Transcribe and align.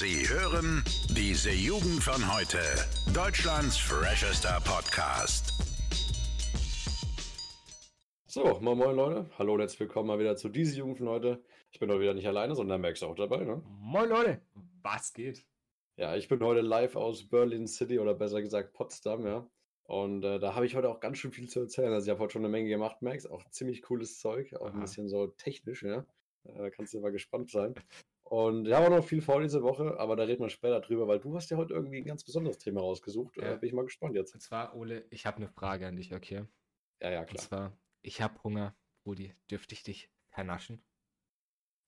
Sie 0.00 0.26
hören 0.30 0.82
diese 1.10 1.50
Jugend 1.50 2.02
von 2.02 2.34
heute. 2.34 2.56
Deutschlands 3.12 3.76
freshester 3.76 4.58
Podcast. 4.64 5.52
So, 8.24 8.58
moin 8.60 8.78
moin 8.78 8.96
Leute. 8.96 9.30
Hallo 9.36 9.52
und 9.52 9.60
herzlich 9.60 9.80
willkommen 9.80 10.06
mal 10.08 10.18
wieder 10.18 10.36
zu 10.36 10.48
diese 10.48 10.78
Jugend 10.78 10.96
von 10.96 11.10
heute. 11.10 11.44
Ich 11.70 11.80
bin 11.80 11.90
heute 11.90 12.00
wieder 12.00 12.14
nicht 12.14 12.26
alleine, 12.26 12.54
sondern 12.54 12.80
Max 12.80 13.02
auch 13.02 13.14
dabei, 13.14 13.44
ne? 13.44 13.62
Moin 13.78 14.08
Leute, 14.08 14.40
was 14.80 15.12
geht? 15.12 15.46
Ja, 15.96 16.16
ich 16.16 16.28
bin 16.28 16.42
heute 16.42 16.62
live 16.62 16.96
aus 16.96 17.28
Berlin 17.28 17.66
City 17.66 17.98
oder 17.98 18.14
besser 18.14 18.40
gesagt 18.40 18.72
Potsdam, 18.72 19.26
ja. 19.26 19.50
Und 19.82 20.24
äh, 20.24 20.38
da 20.38 20.54
habe 20.54 20.64
ich 20.64 20.76
heute 20.76 20.88
auch 20.88 21.00
ganz 21.00 21.18
schön 21.18 21.32
viel 21.32 21.50
zu 21.50 21.60
erzählen. 21.60 21.92
Also 21.92 22.06
ich 22.06 22.10
habe 22.10 22.20
heute 22.20 22.32
schon 22.32 22.42
eine 22.42 22.50
Menge 22.52 22.70
gemacht, 22.70 23.02
Max. 23.02 23.26
Auch 23.26 23.44
ziemlich 23.50 23.82
cooles 23.82 24.18
Zeug, 24.18 24.54
auch 24.54 24.68
Aha. 24.68 24.72
ein 24.72 24.80
bisschen 24.80 25.10
so 25.10 25.26
technisch, 25.26 25.82
ja. 25.82 26.06
Äh, 26.44 26.70
kannst 26.70 26.94
du 26.94 27.00
mal 27.00 27.12
gespannt 27.12 27.50
sein. 27.50 27.74
Und 28.30 28.66
ich 28.68 28.72
habe 28.72 28.86
auch 28.86 28.90
noch 28.98 29.04
viel 29.04 29.20
vor 29.22 29.40
diese 29.40 29.60
Woche, 29.64 29.98
aber 29.98 30.14
da 30.14 30.22
reden 30.22 30.42
wir 30.42 30.50
später 30.50 30.80
drüber, 30.80 31.08
weil 31.08 31.18
du 31.18 31.34
hast 31.34 31.50
ja 31.50 31.56
heute 31.56 31.74
irgendwie 31.74 31.98
ein 31.98 32.04
ganz 32.04 32.22
besonderes 32.22 32.58
Thema 32.58 32.80
rausgesucht. 32.80 33.36
Ja. 33.36 33.54
Äh, 33.54 33.58
bin 33.58 33.66
ich 33.68 33.72
mal 33.74 33.84
gespannt 33.84 34.14
jetzt. 34.14 34.34
Und 34.34 34.40
zwar, 34.40 34.76
Ole, 34.76 35.04
ich 35.10 35.26
habe 35.26 35.38
eine 35.38 35.48
Frage 35.48 35.88
an 35.88 35.96
dich, 35.96 36.14
okay? 36.14 36.44
Ja, 37.02 37.10
ja, 37.10 37.20
Und 37.20 37.26
klar. 37.26 37.42
zwar, 37.42 37.78
ich 38.02 38.22
habe 38.22 38.40
Hunger. 38.44 38.76
Brudi, 39.02 39.34
dürfte 39.50 39.74
ich 39.74 39.82
dich 39.82 40.10
vernaschen? 40.28 40.80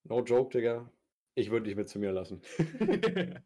No 0.04 0.22
joke, 0.24 0.50
Digga. 0.58 0.90
Ich 1.34 1.50
würde 1.50 1.66
dich 1.66 1.76
mit 1.76 1.88
zu 1.88 1.98
mir 2.00 2.10
lassen. 2.10 2.40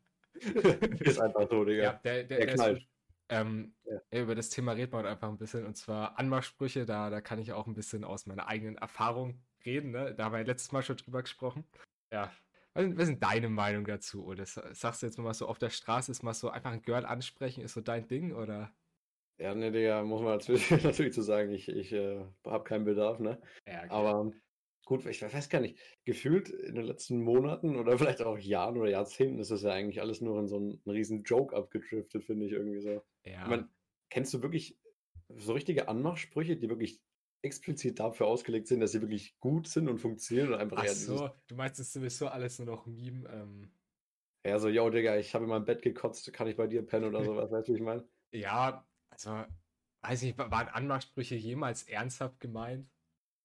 Ist 1.00 1.20
einfach 1.20 1.48
so, 1.50 1.64
Digga. 1.64 1.82
ja, 1.82 1.92
der, 2.04 2.24
der, 2.24 2.24
Der 2.24 2.38
der 2.38 2.48
ist 2.48 2.54
knallt. 2.54 2.78
gut. 2.78 2.88
Ähm, 3.28 3.74
Ja. 3.84 4.00
ja, 4.10 4.22
Über 4.22 4.34
das 4.34 4.48
Thema 4.50 4.72
reden 4.72 4.92
wir 4.92 4.98
heute 4.98 5.08
einfach 5.10 5.28
ein 5.28 5.36
bisschen. 5.38 5.66
Und 5.66 5.76
zwar 5.76 6.18
Anmachsprüche, 6.18 6.86
da, 6.86 7.10
da 7.10 7.20
kann 7.20 7.38
ich 7.40 7.52
auch 7.52 7.66
ein 7.66 7.74
bisschen 7.74 8.04
aus 8.04 8.24
meiner 8.26 8.46
eigenen 8.46 8.76
Erfahrung 8.76 9.42
reden. 9.64 9.90
Ne? 9.90 10.14
Da 10.14 10.24
haben 10.24 10.32
wir 10.32 10.38
ja 10.38 10.44
letztes 10.46 10.72
Mal 10.72 10.82
schon 10.82 10.96
drüber 10.96 11.22
gesprochen. 11.22 11.64
Ja. 12.12 12.32
Was 12.76 13.06
sind 13.06 13.22
deine 13.22 13.48
Meinung 13.48 13.84
dazu, 13.84 14.26
Ole? 14.26 14.44
Sagst 14.46 15.02
du 15.02 15.06
jetzt 15.06 15.18
mal 15.18 15.32
so 15.32 15.46
auf 15.46 15.58
der 15.58 15.70
Straße, 15.70 16.10
ist 16.10 16.22
mal 16.22 16.34
so 16.34 16.50
einfach 16.50 16.72
ein 16.72 16.82
Girl 16.82 17.06
ansprechen, 17.06 17.62
ist 17.62 17.72
so 17.72 17.80
dein 17.80 18.06
Ding, 18.06 18.32
oder? 18.32 18.72
Ja, 19.38 19.54
ne, 19.54 19.70
Digga, 19.70 20.02
muss 20.02 20.22
man 20.22 20.32
natürlich, 20.32 20.70
natürlich 20.84 21.12
zu 21.12 21.22
sagen, 21.22 21.52
ich, 21.52 21.68
ich 21.68 21.92
äh, 21.92 22.24
habe 22.44 22.64
keinen 22.64 22.84
Bedarf, 22.84 23.18
ne? 23.18 23.40
Ja, 23.66 23.78
okay. 23.78 23.88
Aber 23.90 24.32
gut, 24.84 25.04
ich 25.06 25.22
weiß 25.22 25.48
gar 25.48 25.60
nicht, 25.60 25.78
gefühlt 26.04 26.48
in 26.48 26.74
den 26.74 26.84
letzten 26.84 27.20
Monaten 27.20 27.76
oder 27.76 27.98
vielleicht 27.98 28.22
auch 28.22 28.38
Jahren 28.38 28.78
oder 28.78 28.90
Jahrzehnten 28.90 29.38
ist 29.38 29.50
das 29.50 29.62
ja 29.62 29.72
eigentlich 29.72 30.00
alles 30.00 30.20
nur 30.20 30.38
in 30.38 30.48
so 30.48 30.56
einen, 30.56 30.70
einen 30.84 30.96
riesen 30.96 31.22
Joke 31.24 31.54
abgedriftet, 31.56 32.24
finde 32.24 32.46
ich 32.46 32.52
irgendwie 32.52 32.80
so. 32.80 33.02
ja. 33.24 33.42
Ich 33.42 33.48
mein, 33.48 33.68
kennst 34.10 34.32
du 34.34 34.42
wirklich 34.42 34.78
so 35.28 35.52
richtige 35.52 35.88
Anmachsprüche, 35.88 36.56
die 36.56 36.68
wirklich 36.68 37.00
explizit 37.42 38.00
dafür 38.00 38.26
ausgelegt 38.26 38.66
sind, 38.68 38.80
dass 38.80 38.92
sie 38.92 39.00
wirklich 39.02 39.38
gut 39.40 39.68
sind 39.68 39.88
und 39.88 39.98
funktionieren 39.98 40.52
und 40.52 40.60
einfach 40.60 40.78
Ach 40.78 40.86
so, 40.88 41.28
du 41.48 41.54
meinst, 41.56 41.80
es 41.80 41.88
ist 41.88 41.92
sowieso 41.94 42.28
alles 42.28 42.58
nur 42.58 42.66
noch 42.66 42.86
Meme. 42.86 43.28
Ähm, 43.28 43.72
ja, 44.46 44.58
so, 44.58 44.68
yo, 44.68 44.88
Digga, 44.90 45.16
ich 45.18 45.34
habe 45.34 45.44
in 45.44 45.50
meinem 45.50 45.64
Bett 45.64 45.82
gekotzt, 45.82 46.32
kann 46.32 46.46
ich 46.48 46.56
bei 46.56 46.66
dir 46.66 46.86
pennen 46.86 47.06
oder 47.06 47.24
sowas, 47.24 47.50
weißt 47.50 47.68
du, 47.68 47.72
wie 47.72 47.76
ich 47.76 47.82
meine? 47.82 48.08
ja, 48.32 48.88
also, 49.10 49.46
weiß 50.02 50.22
nicht, 50.22 50.38
wa- 50.38 50.50
waren 50.50 50.68
Anmachsprüche 50.68 51.34
jemals 51.36 51.84
ernsthaft 51.84 52.40
gemeint? 52.40 52.90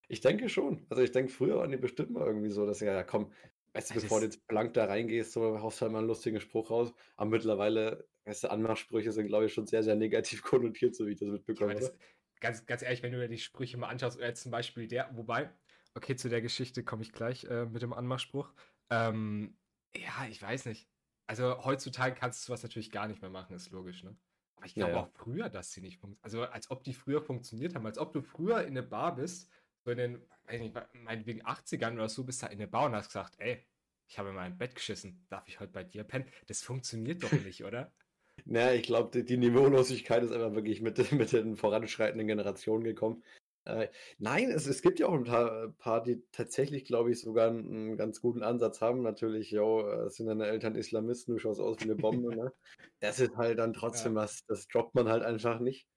Ich 0.07 0.19
denke 0.21 0.49
schon. 0.49 0.85
Also 0.89 1.01
ich 1.03 1.11
denke, 1.11 1.31
früher 1.31 1.57
waren 1.57 1.71
die 1.71 1.77
bestimmt 1.77 2.11
mal 2.11 2.25
irgendwie 2.27 2.49
so, 2.49 2.65
dass 2.65 2.79
ja, 2.81 2.93
ja 2.93 3.03
komm, 3.03 3.31
weißt 3.73 3.91
du, 3.91 3.93
bevor 3.95 4.19
du 4.19 4.25
jetzt 4.25 4.45
blank 4.47 4.73
da 4.73 4.85
reingehst, 4.85 5.31
so 5.31 5.59
haust 5.61 5.81
halt 5.81 5.91
mal 5.91 5.99
einen 5.99 6.07
lustigen 6.07 6.39
Spruch 6.41 6.69
raus. 6.69 6.93
Aber 7.15 7.29
mittlerweile, 7.29 8.09
weißt 8.25 8.43
du, 8.45 8.51
Anmachsprüche 8.51 9.11
sind, 9.11 9.27
glaube 9.27 9.45
ich, 9.45 9.53
schon 9.53 9.67
sehr, 9.67 9.83
sehr 9.83 9.95
negativ 9.95 10.43
konnotiert, 10.43 10.95
so 10.95 11.05
wie 11.07 11.11
ich 11.11 11.19
das 11.19 11.29
Ja, 11.29 11.29
mitbekomme. 11.29 11.65
aber 11.65 11.75
das, 11.75 11.93
oder? 11.93 11.97
Ganz, 12.41 12.65
ganz 12.65 12.81
ehrlich, 12.81 13.03
wenn 13.03 13.11
du 13.13 13.19
dir 13.19 13.27
die 13.29 13.37
Sprüche 13.37 13.77
mal 13.77 13.87
anschaust, 13.89 14.17
oder 14.17 14.27
jetzt 14.27 14.43
zum 14.43 14.51
Beispiel 14.51 14.87
der, 14.87 15.15
wobei, 15.15 15.53
okay, 15.95 16.15
zu 16.15 16.29
der 16.29 16.41
Geschichte 16.41 16.83
komme 16.83 17.03
ich 17.03 17.13
gleich 17.13 17.45
äh, 17.45 17.65
mit 17.65 17.81
dem 17.81 17.93
Anmachspruch. 17.93 18.53
Ähm, 18.89 19.59
ja, 19.95 20.25
ich 20.29 20.41
weiß 20.41 20.65
nicht. 20.65 20.89
Also 21.27 21.63
heutzutage 21.63 22.15
kannst 22.15 22.41
du 22.43 22.47
sowas 22.47 22.63
natürlich 22.63 22.91
gar 22.91 23.07
nicht 23.07 23.21
mehr 23.21 23.29
machen, 23.31 23.55
ist 23.55 23.71
logisch, 23.71 24.03
ne? 24.03 24.17
Aber 24.55 24.65
ich 24.65 24.75
Ja, 24.75 24.87
glaube 24.87 24.97
ja. 24.97 24.99
auch 24.99 25.11
früher, 25.15 25.49
dass 25.49 25.71
sie 25.71 25.81
nicht 25.81 25.97
funktionieren. 25.99 26.23
Also 26.23 26.43
als 26.43 26.69
ob 26.69 26.83
die 26.83 26.93
früher 26.93 27.21
funktioniert 27.21 27.73
haben, 27.75 27.85
als 27.85 27.97
ob 27.97 28.11
du 28.13 28.21
früher 28.21 28.61
in 28.61 28.69
eine 28.69 28.83
Bar 28.83 29.15
bist, 29.15 29.49
so 29.85 29.91
in 29.91 29.97
den, 29.97 30.27
weiß 30.45 30.59
nicht, 30.61 30.75
meinetwegen 30.93 31.45
80ern 31.45 31.93
oder 31.93 32.09
so, 32.09 32.25
bist 32.25 32.43
da 32.43 32.47
in 32.47 32.53
eine 32.59 32.67
Bar 32.67 32.85
und 32.87 32.95
hast 32.95 33.07
gesagt, 33.07 33.35
ey, 33.39 33.65
ich 34.07 34.19
habe 34.19 34.29
in 34.29 34.35
mein 34.35 34.57
Bett 34.57 34.75
geschissen, 34.75 35.25
darf 35.29 35.47
ich 35.47 35.59
heute 35.59 35.71
bei 35.71 35.83
dir 35.83 36.03
pennen? 36.03 36.29
Das 36.47 36.61
funktioniert 36.63 37.23
doch 37.23 37.37
nicht, 37.39 37.63
oder? 37.63 37.95
Naja, 38.45 38.73
ich 38.73 38.83
glaube, 38.83 39.11
die, 39.11 39.25
die 39.25 39.37
Niveaulosigkeit 39.37 40.23
ist 40.23 40.31
einfach 40.31 40.53
wirklich 40.53 40.81
mit, 40.81 40.97
mit 41.11 41.31
den 41.31 41.55
voranschreitenden 41.55 42.27
Generationen 42.27 42.83
gekommen. 42.83 43.23
Äh, 43.65 43.89
nein, 44.17 44.49
es, 44.49 44.65
es 44.65 44.81
gibt 44.81 44.99
ja 44.99 45.07
auch 45.07 45.13
ein 45.13 45.75
paar, 45.77 46.03
die 46.03 46.23
tatsächlich, 46.31 46.85
glaube 46.85 47.11
ich, 47.11 47.21
sogar 47.21 47.49
einen, 47.49 47.69
einen 47.69 47.97
ganz 47.97 48.19
guten 48.19 48.41
Ansatz 48.41 48.81
haben. 48.81 49.03
Natürlich, 49.03 49.51
yo, 49.51 49.87
äh, 49.87 50.09
sind 50.09 50.25
deine 50.25 50.47
Eltern 50.47 50.75
Islamisten, 50.75 51.35
du 51.35 51.39
schaust 51.39 51.59
aus 51.59 51.77
wie 51.79 51.83
eine 51.83 51.95
Bombe, 51.95 52.35
ne? 52.35 52.51
Das 52.99 53.19
ist 53.19 53.35
halt 53.35 53.59
dann 53.59 53.73
trotzdem 53.73 54.15
was, 54.15 54.45
das 54.45 54.67
droppt 54.67 54.95
man 54.95 55.09
halt 55.09 55.23
einfach 55.23 55.59
nicht. 55.59 55.87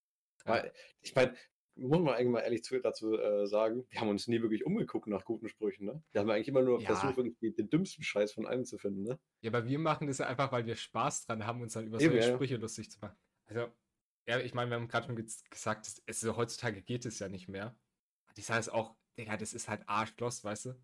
Ja. 0.47 0.65
Ich 1.03 1.15
meine, 1.15 1.35
muss 1.77 2.01
man 2.01 2.15
eigentlich 2.15 2.31
mal 2.31 2.41
ehrlich 2.41 2.63
zu, 2.63 2.79
dazu 2.81 3.19
äh, 3.19 3.47
sagen, 3.47 3.87
wir 3.91 4.01
haben 4.01 4.09
uns 4.09 4.29
nie 4.29 4.41
wirklich 4.41 4.65
umgeguckt 4.65 5.07
nach 5.09 5.25
guten 5.25 5.49
Sprüchen, 5.49 5.87
ne? 5.87 6.03
Wir 6.13 6.21
haben 6.21 6.31
eigentlich 6.31 6.49
immer 6.49 6.63
nur 6.63 6.81
Ja. 6.81 6.95
versucht, 6.95 7.17
wirklich 7.17 7.55
den 7.55 7.69
dümmsten 7.69 8.03
Scheiß 8.05 8.33
von 8.33 8.47
allen 8.47 8.65
zu 8.65 8.79
finden, 8.79 9.03
ne? 9.03 9.19
Ja, 9.41 9.51
aber 9.51 9.67
wir 9.67 9.79
machen 9.79 10.07
das 10.07 10.19
ja 10.19 10.27
einfach, 10.27 10.53
weil 10.53 10.67
wir 10.67 10.77
Spaß 10.77 11.27
dran 11.27 11.47
haben, 11.47 11.61
uns 11.63 11.75
dann 11.75 11.87
über 11.87 11.99
solche 11.99 12.19
ja. 12.19 12.35
Sprüche 12.35 12.57
lustig 12.57 12.91
zu 12.91 12.99
machen. 13.01 13.17
Also, 13.47 13.73
ja, 14.27 14.39
ich 14.41 14.55
meine, 14.55 14.71
wir 14.71 14.77
haben 14.77 14.89
gerade 14.89 15.07
schon 15.07 15.17
ge 15.17 15.27
gesagt, 15.51 15.87
es, 15.87 16.03
es, 16.07 16.25
heutzutage 16.25 16.83
geht 16.83 17.05
es 17.05 17.19
ja 17.19 17.29
nicht 17.29 17.49
mehr. 17.49 17.79
Das 18.37 18.51
heißt 18.51 18.73
auch, 18.73 18.97
Digga, 19.19 19.37
das 19.37 19.53
ist 19.53 19.69
halt 19.69 19.89
arschlost, 19.89 20.45
weißt 20.45 20.67
du? 20.67 20.75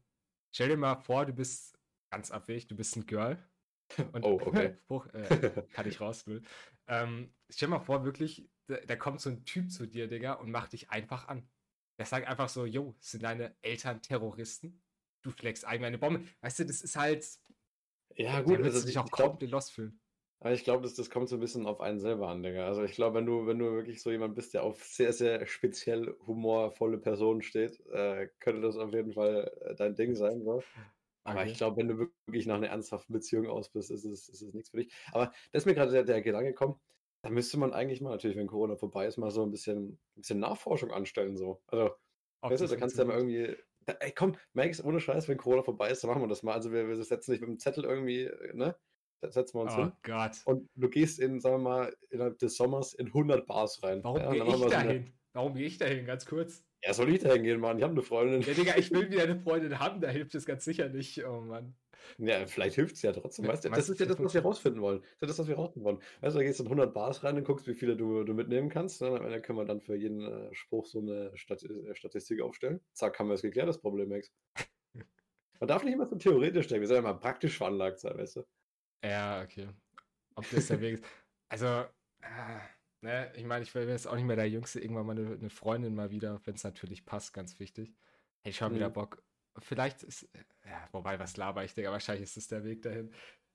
Stell 0.53 0.69
dir 0.69 0.77
mal 0.77 0.97
vor, 0.97 1.27
du 1.27 1.33
bist 1.33 1.79
ganz 2.11 2.31
abwegig, 2.31 2.67
du 2.67 2.77
bist 2.77 2.97
ein 2.97 3.07
Girl. 3.07 3.39
Und 4.13 4.25
Oh, 4.25 4.41
okay. 4.47 4.77
Spruch, 4.85 5.07
äh, 5.09 5.67
kann 5.73 5.89
ich 5.89 6.01
raus, 6.01 6.27
will. 6.27 6.43
Ähm, 6.87 7.35
stell 7.49 7.69
dir 7.69 7.77
mal 7.77 7.81
vor, 7.81 8.05
wirklich, 8.05 8.49
da, 8.67 8.77
da 8.77 8.97
kommt 8.97 9.21
so 9.21 9.31
ein 9.31 9.45
Typ 9.45 9.71
zu 9.71 9.87
dir, 9.87 10.09
Digga, 10.09 10.35
und 10.35 10.51
macht 10.51 10.73
dich 10.73 10.91
einfach 10.91 11.29
an. 11.29 11.49
Der 11.99 12.07
sagt 12.07 12.27
einfach 12.27 12.49
so, 12.49 12.65
yo, 12.67 12.95
sind 13.01 13.23
deine 13.23 13.55
Eltern 13.63 14.01
Terroristen? 14.03 14.83
Du 15.23 15.31
fleckst 15.31 15.67
eigentlich 15.67 15.87
eine 15.87 15.99
Bombe. 15.99 16.25
Weißt 16.41 16.61
du, 16.61 16.65
das 16.65 16.81
ist 16.81 16.97
halt, 16.97 17.27
Ja, 18.17 18.41
gut, 18.41 18.63
also 18.63 18.81
du 18.81 18.87
dich 18.87 18.99
auch 18.99 19.11
glaub- 19.11 19.31
komplett 19.33 19.51
lost 19.51 19.73
fühlen. 19.73 20.01
Aber 20.43 20.55
ich 20.55 20.65
glaube, 20.65 20.83
das, 20.83 20.95
das 20.95 21.11
kommt 21.11 21.29
so 21.29 21.37
ein 21.37 21.41
bisschen 21.41 21.67
auf 21.67 21.83
einen 21.83 22.01
selber 22.01 22.29
an, 22.29 22.43
Digga. 22.43 22.67
Also 22.67 22.83
ich 22.83 22.93
glaube, 22.93 23.19
wenn 23.19 23.27
du, 23.27 23.47
wenn 23.47 23.59
du 23.59 23.73
wirklich 23.73 24.01
so 24.01 24.11
jemand 24.11 24.35
bist, 24.35 24.55
der 24.55 24.63
auf 24.63 24.83
sehr, 24.83 25.13
sehr 25.13 25.47
speziell 25.47 26.17
humorvolle 26.27 26.97
Personen 26.97 27.43
steht, 27.43 27.79
äh, 27.91 28.29
könnte 28.39 28.63
das 28.63 28.77
auf 28.77 28.95
jeden 28.95 29.13
Fall 29.13 29.53
äh, 29.61 29.75
dein 29.75 29.95
Ding 29.95 30.15
sein. 30.15 30.43
So. 30.43 30.63
Aber 31.25 31.41
Okay. 31.41 31.51
ich 31.51 31.59
glaube, 31.59 31.77
wenn 31.77 31.89
du 31.89 31.99
wirklich 31.99 32.47
nach 32.47 32.57
einer 32.57 32.69
ernsthaften 32.69 33.13
Beziehung 33.13 33.47
aus 33.49 33.71
bist, 33.71 33.91
ist 33.91 34.05
es, 34.05 34.29
ist 34.29 34.43
es 34.43 34.55
nichts 34.55 34.71
für 34.71 34.79
dich. 34.79 34.93
Aber 35.13 35.27
da 35.27 35.59
ist 35.59 35.67
mir 35.67 35.75
gerade 35.75 35.93
der, 35.93 36.05
der 36.05 36.23
Gedanke 36.23 36.51
gekommen, 36.51 36.81
da 37.23 37.31
müsste 37.31 37.59
man 37.59 37.73
eigentlich 37.73 38.01
mal, 38.01 38.11
natürlich, 38.11 38.37
wenn 38.37 38.47
Corona 38.47 38.77
vorbei 38.77 39.07
ist, 39.07 39.19
mal 39.19 39.31
so 39.31 39.43
ein 39.43 39.51
bisschen, 39.51 39.93
ein 40.17 40.21
bisschen 40.21 40.41
Nachforschung 40.41 40.91
anstellen. 40.91 41.37
So. 41.37 41.63
Also, 41.67 41.95
Ob 42.41 42.51
weißt 42.51 42.63
du, 42.63 42.67
da 42.67 42.77
kannst 42.77 42.97
du 42.97 43.03
ja 43.03 43.09
mal 43.09 43.17
irgendwie. 43.19 43.57
Da, 43.87 43.95
ey, 44.01 44.13
komm, 44.13 44.37
Max, 44.53 44.83
ohne 44.83 45.01
Scheiß, 45.01 45.29
wenn 45.29 45.39
Corona 45.39 45.63
vorbei 45.63 45.91
ist, 45.91 46.03
dann 46.03 46.11
machen 46.11 46.23
wir 46.23 46.29
das 46.29 46.43
mal. 46.43 46.53
Also 46.55 46.73
wir, 46.73 46.89
wir 46.89 47.03
setzen 47.03 47.33
nicht 47.33 47.41
mit 47.41 47.49
dem 47.51 47.59
Zettel 47.59 47.85
irgendwie, 47.85 48.25
äh, 48.25 48.55
ne? 48.55 48.77
Da 49.23 49.31
setzen 49.31 49.59
wir 49.59 49.63
uns 49.63 49.75
Oh 49.75 49.77
hin. 49.77 49.93
Gott. 50.03 50.37
Und 50.45 50.69
du 50.75 50.89
gehst 50.89 51.19
in, 51.19 51.41
sagen 51.41 51.57
wir 51.57 51.69
mal, 51.71 51.97
innerhalb 52.09 52.39
des 52.39 52.57
Sommers 52.57 52.95
in 52.95 53.09
100 53.09 53.47
Bars 53.47 53.83
rein. 53.83 54.03
Warum 54.03 54.19
ja, 54.19 54.31
gehe 54.31 54.45
ich 54.47 54.57
so 54.57 54.69
da 54.69 54.79
eine-? 54.79 55.13
Warum 55.35 55.55
gehe 55.55 55.67
ich 55.67 55.79
da 55.79 55.85
hin? 55.87 56.07
Ganz 56.07 56.25
kurz. 56.27 56.65
Ja, 56.83 56.95
soll 56.95 57.11
ich 57.11 57.23
da 57.23 57.33
hingehen, 57.33 57.61
Mann? 57.61 57.79
Ich 57.79 57.85
habe 57.85 57.93
eine 57.93 58.03
Freundin. 58.03 58.41
Ja, 58.43 58.55
Digga, 58.55 58.77
ich 58.77 58.91
will 58.91 59.11
wieder 59.11 59.25
eine 59.25 59.39
Freundin 59.39 59.79
haben, 59.79 60.01
da 60.01 60.09
hilft 60.09 60.35
es 60.35 60.47
ganz 60.47 60.65
sicher 60.65 60.89
nicht. 60.89 61.25
Oh 61.25 61.41
Mann. 61.41 61.75
Ja, 62.19 62.47
vielleicht 62.47 62.77
hilft 62.77 62.97
es 62.97 63.03
ja 63.03 63.13
trotzdem. 63.13 63.47
Weißt 63.47 63.65
du, 63.65 63.69
das 63.69 63.89
ist 63.89 64.01
ja 64.01 64.07
das 64.07 64.19
was 64.19 64.35
wir 64.35 64.43
rausfinden 64.43 64.81
wollen. 64.81 65.01
Das 65.01 65.11
ist 65.11 65.21
ja 65.21 65.27
das, 65.29 65.39
was 65.41 65.49
wir 65.49 65.57
rausfinden 65.57 65.85
wollen. 65.85 65.99
Weißt 66.21 66.35
du, 66.35 66.41
da 66.41 66.45
gehst 66.45 66.59
du 66.59 66.65
in 66.65 66.69
100 66.69 66.95
Bars 66.95 67.23
rein 67.25 67.37
und 67.37 67.45
guckst, 67.45 67.67
wie 67.67 67.75
viele 67.75 67.97
du, 67.97 68.25
du 68.25 68.35
mitnehmen 68.35 68.69
kannst. 68.69 69.03
Ne? 69.03 69.09
Am 69.09 69.25
Ende 69.25 69.41
können 69.41 69.59
wir 69.59 69.65
dann 69.65 69.81
für 69.81 69.95
jeden 69.95 70.23
äh, 70.23 70.55
Spruch 70.55 70.87
so 70.87 71.01
eine 71.01 71.37
Stat 71.37 71.63
äh, 71.63 71.95
Statistik 71.95 72.41
aufstellen. 72.41 72.81
Zack, 72.93 73.19
haben 73.19 73.29
wir 73.29 73.35
es 73.35 73.43
geklärt, 73.43 73.69
das 73.69 73.81
Problem, 73.81 74.09
Max. 74.09 74.33
Man 75.61 75.69
darf 75.69 75.85
nicht 75.85 75.95
immer 75.95 76.07
so 76.07 76.17
theoretisch 76.17 76.69
denken. 76.69 76.83
Wir 76.83 76.89
sollen 76.89 77.05
ja 77.05 77.13
mal 77.13 77.19
praktisch 77.19 77.59
veranlagt 77.59 78.01
sein, 78.01 78.17
weißt 78.17 78.37
du? 78.37 78.45
Ja, 79.05 79.43
okay. 79.43 79.69
Ob 80.35 80.49
das 80.51 80.69
der 80.69 80.81
Weg 80.81 80.95
ist. 80.95 81.05
Also, 81.49 81.67
äh, 81.67 82.61
ne, 83.03 83.33
ich 83.37 83.45
meine, 83.45 83.63
ich 83.63 83.75
will 83.75 83.89
jetzt 83.89 84.07
auch 84.07 84.15
nicht 84.17 84.25
mehr 84.25 84.37
der 84.37 84.49
Jüngste, 84.49 84.81
irgendwann 84.81 85.07
mal 85.07 85.19
eine, 85.19 85.35
eine 85.35 85.51
Freundin 85.51 85.95
mal 85.95 86.11
wieder, 86.11 86.41
wenn 86.45 86.55
es 86.55 86.65
natürlich 86.65 87.05
passt, 87.07 87.33
ganz 87.33 87.59
wichtig. 87.61 87.95
Hey, 88.43 88.51
ich 88.51 88.63
habe 88.63 88.75
wieder 88.75 88.89
Mhm. 88.89 88.93
Bock. 88.93 89.23
Vielleicht 89.59 90.03
ist, 90.03 90.29
ja, 90.65 90.89
wobei, 90.93 91.19
was 91.19 91.37
laber 91.37 91.65
ich, 91.65 91.75
Digga, 91.75 91.91
wahrscheinlich 91.91 92.25
ist 92.25 92.37
das 92.37 92.49
der 92.49 92.65
Weg 92.65 92.83
dahin. 92.83 93.13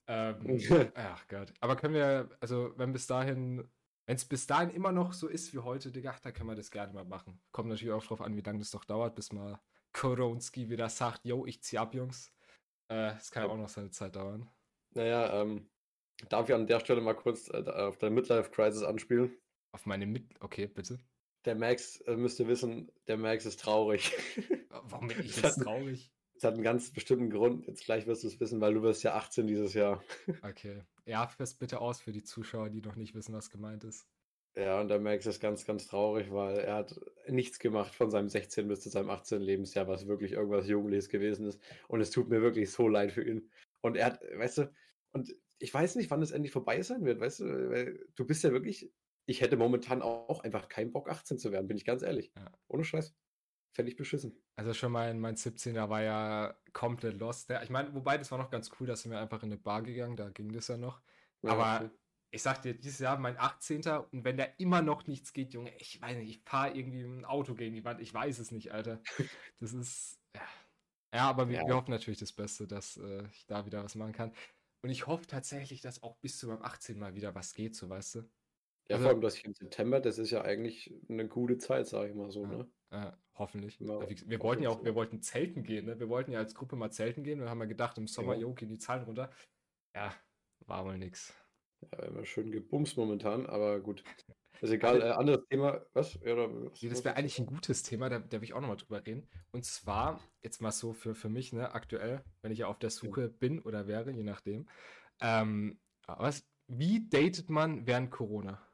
Ähm, 0.07 0.57
ach 0.95 1.27
Gott. 1.27 1.53
Aber 1.61 1.75
können 1.75 1.93
wir, 1.95 2.29
also, 2.39 2.73
wenn 2.77 2.93
bis 2.93 3.07
dahin, 3.07 3.67
wenn 4.05 4.15
es 4.17 4.25
bis 4.25 4.45
dahin 4.47 4.69
immer 4.71 4.91
noch 4.91 5.13
so 5.13 5.27
ist 5.27 5.53
wie 5.53 5.59
heute, 5.59 5.91
Digga, 5.91 6.11
ach, 6.15 6.19
da 6.19 6.31
können 6.31 6.49
wir 6.49 6.55
das 6.55 6.71
gerne 6.71 6.93
mal 6.93 7.05
machen. 7.05 7.41
Kommt 7.51 7.69
natürlich 7.69 7.93
auch 7.93 8.05
drauf 8.05 8.21
an, 8.21 8.35
wie 8.35 8.41
lange 8.41 8.59
das 8.59 8.71
doch 8.71 8.85
dauert, 8.85 9.15
bis 9.15 9.31
mal 9.31 9.59
Koronski 9.93 10.69
wieder 10.69 10.89
sagt, 10.89 11.25
yo, 11.25 11.45
ich 11.45 11.63
zieh 11.63 11.77
ab, 11.79 11.93
Jungs. 11.95 12.33
Äh, 12.89 13.13
das 13.15 13.31
kann 13.31 13.43
ja 13.43 13.49
auch 13.49 13.57
noch 13.57 13.69
seine 13.69 13.91
Zeit 13.91 14.15
dauern. 14.15 14.49
Naja, 14.95 15.41
ähm, 15.41 15.69
darf 16.29 16.49
ich 16.49 16.55
an 16.55 16.67
der 16.67 16.79
Stelle 16.79 17.01
mal 17.01 17.13
kurz 17.13 17.49
äh, 17.49 17.63
auf 17.69 17.97
deine 17.97 18.15
Midlife-Crisis 18.15 18.83
anspielen? 18.83 19.35
Auf 19.71 19.85
meine 19.85 20.05
Mit... 20.05 20.25
Okay, 20.39 20.67
bitte. 20.67 20.99
Der 21.45 21.55
Max, 21.55 22.01
äh, 22.01 22.15
müsst 22.15 22.39
ihr 22.39 22.47
wissen, 22.47 22.91
der 23.07 23.17
Max 23.17 23.45
ist 23.45 23.59
traurig. 23.59 24.11
Warum 24.69 25.07
bin 25.07 25.19
ich 25.19 25.41
jetzt 25.41 25.61
traurig? 25.61 26.11
Es 26.37 26.43
hat 26.43 26.55
einen 26.55 26.63
ganz 26.63 26.91
bestimmten 26.91 27.29
Grund. 27.29 27.65
Jetzt 27.67 27.85
gleich 27.85 28.07
wirst 28.07 28.23
du 28.23 28.27
es 28.27 28.39
wissen, 28.39 28.59
weil 28.59 28.73
du 28.73 28.81
wirst 28.81 29.03
ja 29.03 29.15
18 29.15 29.47
dieses 29.47 29.73
Jahr. 29.73 30.03
Okay. 30.43 30.83
Ja, 31.05 31.27
führ's 31.27 31.53
bitte 31.53 31.79
aus 31.79 32.01
für 32.01 32.11
die 32.11 32.23
Zuschauer, 32.23 32.69
die 32.69 32.81
noch 32.81 32.95
nicht 32.95 33.13
wissen, 33.13 33.35
was 33.35 33.51
gemeint 33.51 33.83
ist. 33.83 34.07
Ja, 34.55 34.79
und 34.79 34.87
merkst 34.87 35.25
du 35.25 35.29
es 35.29 35.39
ganz, 35.39 35.65
ganz 35.65 35.85
traurig, 35.85 36.31
weil 36.31 36.57
er 36.57 36.75
hat 36.75 36.99
nichts 37.27 37.59
gemacht 37.59 37.93
von 37.93 38.09
seinem 38.09 38.29
16. 38.29 38.67
bis 38.67 38.81
zu 38.81 38.89
seinem 38.89 39.09
18. 39.09 39.41
Lebensjahr, 39.41 39.87
was 39.87 40.07
wirklich 40.07 40.31
irgendwas 40.31 40.67
Jugendliches 40.67 41.09
gewesen 41.09 41.45
ist. 41.45 41.59
Und 41.89 41.99
es 41.99 42.09
tut 42.09 42.29
mir 42.29 42.41
wirklich 42.41 42.71
so 42.71 42.87
leid 42.87 43.11
für 43.11 43.23
ihn. 43.23 43.49
Und 43.81 43.97
er 43.97 44.07
hat, 44.07 44.21
weißt 44.35 44.59
du, 44.59 44.73
und 45.11 45.35
ich 45.59 45.73
weiß 45.73 45.95
nicht, 45.95 46.09
wann 46.11 46.21
es 46.21 46.31
endlich 46.31 46.51
vorbei 46.51 46.81
sein 46.81 47.05
wird, 47.05 47.19
weißt 47.19 47.41
du, 47.41 47.69
weil 47.69 48.07
du 48.15 48.25
bist 48.25 48.43
ja 48.43 48.51
wirklich, 48.51 48.93
ich 49.25 49.41
hätte 49.41 49.57
momentan 49.57 50.01
auch 50.01 50.41
einfach 50.43 50.67
keinen 50.67 50.91
Bock, 50.91 51.09
18 51.09 51.37
zu 51.37 51.51
werden, 51.51 51.67
bin 51.67 51.77
ich 51.77 51.85
ganz 51.85 52.01
ehrlich. 52.03 52.33
Ja. 52.35 52.51
Ohne 52.67 52.83
Scheiß. 52.83 53.15
Fände 53.73 53.91
ich 53.91 53.97
beschissen. 53.97 54.41
Also 54.55 54.73
schon 54.73 54.91
mein, 54.91 55.19
mein 55.19 55.35
17er 55.35 55.89
war 55.89 56.01
ja 56.01 56.57
komplett 56.71 57.17
lost. 57.17 57.49
Ich 57.63 57.69
meine, 57.69 57.93
wobei, 57.93 58.17
das 58.17 58.31
war 58.31 58.37
noch 58.37 58.49
ganz 58.49 58.71
cool, 58.79 58.87
dass 58.87 59.01
sind 59.01 59.11
wir 59.11 59.19
einfach 59.19 59.43
in 59.43 59.51
eine 59.51 59.57
Bar 59.57 59.81
gegangen, 59.83 60.15
da 60.15 60.29
ging 60.29 60.51
das 60.51 60.69
ja 60.69 60.77
noch. 60.77 61.01
Ja, 61.41 61.51
Aber 61.51 61.85
okay. 61.85 61.95
ich 62.31 62.41
sag 62.41 62.61
dir, 62.61 62.73
dieses 62.73 62.99
Jahr 62.99 63.17
mein 63.19 63.37
18. 63.37 63.81
und 64.11 64.23
wenn 64.23 64.37
da 64.37 64.45
immer 64.57 64.81
noch 64.81 65.07
nichts 65.07 65.33
geht, 65.33 65.53
Junge, 65.53 65.75
ich 65.77 66.01
weiß 66.01 66.15
nicht, 66.17 66.29
ich 66.29 66.43
fahre 66.49 66.73
irgendwie 66.73 67.01
ein 67.01 67.25
Auto 67.25 67.53
gegen 67.53 67.75
die 67.75 67.83
Wand, 67.83 67.99
ich 68.01 68.13
weiß 68.13 68.39
es 68.39 68.51
nicht, 68.51 68.71
Alter. 68.71 69.01
Das 69.59 69.73
ist, 69.73 70.21
ja. 70.35 70.41
Ja, 71.13 71.29
aber 71.29 71.49
wir, 71.49 71.61
Ja. 71.61 71.65
wir 71.65 71.75
hoffen 71.75 71.91
natürlich 71.91 72.19
das 72.19 72.33
Beste, 72.33 72.67
dass 72.67 72.97
äh, 72.97 73.27
ich 73.31 73.45
da 73.47 73.65
wieder 73.65 73.83
was 73.83 73.95
machen 73.95 74.13
kann. 74.13 74.33
Und 74.85 74.91
ich 74.91 75.07
hoffe 75.07 75.25
tatsächlich, 75.25 75.81
dass 75.81 76.03
auch 76.03 76.15
bis 76.17 76.37
zu 76.37 76.45
meinem 76.47 76.61
18. 76.61 76.99
mal 76.99 77.15
wieder 77.15 77.33
was 77.33 77.55
geht, 77.55 77.75
so 77.75 77.89
weißt 77.89 78.13
du. 78.15 78.19
Ja, 78.19 78.97
Also- 78.97 79.05
vor 79.05 79.09
allem 79.13 79.21
das 79.21 79.33
hier 79.35 79.47
im 79.47 79.55
September, 79.55 79.99
das 79.99 80.19
ist 80.19 80.29
ja 80.29 80.43
eigentlich 80.43 80.93
eine 81.09 81.27
gute 81.27 81.57
Zeit, 81.57 81.87
sage 81.87 82.09
ich 82.09 82.15
mal 82.15 82.29
so, 82.29 82.43
Ja. 82.43 82.49
ne? 82.49 82.71
Äh, 82.91 83.11
hoffentlich. 83.33 83.79
Ja, 83.79 83.99
Äh, 83.99 84.09
wie- 84.11 84.29
wir 84.29 84.39
wollten 84.41 84.61
ja 84.61 84.69
auch, 84.69 84.73
hoffentlich, 84.73 84.85
wir 84.85 84.91
ja. 84.91 84.95
wollten 84.95 85.21
zelten 85.23 85.63
gehen, 85.63 85.85
ne? 85.87 85.99
Wir 85.99 86.07
wollten 86.07 86.31
ja 86.31 86.37
als 86.37 86.53
Gruppe 86.53 86.75
mal 86.75 86.91
zelten 86.91 87.23
gehen. 87.23 87.39
Wir 87.39 87.49
haben 87.49 87.57
ja 87.61 87.65
gedacht, 87.65 87.97
im 87.97 88.05
Sommer, 88.07 88.35
Ja. 88.35 88.41
jo, 88.41 88.53
gehen 88.53 88.69
die 88.69 88.77
Zahlen 88.77 89.05
runter. 89.05 89.31
Ja, 89.95 90.13
war 90.67 90.85
wohl 90.85 90.99
nix. 90.99 91.33
Ja, 91.91 92.03
immer 92.05 92.25
schön 92.25 92.51
gebumst 92.51 92.97
momentan, 92.97 93.45
aber 93.45 93.79
gut. 93.79 94.03
Ist 94.61 94.71
egal, 94.71 95.01
äh, 95.01 95.09
anderes 95.11 95.45
Thema. 95.49 95.85
Was? 95.93 96.17
Ja, 96.23 96.33
oder 96.33 96.49
was 96.49 96.81
Nee, 96.81 96.89
das 96.89 97.03
wäre 97.03 97.17
eigentlich 97.17 97.39
ein 97.39 97.45
gutes 97.45 97.83
Thema, 97.83 98.09
da, 98.09 98.19
da 98.19 98.37
will 98.37 98.43
ich 98.43 98.53
auch 98.53 98.61
nochmal 98.61 98.77
drüber 98.77 99.05
reden. 99.05 99.27
Und 99.51 99.65
zwar, 99.65 100.21
jetzt 100.41 100.61
mal 100.61 100.71
so 100.71 100.93
für, 100.93 101.13
für 101.13 101.29
mich, 101.29 101.51
ne, 101.51 101.73
aktuell, 101.73 102.23
wenn 102.41 102.51
ich 102.51 102.59
ja 102.59 102.67
auf 102.67 102.79
der 102.79 102.89
Suche 102.89 103.27
bin 103.27 103.59
oder 103.59 103.87
wäre, 103.87 104.11
je 104.11 104.23
nachdem. 104.23 104.67
Ähm, 105.21 105.79
was, 106.07 106.47
wie 106.67 107.07
datet 107.09 107.49
man 107.49 107.85
während 107.85 108.11
Corona? 108.11 108.65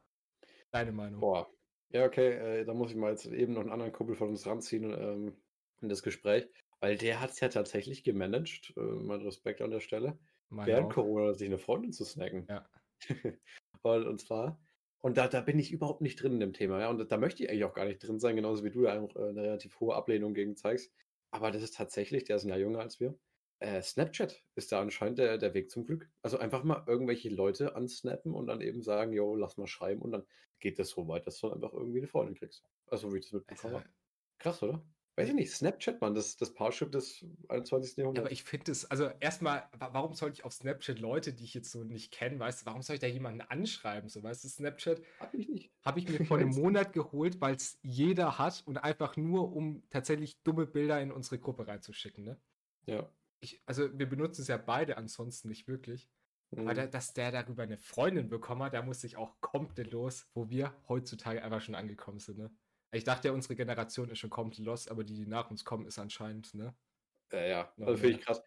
Deine 0.71 0.91
Meinung? 0.91 1.19
Boah. 1.19 1.49
Ja, 1.89 2.05
okay, 2.05 2.59
äh, 2.59 2.65
da 2.65 2.73
muss 2.73 2.91
ich 2.91 2.97
mal 2.97 3.11
jetzt 3.11 3.25
eben 3.25 3.53
noch 3.53 3.61
einen 3.61 3.71
anderen 3.71 3.91
Kumpel 3.91 4.15
von 4.15 4.29
uns 4.29 4.45
ranziehen 4.45 4.93
ähm, 4.93 5.35
in 5.81 5.89
das 5.89 6.03
Gespräch, 6.03 6.47
weil 6.79 6.97
der 6.97 7.19
hat 7.19 7.31
es 7.31 7.39
ja 7.41 7.49
tatsächlich 7.49 8.03
gemanagt, 8.03 8.73
äh, 8.77 8.81
mein 8.81 9.21
Respekt 9.21 9.61
an 9.61 9.71
der 9.71 9.81
Stelle, 9.81 10.17
Meine 10.49 10.71
während 10.71 10.87
auch. 10.87 10.95
Corona 10.95 11.33
sich 11.33 11.47
eine 11.47 11.57
Freundin 11.57 11.91
zu 11.91 12.05
snacken. 12.05 12.45
Ja. 12.49 12.65
und, 13.81 14.07
und 14.07 14.21
zwar, 14.21 14.59
und 15.01 15.17
da, 15.17 15.27
da 15.27 15.41
bin 15.41 15.59
ich 15.59 15.71
überhaupt 15.71 16.01
nicht 16.01 16.21
drin 16.21 16.33
in 16.33 16.39
dem 16.39 16.53
Thema, 16.53 16.79
ja, 16.79 16.89
und 16.89 17.11
da 17.11 17.17
möchte 17.17 17.43
ich 17.43 17.49
eigentlich 17.49 17.65
auch 17.65 17.73
gar 17.73 17.85
nicht 17.85 17.99
drin 17.99 18.19
sein, 18.19 18.35
genauso 18.35 18.63
wie 18.63 18.71
du 18.71 18.83
da 18.83 18.99
auch, 19.01 19.15
äh, 19.15 19.29
eine 19.29 19.41
relativ 19.43 19.79
hohe 19.79 19.95
Ablehnung 19.95 20.33
gegen 20.33 20.55
zeigst. 20.55 20.93
Aber 21.31 21.51
das 21.51 21.63
ist 21.63 21.75
tatsächlich, 21.75 22.25
der 22.25 22.35
ist 22.35 22.43
ein 22.43 22.49
Jahr 22.49 22.59
jünger 22.59 22.79
als 22.81 22.99
wir. 22.99 23.17
Äh, 23.59 23.81
Snapchat 23.81 24.43
ist 24.55 24.71
da 24.71 24.81
anscheinend 24.81 25.19
der, 25.19 25.37
der 25.37 25.53
Weg 25.53 25.69
zum 25.71 25.85
Glück. 25.85 26.09
Also 26.21 26.37
einfach 26.39 26.63
mal 26.63 26.83
irgendwelche 26.87 27.29
Leute 27.29 27.75
ansnappen 27.75 28.33
und 28.33 28.47
dann 28.47 28.61
eben 28.61 28.81
sagen, 28.81 29.13
jo, 29.13 29.35
lass 29.35 29.57
mal 29.57 29.67
schreiben 29.67 30.01
und 30.01 30.11
dann 30.11 30.25
geht 30.59 30.79
das 30.79 30.89
so 30.89 31.07
weit, 31.07 31.25
dass 31.27 31.39
du 31.39 31.47
dann 31.47 31.55
einfach 31.55 31.73
irgendwie 31.73 31.99
eine 31.99 32.07
Freundin 32.07 32.35
kriegst. 32.35 32.63
Also 32.87 33.13
wie 33.13 33.19
ich 33.19 33.25
das 33.25 33.33
mitbekommen 33.33 33.75
Also, 33.75 33.85
habe. 33.85 33.93
Krass, 34.39 34.63
oder? 34.63 34.83
Weiß 35.17 35.27
ich 35.27 35.33
nicht, 35.35 35.51
Snapchat, 35.51 35.99
Mann, 35.99 36.15
das, 36.15 36.37
das 36.37 36.53
Parship 36.53 36.91
des 36.91 37.25
21. 37.49 37.97
Ja, 37.97 38.03
Jahrhunderts. 38.03 38.25
aber 38.25 38.31
ich 38.31 38.43
finde 38.43 38.71
es, 38.71 38.89
also 38.89 39.09
erstmal, 39.19 39.67
wa- 39.77 39.89
warum 39.91 40.13
soll 40.13 40.31
ich 40.31 40.45
auf 40.45 40.53
Snapchat 40.53 40.99
Leute, 40.99 41.33
die 41.33 41.43
ich 41.43 41.53
jetzt 41.53 41.69
so 41.71 41.83
nicht 41.83 42.11
kenne, 42.13 42.39
weißt 42.39 42.61
du, 42.61 42.65
warum 42.65 42.81
soll 42.81 42.93
ich 42.95 43.01
da 43.01 43.07
jemanden 43.07 43.41
anschreiben? 43.41 44.09
So, 44.09 44.23
weißt 44.23 44.43
du, 44.45 44.47
Snapchat 44.47 45.01
Hab 45.19 45.33
ich 45.33 45.71
habe 45.83 45.99
ich 45.99 46.07
mir 46.07 46.23
vor 46.25 46.37
einem 46.37 46.49
Monat 46.49 46.93
geholt, 46.93 47.41
weil 47.41 47.55
es 47.55 47.77
jeder 47.83 48.37
hat 48.39 48.63
und 48.65 48.77
einfach 48.77 49.17
nur, 49.17 49.53
um 49.53 49.83
tatsächlich 49.89 50.41
dumme 50.43 50.65
Bilder 50.65 51.01
in 51.01 51.11
unsere 51.11 51.39
Gruppe 51.39 51.67
reinzuschicken, 51.67 52.23
ne? 52.23 52.39
Ja. 52.85 53.09
Ich, 53.41 53.61
also 53.65 53.89
wir 53.97 54.07
benutzen 54.07 54.43
es 54.43 54.47
ja 54.47 54.57
beide 54.57 54.97
ansonsten 54.97 55.49
nicht 55.49 55.67
wirklich. 55.67 56.09
Aber 56.51 56.71
Mhm. 56.71 56.75
da, 56.75 56.87
dass 56.87 57.13
der 57.13 57.31
darüber 57.31 57.63
eine 57.63 57.77
Freundin 57.77 58.29
bekommen 58.29 58.61
hat, 58.63 58.73
da 58.73 58.81
musste 58.81 59.07
ich 59.07 59.17
auch 59.17 59.39
komplett 59.41 59.91
los, 59.91 60.27
wo 60.33 60.49
wir 60.49 60.73
heutzutage 60.87 61.41
einfach 61.43 61.61
schon 61.61 61.75
angekommen 61.75 62.19
sind, 62.19 62.37
ne? 62.37 62.51
Ich 62.91 63.03
dachte 63.03 63.29
ja, 63.29 63.33
unsere 63.33 63.55
Generation 63.55 64.09
ist 64.09 64.19
schon 64.19 64.29
komplett 64.29 64.65
los, 64.65 64.87
aber 64.87 65.03
die, 65.03 65.13
die 65.13 65.25
nach 65.25 65.49
uns 65.49 65.63
kommen, 65.63 65.85
ist 65.85 65.97
anscheinend, 65.99 66.53
ne? 66.53 66.75
Ja, 67.31 67.45
ja, 67.45 67.73
also 67.79 67.97
finde 67.97 68.17
ich 68.19 68.25
krass. 68.25 68.43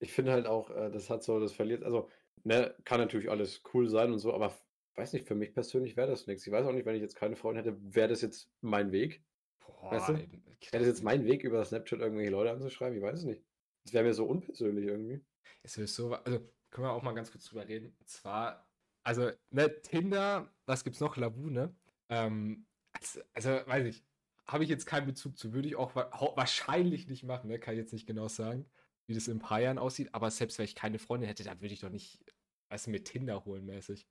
Ich 0.00 0.12
finde 0.12 0.32
halt 0.32 0.46
auch, 0.46 0.70
äh, 0.70 0.90
das 0.90 1.10
hat 1.10 1.22
so, 1.22 1.38
das 1.38 1.52
verliert, 1.52 1.84
also, 1.84 2.10
ne, 2.42 2.74
kann 2.84 3.00
natürlich 3.00 3.30
alles 3.30 3.62
cool 3.72 3.88
sein 3.88 4.12
und 4.12 4.18
so, 4.18 4.32
aber 4.32 4.54
weiß 4.96 5.12
nicht, 5.12 5.26
für 5.26 5.34
mich 5.34 5.52
persönlich 5.52 5.96
wäre 5.96 6.08
das 6.08 6.26
nichts. 6.26 6.46
Ich 6.46 6.52
weiß 6.52 6.66
auch 6.66 6.72
nicht, 6.72 6.86
wenn 6.86 6.94
ich 6.94 7.02
jetzt 7.02 7.16
keine 7.16 7.36
Freundin 7.36 7.64
hätte, 7.64 7.78
wäre 7.94 8.08
das 8.08 8.22
jetzt 8.22 8.50
mein 8.60 8.92
Weg? 8.92 9.24
Boah, 9.66 9.90
Weißt 9.90 10.08
du? 10.08 10.14
Wäre 10.14 10.78
das 10.78 10.86
jetzt 10.86 11.02
mein 11.02 11.24
Weg, 11.24 11.44
über 11.44 11.64
Snapchat 11.64 12.00
irgendwelche 12.00 12.30
Leute 12.30 12.52
anzuschreiben? 12.52 12.96
Ich 12.96 13.02
weiß 13.02 13.18
es 13.20 13.24
nicht. 13.24 13.42
Das 13.84 13.92
wäre 13.92 14.04
mir 14.04 14.14
so 14.14 14.24
unpersönlich 14.24 14.86
irgendwie. 14.86 15.22
Es 15.62 15.76
ist 15.76 15.94
so, 15.94 16.14
also 16.14 16.40
können 16.70 16.86
wir 16.86 16.92
auch 16.92 17.02
mal 17.02 17.12
ganz 17.12 17.30
kurz 17.30 17.44
drüber 17.44 17.68
reden. 17.68 17.94
Und 17.98 18.08
zwar, 18.08 18.66
also, 19.02 19.30
ne, 19.50 19.80
Tinder, 19.82 20.50
was 20.66 20.84
gibt's 20.84 21.00
noch? 21.00 21.16
Lavu, 21.16 21.50
ne? 21.50 21.74
Ähm, 22.08 22.66
also, 22.94 23.20
also, 23.34 23.50
weiß 23.66 23.86
ich, 23.86 24.04
habe 24.46 24.64
ich 24.64 24.70
jetzt 24.70 24.86
keinen 24.86 25.06
Bezug 25.06 25.38
zu, 25.38 25.52
würde 25.52 25.68
ich 25.68 25.76
auch 25.76 25.94
wahrscheinlich 25.96 27.08
nicht 27.08 27.24
machen, 27.24 27.48
ne? 27.48 27.58
Kann 27.58 27.74
ich 27.74 27.80
jetzt 27.80 27.92
nicht 27.92 28.06
genau 28.06 28.28
sagen, 28.28 28.70
wie 29.06 29.14
das 29.14 29.28
in 29.28 29.38
ein 29.38 29.40
paar 29.40 29.60
Jahren 29.60 29.78
aussieht, 29.78 30.10
aber 30.14 30.30
selbst 30.30 30.58
wenn 30.58 30.64
ich 30.66 30.74
keine 30.74 30.98
Freundin 30.98 31.28
hätte, 31.28 31.44
dann 31.44 31.60
würde 31.60 31.74
ich 31.74 31.80
doch 31.80 31.90
nicht, 31.90 32.24
weißt 32.68 32.86
du, 32.86 32.90
mit 32.90 33.06
Tinder 33.06 33.44
holen 33.44 33.64
mäßig. 33.64 34.08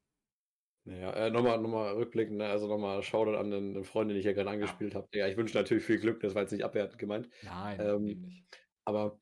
Naja, 0.85 1.13
äh, 1.13 1.30
nochmal 1.31 1.59
noch 1.62 1.69
mal 1.69 1.94
rückblickend, 1.94 2.38
ne? 2.38 2.47
also 2.50 2.68
nochmal 2.68 3.01
Shoutout 3.03 3.38
an 3.38 3.51
den, 3.51 3.74
den 3.74 3.85
Freund, 3.85 4.09
den 4.12 4.18
ich 4.18 4.25
ja 4.25 4.33
gerade 4.33 4.50
angespielt 4.50 4.95
habe. 4.95 5.07
Ja, 5.13 5.27
ich 5.29 5.38
wünsche 5.38 5.56
natürlich 5.57 5.86
viel 5.86 5.97
Glück, 6.00 6.19
das 6.19 6.36
war 6.36 6.41
jetzt 6.41 6.51
nicht 6.51 6.63
abwertend 6.65 7.00
gemeint. 7.00 7.29
Nein, 7.41 7.79
Ähm, 7.79 8.03
eben 8.03 8.21
nicht. 8.21 8.47
Aber 8.86 9.21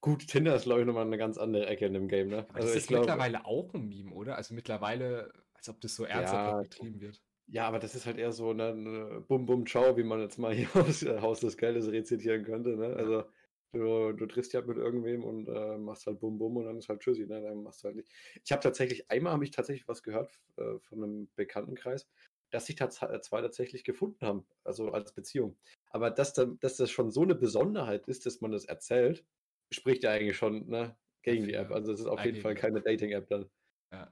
gut, 0.00 0.26
Tinder 0.28 0.56
ist, 0.56 0.64
glaube 0.64 0.80
ich, 0.80 0.86
nochmal 0.86 1.06
eine 1.06 1.18
ganz 1.18 1.38
andere 1.38 1.66
Ecke 1.66 1.86
in 1.86 1.94
dem 1.94 2.08
Game, 2.08 2.28
ne? 2.28 2.48
Aber 2.48 2.60
das 2.60 2.72
Also 2.72 2.78
ich 2.78 2.84
ist 2.84 2.88
glaube, 2.88 3.00
mittlerweile 3.00 3.44
auch 3.46 3.72
ein 3.74 3.88
Meme, 3.88 4.12
oder? 4.14 4.36
Also 4.36 4.54
mittlerweile, 4.54 5.32
als 5.54 5.68
ob 5.68 5.80
das 5.80 5.94
so 5.96 6.04
ernsthaft 6.04 6.44
Ja, 6.44 6.60
betrieben 6.60 7.00
wird. 7.00 7.22
Ja, 7.52 7.68
aber 7.68 7.78
das 7.78 7.94
ist 7.94 8.06
halt 8.06 8.16
eher 8.16 8.32
so, 8.32 8.54
ne, 8.54 8.74
ne 8.74 9.24
Bum 9.28 9.44
Bum 9.44 9.66
Ciao, 9.66 9.94
wie 9.98 10.02
man 10.02 10.20
jetzt 10.20 10.38
mal 10.38 10.54
hier 10.54 10.68
aus 10.74 11.02
äh, 11.02 11.20
Haus 11.20 11.40
des 11.40 11.58
Geldes 11.58 11.86
rezitieren 11.92 12.44
könnte, 12.44 12.70
ne? 12.76 12.96
Also 12.96 13.24
du, 13.72 14.12
du 14.12 14.26
triffst 14.26 14.52
dich 14.52 14.56
halt 14.56 14.66
mit 14.66 14.78
irgendwem 14.78 15.22
und 15.22 15.48
äh, 15.48 15.76
machst 15.76 16.06
halt 16.06 16.18
Bum 16.18 16.38
Bum 16.38 16.56
und 16.56 16.64
dann 16.64 16.78
ist 16.78 16.88
halt 16.88 17.00
Tschüssi, 17.00 17.26
ne? 17.26 17.42
Dann 17.42 17.62
machst 17.62 17.82
du 17.82 17.88
halt 17.88 17.96
nicht. 17.96 18.10
Ich 18.42 18.52
habe 18.52 18.62
tatsächlich, 18.62 19.10
einmal 19.10 19.34
habe 19.34 19.44
ich 19.44 19.50
tatsächlich 19.50 19.86
was 19.86 20.02
gehört 20.02 20.40
äh, 20.56 20.78
von 20.78 21.04
einem 21.04 21.28
Bekanntenkreis, 21.36 22.08
dass 22.50 22.64
sich 22.64 22.76
tats 22.76 23.02
äh, 23.02 23.20
zwei 23.20 23.42
tatsächlich 23.42 23.84
gefunden 23.84 24.26
haben, 24.26 24.46
also 24.64 24.90
als 24.90 25.12
Beziehung. 25.12 25.54
Aber 25.90 26.10
dass, 26.10 26.32
dann, 26.32 26.58
dass 26.60 26.78
das 26.78 26.90
schon 26.90 27.10
so 27.10 27.20
eine 27.20 27.34
Besonderheit 27.34 28.08
ist, 28.08 28.24
dass 28.24 28.40
man 28.40 28.50
das 28.50 28.64
erzählt, 28.64 29.26
spricht 29.70 30.04
ja 30.04 30.10
eigentlich 30.12 30.38
schon 30.38 30.68
ne, 30.68 30.96
gegen 31.22 31.44
die 31.44 31.52
App. 31.52 31.70
Also 31.70 31.92
es 31.92 32.00
ist 32.00 32.06
auf 32.06 32.24
jeden. 32.24 32.40
Fall 32.40 32.54
keine 32.54 32.80
Dating-App 32.80 33.28
dann. 33.28 33.50
Ja. 33.92 34.10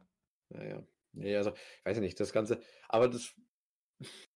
Naja. 0.50 0.86
Nee, 1.12 1.36
also, 1.36 1.52
weiß 1.84 1.96
ich 1.98 2.02
nicht, 2.02 2.20
das 2.20 2.32
Ganze. 2.32 2.60
Aber 2.88 3.08
das, 3.08 3.34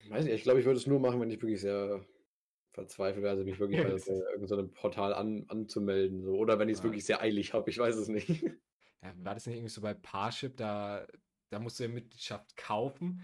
weiß 0.08 0.24
nicht, 0.24 0.34
ich 0.34 0.42
glaube, 0.42 0.60
ich 0.60 0.66
würde 0.66 0.78
es 0.78 0.86
nur 0.86 1.00
machen, 1.00 1.20
wenn 1.20 1.30
ich 1.30 1.40
wirklich 1.42 1.60
sehr 1.60 2.04
verzweifelt 2.72 3.22
wäre, 3.22 3.32
also 3.32 3.44
mich 3.44 3.58
wirklich 3.60 3.80
Ja, 3.80 3.82
bei 3.82 3.90
irgendeinem 4.32 4.72
Portal 4.72 5.14
an, 5.14 5.46
anzumelden. 5.48 6.22
So. 6.24 6.32
Oder 6.34 6.58
wenn 6.58 6.68
ich 6.68 6.78
es 6.78 6.82
Ja. 6.82 6.84
wirklich 6.84 7.04
sehr 7.06 7.20
eilig 7.22 7.54
habe, 7.54 7.70
ich 7.70 7.78
weiß 7.78 7.96
es 7.96 8.08
nicht. 8.08 8.44
Ja, 9.02 9.14
war 9.24 9.34
das 9.34 9.46
nicht 9.46 9.56
irgendwie 9.56 9.70
so 9.70 9.80
bei 9.82 9.94
Parship, 9.94 10.56
da, 10.56 11.06
da 11.50 11.58
musst 11.58 11.78
du 11.78 11.84
ja 11.84 11.88
Mitgliedschaft 11.88 12.56
kaufen 12.56 13.22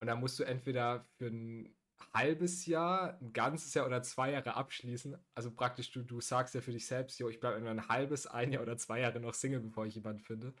und 0.00 0.06
da 0.06 0.16
musst 0.16 0.38
du 0.38 0.44
entweder 0.44 1.04
für 1.16 1.26
ein 1.28 1.76
halbes 2.12 2.66
Jahr, 2.66 3.18
ein 3.20 3.32
ganzes 3.32 3.74
Jahr 3.74 3.86
oder 3.86 4.02
zwei 4.02 4.32
Jahre 4.32 4.54
abschließen. 4.54 5.16
Also 5.34 5.50
praktisch, 5.50 5.90
du, 5.92 6.02
du 6.02 6.20
sagst 6.20 6.54
ja 6.54 6.60
für 6.60 6.72
dich 6.72 6.86
selbst, 6.86 7.18
jo, 7.18 7.28
ich 7.28 7.40
bleibe 7.40 7.56
entweder 7.56 7.72
ein 7.72 7.88
halbes, 7.88 8.26
ein 8.26 8.52
Jahr 8.52 8.62
oder 8.62 8.76
zwei 8.76 9.00
Jahre 9.00 9.20
noch 9.20 9.34
Single, 9.34 9.60
bevor 9.60 9.86
ich 9.86 9.94
jemanden 9.94 10.20
finde. 10.20 10.52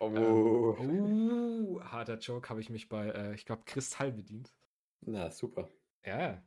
Oh, 0.00 0.76
Ähm, 0.78 1.66
uh, 1.66 1.80
harter 1.82 2.18
Joke, 2.18 2.48
habe 2.48 2.60
ich 2.60 2.70
mich 2.70 2.88
bei, 2.88 3.08
äh, 3.08 3.34
ich 3.34 3.44
glaube, 3.44 3.62
Kristall 3.64 4.12
bedient. 4.12 4.52
Na, 5.00 5.30
super. 5.30 5.68
Ja. 6.04 6.42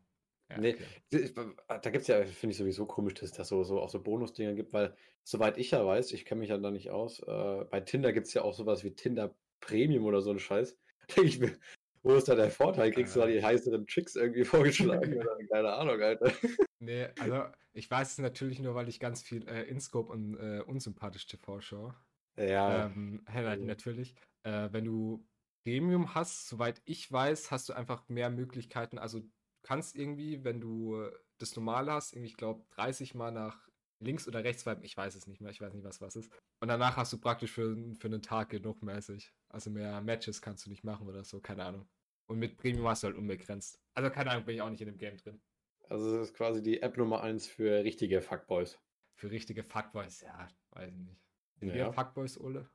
ja 0.49 0.57
Nee, 0.57 0.75
okay. 1.09 1.33
Da 1.67 1.89
gibt 1.89 2.01
es 2.01 2.07
ja, 2.07 2.23
finde 2.25 2.51
ich 2.51 2.57
sowieso 2.57 2.85
komisch, 2.85 3.15
dass 3.15 3.31
das 3.31 3.47
so, 3.47 3.63
so 3.63 3.79
auch 3.81 3.89
so 3.89 4.01
Bonusdinger 4.01 4.53
gibt, 4.53 4.73
weil 4.73 4.95
soweit 5.23 5.57
ich 5.57 5.71
ja 5.71 5.85
weiß, 5.85 6.11
ich 6.13 6.25
kenne 6.25 6.39
mich 6.39 6.49
ja 6.49 6.57
da 6.57 6.71
nicht 6.71 6.89
aus, 6.89 7.19
äh, 7.19 7.65
bei 7.65 7.79
Tinder 7.81 8.13
gibt 8.13 8.27
es 8.27 8.33
ja 8.33 8.43
auch 8.43 8.53
sowas 8.53 8.83
wie 8.83 8.91
Tinder 8.91 9.35
Premium 9.59 10.05
oder 10.05 10.21
so 10.21 10.31
ein 10.31 10.39
Scheiß. 10.39 10.77
Denke 11.15 11.29
ich 11.29 11.39
mir, 11.39 11.57
wo 12.03 12.13
ist 12.15 12.27
da 12.27 12.35
der 12.35 12.51
Vorteil? 12.51 12.91
Kriegst 12.91 13.15
du 13.15 13.19
da 13.19 13.27
die 13.27 13.43
heißeren 13.43 13.85
Chicks 13.87 14.15
irgendwie 14.15 14.43
vorgeschlagen 14.45 15.17
oder 15.17 15.37
keine 15.49 15.73
Ahnung, 15.73 16.01
Alter. 16.01 16.31
Nee, 16.79 17.07
also 17.19 17.43
ich 17.73 17.89
weiß 17.89 18.11
es 18.13 18.17
natürlich 18.17 18.59
nur, 18.59 18.75
weil 18.75 18.89
ich 18.89 18.99
ganz 18.99 19.21
viel 19.21 19.47
äh, 19.47 19.63
InScope 19.63 20.11
und 20.11 20.35
äh, 20.37 20.61
unsympathisch 20.65 21.25
TV 21.27 21.61
schaue. 21.61 21.95
Ja, 22.37 22.85
Ähm, 22.85 23.23
hä, 23.29 23.45
also- 23.45 23.65
natürlich. 23.65 24.15
Äh, 24.43 24.69
wenn 24.71 24.85
du 24.85 25.25
Premium 25.63 26.15
hast, 26.15 26.47
soweit 26.47 26.81
ich 26.85 27.11
weiß, 27.11 27.51
hast 27.51 27.69
du 27.69 27.73
einfach 27.73 28.09
mehr 28.09 28.29
Möglichkeiten. 28.31 28.97
Also 28.97 29.19
du 29.19 29.29
kannst 29.63 29.95
irgendwie, 29.95 30.43
wenn 30.43 30.59
du 30.59 31.07
das 31.37 31.55
normale 31.55 31.91
hast, 31.91 32.13
irgendwie, 32.13 32.29
ich 32.29 32.37
glaube, 32.37 32.65
30 32.71 33.13
Mal 33.13 33.31
nach 33.31 33.67
links 34.03 34.27
oder 34.27 34.43
rechts 34.43 34.63
swipen, 34.63 34.83
ich 34.83 34.97
weiß 34.97 35.13
es 35.13 35.27
nicht 35.27 35.41
mehr, 35.41 35.51
ich 35.51 35.61
weiß 35.61 35.73
nicht, 35.73 35.83
was 35.83 36.01
was 36.01 36.15
ist. 36.15 36.31
Und 36.59 36.69
danach 36.69 36.97
hast 36.97 37.13
du 37.13 37.19
praktisch 37.19 37.51
für, 37.51 37.75
für 37.99 38.07
einen 38.07 38.23
Tag 38.23 38.49
genug 38.49 38.81
mäßig. 38.81 39.31
Also 39.51 39.69
mehr 39.69 40.01
Matches 40.01 40.41
kannst 40.41 40.65
du 40.65 40.69
nicht 40.69 40.83
machen 40.83 41.07
oder 41.07 41.23
so, 41.23 41.39
keine 41.39 41.63
Ahnung. 41.65 41.87
Und 42.27 42.39
mit 42.39 42.57
Premium 42.57 42.87
hast 42.87 43.03
du 43.03 43.07
halt 43.07 43.17
unbegrenzt. 43.17 43.81
Also 43.93 44.09
keine 44.09 44.31
Ahnung, 44.31 44.45
bin 44.45 44.55
ich 44.55 44.61
auch 44.61 44.69
nicht 44.69 44.81
in 44.81 44.87
dem 44.87 44.97
Game 44.97 45.17
drin. 45.17 45.41
Also 45.89 46.11
das 46.17 46.29
ist 46.29 46.33
quasi 46.35 46.61
die 46.61 46.81
App 46.81 46.97
Nummer 46.97 47.21
1 47.21 47.47
für 47.47 47.83
richtige 47.83 48.21
Fuckboys. 48.21 48.79
Für 49.15 49.29
richtige 49.29 49.63
Fuckboys, 49.63 50.21
ja, 50.21 50.47
weiß 50.71 50.89
ich 50.93 50.97
nicht. 50.99 51.21
Sind 51.59 51.69
Ja. 51.69 51.75
wir 51.75 51.93
Fuckboys, 51.93 52.39
Ole? 52.39 52.69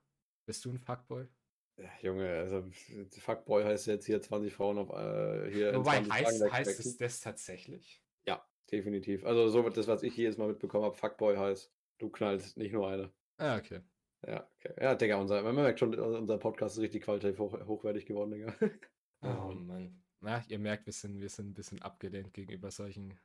Bist 0.47 0.65
du 0.65 0.71
ein 0.71 0.79
Fuckboy? 0.79 1.27
Ja, 1.79 1.91
Junge, 2.03 2.29
also 2.29 2.65
Fuckboy 3.19 3.65
heißt 3.65 3.87
jetzt 3.87 4.07
hier 4.07 4.21
20 4.21 4.53
Frauen 4.53 4.79
auf 4.79 4.91
äh, 4.91 5.51
hier 5.51 5.75
Wobei, 5.75 5.97
20 5.97 6.13
heißt, 6.13 6.41
Tagen 6.41 6.53
heißt 6.53 6.81
es 6.81 6.97
das 6.97 7.21
tatsächlich? 7.21 8.03
Definitiv. 8.71 9.25
Also 9.25 9.49
so 9.49 9.69
das, 9.69 9.87
was 9.87 10.03
ich 10.03 10.17
jedes 10.17 10.39
Mal 10.39 10.49
mitbekommen 10.49 10.85
habe, 10.85 10.97
Fuckboy 10.97 11.37
heißt, 11.37 11.73
du 11.99 12.09
knallst 12.11 12.57
nicht 12.57 12.73
nur 12.73 12.89
eine. 12.89 13.13
Ah, 13.39 13.57
okay. 13.57 13.81
Ja, 14.27 14.49
okay. 14.57 14.75
Ja, 14.81 14.95
Digga, 14.95 15.17
unser, 15.21 15.43
man 15.43 15.55
merkt 15.55 15.79
schon, 15.79 15.95
unser 15.99 16.39
Podcast 16.39 16.77
ist 16.77 16.83
richtig 16.83 17.05
qualitativ 17.05 17.39
hoch, 17.39 17.53
hochwertig 17.67 18.07
geworden, 18.07 18.33
Digga. 18.33 18.55
Oh 19.23 19.53
Mann. 19.55 20.03
Na, 20.21 20.45
ihr 20.49 20.59
merkt, 20.59 20.87
wir 20.87 20.93
sind, 20.93 21.21
wir 21.21 21.29
sind 21.29 21.51
ein 21.51 21.55
bisschen 21.55 21.83
abgelehnt 21.83 22.33
gegenüber 22.35 22.71
solchen, 22.71 23.19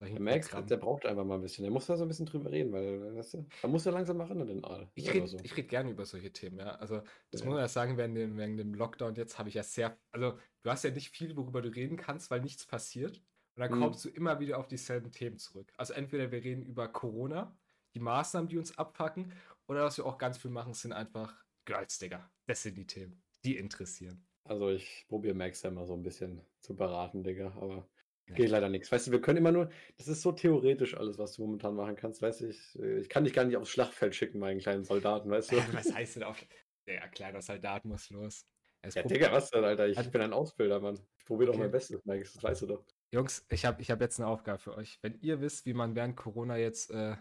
solchen 0.00 0.16
Der 0.16 0.22
Max, 0.22 0.50
der 0.50 0.76
braucht 0.76 1.06
einfach 1.06 1.24
mal 1.24 1.36
ein 1.36 1.40
bisschen. 1.42 1.62
Der 1.62 1.70
muss 1.72 1.86
da 1.86 1.96
so 1.96 2.04
ein 2.04 2.08
bisschen 2.08 2.26
drüber 2.26 2.50
reden, 2.50 2.72
weil, 2.72 3.14
weißt 3.16 3.34
du, 3.34 3.46
da 3.62 3.68
muss 3.68 3.86
er 3.86 3.92
langsam 3.92 4.16
mal 4.16 4.26
ran 4.26 4.40
an 4.40 4.46
den 4.48 4.64
Aal. 4.64 4.90
Ich 4.94 5.12
rede 5.12 5.26
so. 5.26 5.38
ich 5.42 5.56
red 5.56 5.68
gerne 5.68 5.90
über 5.90 6.04
solche 6.04 6.32
Themen, 6.32 6.58
ja. 6.58 6.70
Also, 6.76 7.02
das 7.30 7.40
Ja. 7.40 7.46
muss 7.46 7.54
man 7.54 7.62
ja 7.62 7.68
sagen, 7.68 7.96
während 7.96 8.16
dem, 8.16 8.36
während 8.36 8.58
dem 8.58 8.74
Lockdown 8.74 9.14
jetzt 9.14 9.38
habe 9.38 9.48
ich 9.48 9.54
ja 9.54 9.62
sehr. 9.62 9.98
Also, 10.12 10.38
du 10.62 10.70
hast 10.70 10.84
ja 10.84 10.90
nicht 10.90 11.10
viel, 11.10 11.36
worüber 11.36 11.62
du 11.62 11.68
reden 11.70 11.96
kannst, 11.96 12.30
weil 12.30 12.40
nichts 12.40 12.66
passiert. 12.66 13.18
Und 13.56 13.62
dann 13.62 13.72
Mhm. 13.72 13.80
kommst 13.82 14.04
du 14.04 14.08
immer 14.10 14.40
wieder 14.40 14.58
auf 14.58 14.68
dieselben 14.68 15.12
Themen 15.12 15.38
zurück. 15.38 15.72
Also, 15.76 15.92
entweder 15.94 16.30
wir 16.30 16.42
reden 16.42 16.62
über 16.62 16.88
Corona, 16.88 17.56
die 17.94 18.00
Maßnahmen, 18.00 18.48
die 18.48 18.58
uns 18.58 18.76
abpacken, 18.76 19.32
oder 19.68 19.84
was 19.84 19.96
wir 19.98 20.06
auch 20.06 20.18
ganz 20.18 20.38
viel 20.38 20.50
machen, 20.50 20.74
sind 20.74 20.92
einfach 20.92 21.34
Girls, 21.64 21.98
Digga. 21.98 22.30
Das 22.46 22.62
sind 22.62 22.76
die 22.76 22.86
Themen, 22.86 23.22
die 23.44 23.56
interessieren. 23.56 24.26
Also 24.44 24.70
ich 24.70 25.04
probiere 25.08 25.34
Max 25.34 25.62
ja 25.62 25.70
mal 25.70 25.86
so 25.86 25.94
ein 25.94 26.02
bisschen 26.02 26.40
zu 26.60 26.74
beraten, 26.74 27.22
Digga, 27.22 27.52
aber 27.60 27.88
Ja. 28.26 28.34
geht 28.34 28.48
leider 28.50 28.68
nichts. 28.70 28.90
Weißt 28.90 29.06
du, 29.06 29.10
wir 29.12 29.20
können 29.20 29.38
immer 29.38 29.52
nur, 29.52 29.70
das 29.98 30.08
ist 30.08 30.22
so 30.22 30.32
theoretisch 30.32 30.96
alles, 30.96 31.18
was 31.18 31.34
du 31.34 31.42
momentan 31.42 31.74
machen 31.74 31.96
kannst. 31.96 32.22
Weißt 32.22 32.40
du, 32.40 32.46
ich, 32.48 32.78
ich 32.78 33.08
kann 33.10 33.24
dich 33.24 33.32
gar 33.34 33.44
nicht 33.44 33.56
aufs 33.58 33.68
Schlachtfeld 33.70 34.14
schicken, 34.14 34.38
meinen 34.38 34.60
kleinen 34.60 34.84
Soldaten, 34.84 35.30
weißt 35.30 35.52
du? 35.52 35.56
was 35.72 35.94
heißt 35.94 36.16
denn 36.16 36.22
auf. 36.24 36.42
Der 36.86 37.06
kleiner 37.08 37.42
Soldat 37.42 37.84
muss 37.84 38.08
los. 38.08 38.46
Es 38.80 38.94
Ja, 38.94 39.02
Digga, 39.02 39.30
was 39.32 39.50
denn, 39.50 39.64
Alter? 39.64 39.88
Ich 39.88 39.98
Also- 39.98 40.10
bin 40.10 40.22
ein 40.22 40.32
Ausbilder, 40.32 40.80
Mann. 40.80 40.98
Ich 41.18 41.24
probiere 41.26 41.48
doch 41.48 41.54
Okay. 41.54 41.64
mein 41.64 41.70
Bestes, 41.72 42.02
Max, 42.06 42.32
das 42.32 42.42
weißt 42.42 42.62
du 42.62 42.66
doch. 42.68 42.84
Jungs, 43.10 43.44
ich 43.50 43.64
habe 43.66 43.82
ich 43.82 43.90
hab 43.90 44.00
jetzt 44.00 44.18
eine 44.18 44.28
Aufgabe 44.28 44.58
für 44.58 44.74
euch. 44.76 44.98
Wenn 45.02 45.18
ihr 45.20 45.40
wisst, 45.42 45.66
wie 45.66 45.74
man 45.74 45.94
während 45.94 46.16
Corona 46.16 46.56
jetzt 46.56 46.90
äh, 46.90 47.16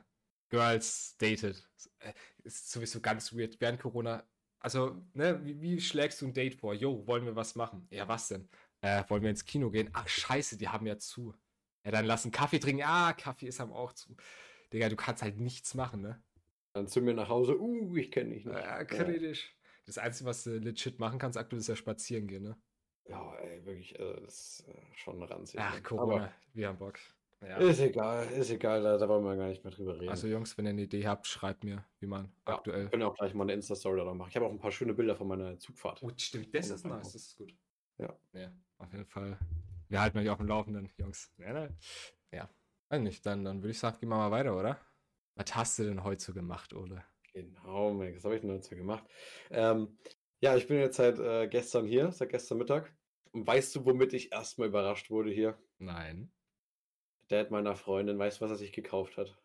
Girls 0.49 1.17
datet, 1.17 1.67
äh, 1.99 2.13
ist 2.43 2.71
sowieso 2.71 2.99
ganz 3.01 3.33
weird. 3.33 3.59
Während 3.59 3.79
Corona, 3.79 4.23
also, 4.59 5.01
ne, 5.13 5.43
wie, 5.45 5.61
wie 5.61 5.81
schlägst 5.81 6.21
du 6.21 6.27
ein 6.27 6.33
Date 6.33 6.55
vor? 6.55 6.73
Jo, 6.73 7.05
wollen 7.07 7.25
wir 7.25 7.35
was 7.35 7.55
machen? 7.55 7.87
Ja, 7.91 8.07
was 8.07 8.27
denn? 8.29 8.47
Äh, 8.81 9.03
wollen 9.07 9.23
wir 9.23 9.29
ins 9.29 9.45
Kino 9.45 9.69
gehen? 9.69 9.89
Ach, 9.93 10.07
scheiße, 10.07 10.57
die 10.57 10.69
haben 10.69 10.85
ja 10.85 10.97
zu. 10.97 11.33
Ja, 11.83 11.91
dann 11.91 12.05
lass 12.05 12.25
einen 12.25 12.31
Kaffee 12.31 12.59
trinken. 12.59 12.83
Ah, 12.83 13.13
Kaffee 13.13 13.47
ist 13.47 13.61
am 13.61 13.71
auch 13.71 13.93
zu. 13.93 14.15
Digga, 14.73 14.89
du 14.89 14.95
kannst 14.95 15.23
halt 15.23 15.39
nichts 15.39 15.73
machen, 15.73 16.01
ne? 16.01 16.21
Dann 16.73 16.87
zu 16.87 17.01
mir 17.01 17.13
nach 17.13 17.29
Hause, 17.29 17.59
uh, 17.59 17.95
ich 17.95 18.11
kenne 18.11 18.33
dich 18.33 18.45
nicht. 18.45 18.55
Ja, 18.55 18.83
kritisch. 18.83 19.55
Das 19.85 19.97
Einzige, 19.97 20.29
was 20.29 20.43
du 20.43 20.57
legit 20.57 20.99
machen 20.99 21.17
kannst 21.17 21.37
aktuell, 21.37 21.61
ist 21.61 21.67
ja 21.69 21.75
spazieren 21.75 22.27
gehen, 22.27 22.43
ne? 22.43 22.57
Ja, 23.05 23.35
ey, 23.35 23.65
wirklich, 23.65 23.97
also, 23.99 24.19
das 24.19 24.59
ist 24.59 24.67
äh, 24.67 24.73
schon 24.95 25.23
ranzig. 25.23 25.59
Ach, 25.59 25.75
ne? 25.75 25.81
Corona, 25.81 26.33
wir 26.53 26.67
haben 26.67 26.77
Bock. 26.77 26.99
Ja. 27.41 27.57
Ist 27.57 27.79
egal, 27.79 28.27
ist 28.31 28.49
egal, 28.49 28.81
da, 28.81 28.97
da 28.97 29.07
wollen 29.07 29.23
wir 29.23 29.35
gar 29.35 29.47
nicht 29.47 29.63
mehr 29.63 29.71
drüber 29.71 29.95
reden. 29.95 30.09
Also 30.09 30.27
Jungs, 30.27 30.57
wenn 30.57 30.65
ihr 30.65 30.71
eine 30.71 30.81
Idee 30.81 31.07
habt, 31.07 31.27
schreibt 31.27 31.63
mir, 31.63 31.85
wie 31.99 32.07
man 32.07 32.31
Ja, 32.47 32.55
aktuell. 32.55 32.83
Wir 32.83 32.89
können 32.89 33.03
auch 33.03 33.15
gleich 33.15 33.33
mal 33.35 33.43
eine 33.43 33.53
Insta-Story 33.53 33.97
da 33.97 34.13
machen. 34.13 34.29
Ich 34.29 34.35
habe 34.35 34.47
auch 34.47 34.51
ein 34.51 34.59
paar 34.59 34.71
schöne 34.71 34.93
Bilder 34.93 35.15
von 35.15 35.27
meiner 35.27 35.57
Zugfahrt. 35.59 36.01
Oh, 36.01 36.11
stimmt, 36.17 36.53
das 36.55 36.71
ist 36.71 36.85
nice, 36.85 37.13
das 37.13 37.21
ist 37.27 37.37
gut. 37.37 37.53
Ja. 37.99 38.17
Ja, 38.33 38.51
auf 38.79 38.91
jeden 38.91 39.05
Fall. 39.05 39.37
Wir 39.87 40.01
halten 40.01 40.17
euch 40.17 40.29
auf 40.29 40.37
dem 40.37 40.47
Laufenden, 40.47 40.89
Jungs. 40.97 41.31
Ja, 41.37 41.53
ne? 41.53 41.77
Ja. 42.31 42.49
Weiß 42.89 43.01
nicht, 43.01 43.25
dann, 43.25 43.43
dann 43.43 43.61
würde 43.61 43.71
ich 43.71 43.79
sagen, 43.79 43.97
gehen 43.99 44.09
wir 44.09 44.17
mal 44.17 44.31
weiter, 44.31 44.57
oder? 44.57 44.79
Was 45.35 45.55
hast 45.55 45.79
du 45.79 45.83
denn 45.83 46.03
heute 46.03 46.23
so 46.23 46.33
gemacht, 46.33 46.73
Ole? 46.73 47.03
Genau, 47.33 47.93
Max, 47.93 48.17
was 48.17 48.25
habe 48.25 48.35
ich 48.35 48.41
denn 48.41 48.49
dazu 48.49 48.75
gemacht? 48.75 49.03
Ähm, 49.51 49.99
ja, 50.39 50.55
ich 50.55 50.67
bin 50.67 50.79
jetzt 50.79 50.97
seit 50.97 51.19
äh, 51.19 51.47
gestern 51.47 51.85
hier, 51.85 52.11
seit 52.11 52.29
gestern 52.29 52.57
Mittag. 52.57 52.95
Und 53.31 53.45
weißt 53.45 53.75
du, 53.75 53.85
womit 53.85 54.13
ich 54.13 54.31
erstmal 54.31 54.69
überrascht 54.69 55.11
wurde 55.11 55.31
hier? 55.31 55.57
Nein. 55.77 56.31
Der 57.29 57.43
Dad 57.43 57.51
meiner 57.51 57.75
Freundin, 57.75 58.17
weißt 58.19 58.39
du, 58.41 58.45
was 58.45 58.51
er 58.51 58.57
sich 58.57 58.71
gekauft 58.73 59.17
hat? 59.17 59.37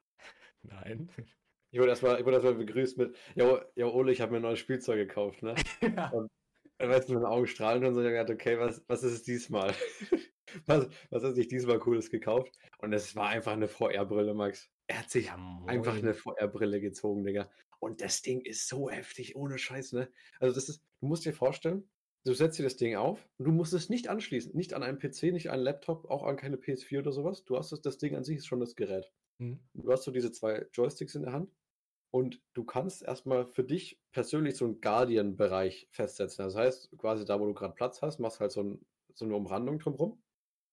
Nein. 0.62 1.10
Ich 1.70 1.78
wurde 1.80 1.90
erstmal 1.90 2.18
ich 2.18 2.24
wurde 2.24 2.36
erstmal 2.36 2.54
begrüßt 2.54 2.98
mit, 2.98 3.16
ja, 3.34 3.64
ja 3.76 3.86
Ole, 3.86 4.12
ich 4.12 4.20
habe 4.20 4.32
mir 4.32 4.38
ein 4.38 4.42
neues 4.42 4.58
Spielzeug 4.58 4.96
gekauft, 4.96 5.42
ne? 5.42 5.54
ja. 5.82 6.12
Dann 6.78 6.90
weißt 6.90 7.08
du, 7.08 7.14
meine 7.14 7.28
Augen 7.28 7.46
strahlen 7.46 7.84
und 7.84 7.94
so, 7.94 8.00
ich 8.00 8.06
hab 8.06 8.26
gedacht, 8.26 8.30
okay, 8.30 8.58
was, 8.58 8.82
was 8.88 9.02
ist 9.02 9.12
es 9.12 9.22
diesmal? 9.22 9.74
was, 10.66 10.88
was 11.10 11.22
hat 11.22 11.34
sich 11.34 11.48
diesmal 11.48 11.78
Cooles 11.78 12.10
gekauft? 12.10 12.52
Und 12.78 12.92
es 12.92 13.14
war 13.16 13.28
einfach 13.28 13.52
eine 13.52 13.68
VR-Brille, 13.68 14.34
Max. 14.34 14.70
Er 14.88 15.00
hat 15.00 15.10
sich 15.10 15.26
Ja, 15.26 15.62
einfach 15.66 15.96
eine 15.96 16.14
VR-Brille 16.14 16.80
gezogen, 16.80 17.24
Digga. 17.24 17.50
Und 17.78 18.00
das 18.00 18.22
Ding 18.22 18.40
ist 18.40 18.68
so 18.68 18.90
heftig, 18.90 19.36
ohne 19.36 19.58
Scheiß, 19.58 19.92
ne? 19.92 20.12
Also 20.40 20.54
das 20.54 20.68
ist, 20.68 20.84
du 21.00 21.06
musst 21.06 21.24
dir 21.24 21.32
vorstellen, 21.32 21.88
du 22.24 22.34
setzt 22.34 22.58
dir 22.58 22.62
das 22.62 22.76
Ding 22.76 22.96
auf 22.96 23.28
und 23.38 23.46
du 23.46 23.52
musst 23.52 23.72
es 23.72 23.88
nicht 23.88 24.08
anschließen. 24.08 24.54
Nicht 24.54 24.74
an 24.74 24.82
einen 24.82 24.98
PC, 24.98 25.24
nicht 25.32 25.48
an 25.48 25.54
einen 25.54 25.64
Laptop, 25.64 26.10
auch 26.10 26.24
an 26.24 26.36
keine 26.36 26.56
PS4 26.56 27.00
oder 27.00 27.12
sowas. 27.12 27.44
Du 27.44 27.56
hast 27.56 27.72
das, 27.72 27.80
das 27.80 27.98
Ding 27.98 28.14
an 28.14 28.24
sich 28.24 28.38
ist 28.38 28.46
schon 28.46 28.60
das 28.60 28.76
Gerät. 28.76 29.10
Hm. 29.38 29.58
Du 29.74 29.90
hast 29.90 30.04
so 30.04 30.10
diese 30.10 30.32
zwei 30.32 30.66
Joysticks 30.72 31.14
in 31.14 31.22
der 31.22 31.32
Hand 31.32 31.50
und 32.10 32.40
du 32.54 32.64
kannst 32.64 33.02
erstmal 33.02 33.46
für 33.46 33.64
dich 33.64 34.00
persönlich 34.12 34.56
so 34.56 34.66
einen 34.66 34.80
Guardian-Bereich 34.80 35.88
festsetzen. 35.90 36.44
Das 36.44 36.54
heißt, 36.54 36.96
quasi 36.98 37.24
da, 37.24 37.40
wo 37.40 37.46
du 37.46 37.54
gerade 37.54 37.74
Platz 37.74 38.02
hast, 38.02 38.20
machst 38.20 38.40
halt 38.40 38.52
so, 38.52 38.62
ein, 38.62 38.86
so 39.14 39.24
eine 39.24 39.34
Umrandung 39.34 39.78
drumherum. 39.78 40.22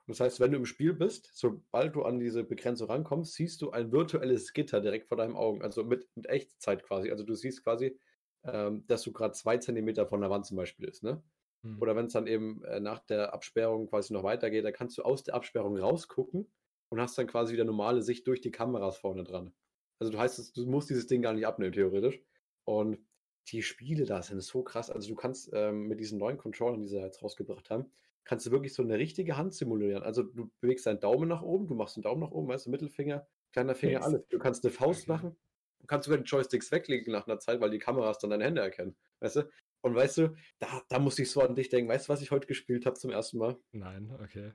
Das 0.06 0.20
heißt, 0.20 0.40
wenn 0.40 0.52
du 0.52 0.58
im 0.58 0.66
Spiel 0.66 0.94
bist, 0.94 1.30
sobald 1.34 1.96
du 1.96 2.02
an 2.02 2.20
diese 2.20 2.44
Begrenzung 2.44 2.90
rankommst, 2.90 3.36
siehst 3.36 3.62
du 3.62 3.70
ein 3.70 3.92
virtuelles 3.92 4.54
Gitter 4.54 4.82
direkt 4.82 5.08
vor 5.08 5.18
deinen 5.18 5.36
Augen, 5.36 5.62
also 5.62 5.84
mit, 5.84 6.10
mit 6.16 6.28
Echtzeit 6.28 6.84
quasi. 6.84 7.12
Also 7.12 7.24
du 7.24 7.36
siehst 7.36 7.64
quasi, 7.64 7.98
ähm, 8.44 8.86
dass 8.88 9.04
du 9.04 9.12
gerade 9.12 9.34
zwei 9.34 9.58
Zentimeter 9.58 10.08
von 10.08 10.22
der 10.22 10.32
Wand 10.32 10.48
zum 10.48 10.58
Beispiel 10.58 10.88
ist, 10.88 11.04
ne? 11.04 11.22
Hm. 11.64 11.82
Oder 11.82 11.96
wenn 11.96 12.06
es 12.06 12.14
dann 12.14 12.28
eben 12.28 12.64
äh, 12.64 12.80
nach 12.80 13.00
der 13.00 13.34
Absperrung 13.34 13.88
quasi 13.88 14.14
noch 14.14 14.24
weitergeht, 14.24 14.66
dann 14.66 14.74
kannst 14.74 14.98
du 14.98 15.04
aus 15.04 15.24
der 15.24 15.36
Absperrung 15.36 15.78
rausgucken 15.78 16.48
und 16.90 17.02
hast 17.02 17.18
dann 17.18 17.28
quasi 17.28 17.54
wieder 17.54 17.66
normale 17.66 18.02
Sicht 18.02 18.28
durch 18.28 18.42
die 18.42 18.52
Kameras 18.52 18.98
vorne 18.98 19.24
dran. 19.24 19.54
Also 20.00 20.12
du 20.12 20.20
heißt, 20.20 20.40
es, 20.40 20.54
du 20.54 20.66
musst 20.66 20.90
dieses 20.90 21.08
Ding 21.08 21.22
gar 21.22 21.34
nicht 21.34 21.46
abnehmen, 21.46 21.74
theoretisch. 21.74 22.22
Und 22.64 23.00
die 23.48 23.64
Spiele 23.64 24.06
da 24.06 24.22
sind 24.22 24.42
so 24.42 24.64
krass. 24.64 24.90
Also 24.90 25.10
du 25.10 25.16
kannst 25.16 25.50
ähm, 25.54 25.88
mit 25.88 26.00
diesen 26.00 26.20
neuen 26.20 26.38
Controllern, 26.38 26.82
die 26.82 26.88
sie 26.88 27.00
jetzt 27.00 27.22
rausgebracht 27.22 27.70
haben, 27.70 27.92
kannst 28.24 28.46
du 28.46 28.52
wirklich 28.52 28.74
so 28.74 28.84
eine 28.84 28.98
richtige 28.98 29.38
Hand 29.38 29.54
simulieren. 29.54 30.04
Also 30.04 30.24
du 30.24 30.52
bewegst 30.62 30.86
deinen 30.86 31.00
Daumen 31.00 31.28
nach 31.28 31.42
oben, 31.42 31.68
du 31.68 31.74
machst 31.74 31.96
den 31.96 32.04
Daumen 32.04 32.22
nach 32.22 32.32
oben, 32.32 32.48
weißt 32.48 32.68
du, 32.68 32.70
Mittelfinger, 32.70 33.28
kleiner 33.52 33.76
Finger, 33.76 34.04
alles. 34.04 34.28
Du 34.30 34.38
kannst 34.38 34.64
eine 34.64 34.72
Faust 34.72 35.10
Okay. 35.10 35.12
machen. 35.12 35.36
Du 35.80 35.88
kannst 35.88 36.06
sogar 36.06 36.20
die 36.20 36.30
Joysticks 36.30 36.72
weglegen 36.72 37.12
nach 37.12 37.26
einer 37.26 37.40
Zeit, 37.40 37.60
weil 37.60 37.72
die 37.72 37.80
Kameras 37.80 38.20
dann 38.20 38.30
deine 38.30 38.44
Hände 38.44 38.62
erkennen. 38.62 38.96
Weißt 39.20 39.38
du? 39.38 39.50
Und 39.82 39.96
weißt 39.96 40.18
du, 40.20 40.36
da, 40.60 40.82
da 40.90 41.00
muss 41.00 41.20
ich 41.20 41.32
so 41.32 41.42
an 41.42 41.56
dich 41.56 41.70
denken. 41.70 41.90
Weißt 41.90 42.08
du, 42.08 42.14
was 42.14 42.22
ich 42.22 42.32
heute 42.32 42.48
gespielt 42.48 42.86
habe 42.86 42.98
zum 42.98 43.12
ersten 43.12 43.38
Mal? 43.38 43.58
Nein, 43.72 44.12
okay. 44.22 44.52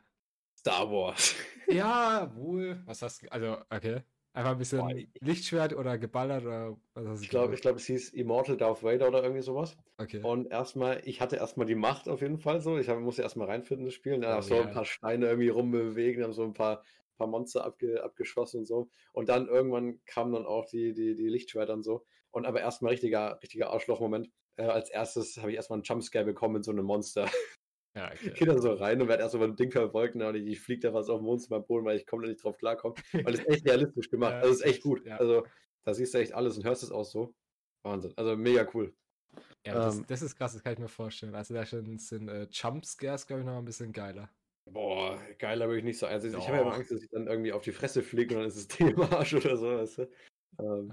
Star 0.58 0.90
Wars. 0.90 1.34
Ja, 1.66 2.30
wohl. 2.36 2.82
Was 2.84 3.00
hast 3.00 3.22
du. 3.22 3.32
Also, 3.32 3.56
okay. 3.70 4.02
Einfach 4.34 4.50
ein 4.50 4.58
bisschen 4.58 4.80
Boah, 4.80 4.90
ich- 4.90 5.08
Lichtschwert 5.20 5.72
oder 5.74 5.96
geballert 5.96 6.44
oder 6.44 6.76
was 6.92 7.06
hast 7.06 7.18
du 7.20 7.24
Ich 7.24 7.30
glaube, 7.30 7.54
ich 7.54 7.62
glaube, 7.62 7.78
es 7.78 7.86
hieß 7.86 8.10
Immortal 8.10 8.56
Darth 8.58 8.82
Vader 8.82 9.08
oder 9.08 9.22
irgendwie 9.22 9.40
sowas. 9.42 9.74
Okay. 9.96 10.20
Und 10.22 10.50
erstmal, 10.50 11.00
ich 11.04 11.20
hatte 11.22 11.36
erstmal 11.36 11.66
die 11.66 11.74
Macht 11.76 12.06
auf 12.08 12.20
jeden 12.20 12.38
Fall 12.38 12.60
so. 12.60 12.76
Ich 12.76 12.88
hab, 12.90 12.98
musste 13.00 13.22
erstmal 13.22 13.46
reinfinden, 13.46 13.86
das 13.86 13.94
Spiel. 13.94 14.18
Dann 14.20 14.38
Oh, 14.38 14.42
so 14.42 14.56
ja. 14.56 14.62
ein 14.62 14.72
paar 14.72 14.84
Steine 14.84 15.26
irgendwie 15.26 15.48
rumbewegen, 15.48 16.22
haben 16.22 16.32
so 16.34 16.44
ein 16.44 16.52
paar, 16.52 16.82
paar 17.16 17.26
Monster 17.26 17.64
abge, 17.64 18.02
abgeschossen 18.02 18.60
und 18.60 18.66
so. 18.66 18.88
Und 19.12 19.28
dann 19.28 19.48
irgendwann 19.48 20.00
kamen 20.06 20.32
dann 20.32 20.46
auch 20.46 20.66
die, 20.66 20.92
die, 20.92 21.14
die 21.14 21.28
Lichtschwerter 21.28 21.74
und 21.74 21.82
so. 21.82 22.04
Und 22.30 22.46
aber 22.46 22.60
erstmal 22.60 22.92
richtiger, 22.92 23.38
richtiger 23.42 23.70
Arschloch-Moment. 23.70 24.30
Äh, 24.56 24.64
als 24.64 24.90
erstes 24.90 25.36
habe 25.38 25.50
ich 25.50 25.56
erstmal 25.56 25.78
einen 25.78 25.84
Jumpscare 25.84 26.24
bekommen 26.24 26.54
mit 26.54 26.64
so 26.64 26.70
einem 26.72 26.84
Monster. 26.84 27.28
ja, 27.96 28.12
Ich 28.14 28.20
okay. 28.22 28.32
gehe 28.38 28.46
dann 28.48 28.60
so 28.60 28.72
rein 28.72 29.00
und 29.00 29.08
werde 29.08 29.22
erst 29.22 29.32
so 29.32 29.42
ein 29.42 29.56
Ding 29.56 29.70
verfolgt 29.70 30.16
und 30.16 30.34
ich, 30.34 30.46
ich 30.46 30.60
fliege 30.60 30.80
da 30.88 30.94
was 30.94 31.08
auf 31.08 31.20
dem 31.20 31.26
Wohnzimmerboden, 31.26 31.84
weil 31.86 31.96
ich 31.96 32.06
komplett 32.06 32.30
nicht 32.32 32.44
drauf 32.44 32.56
klarkomme. 32.58 32.94
Weil 33.12 33.24
das 33.24 33.40
ist 33.40 33.48
echt 33.48 33.66
realistisch 33.68 34.10
gemacht. 34.10 34.32
Ja, 34.34 34.40
Also 34.40 34.50
es 34.54 34.60
ist 34.60 34.66
echt 34.66 34.82
gut. 34.82 35.04
ja. 35.06 35.16
Also 35.16 35.44
da 35.84 35.94
siehst 35.94 36.14
du 36.14 36.18
echt 36.18 36.32
alles 36.34 36.56
und 36.56 36.64
hörst 36.64 36.82
es 36.82 36.90
auch 36.90 37.04
so. 37.04 37.34
Wahnsinn. 37.82 38.12
Also 38.16 38.36
mega 38.36 38.66
cool. 38.74 38.94
Ja, 39.66 39.74
aber 39.74 39.84
das, 39.86 39.96
ähm, 39.98 40.04
das 40.08 40.22
ist 40.22 40.36
krass, 40.36 40.52
das 40.54 40.62
kann 40.62 40.72
ich 40.74 40.78
mir 40.78 40.88
vorstellen. 40.88 41.34
Also 41.34 41.54
da 41.54 41.66
schon 41.66 41.98
sind 41.98 42.28
äh, 42.28 42.46
Jumpscares, 42.50 43.26
glaube 43.26 43.40
ich, 43.40 43.46
noch 43.46 43.58
ein 43.58 43.64
bisschen 43.64 43.92
geiler. 43.92 44.30
Boah, 44.66 45.18
geiler 45.38 45.66
würde 45.66 45.78
ich 45.78 45.84
nicht 45.84 45.98
sagen. 45.98 46.14
Also 46.14 46.28
ich 46.28 46.34
habe 46.46 46.56
ja 46.56 46.62
immer. 46.62 46.74
Angst, 46.74 46.90
dass 46.90 47.02
ich 47.02 47.10
dann 47.10 47.26
irgendwie 47.26 47.52
auf 47.52 47.62
die 47.62 47.72
Fresse 47.72 48.02
fliege 48.02 48.34
und 48.34 48.40
dann 48.40 48.48
ist 48.48 48.56
es 48.56 48.68
im 48.80 49.00
Arsch 49.00 49.34
oder 49.34 49.56
so, 49.56 49.68
weißt 49.68 49.98
du? 49.98 50.10
Ähm, 50.58 50.92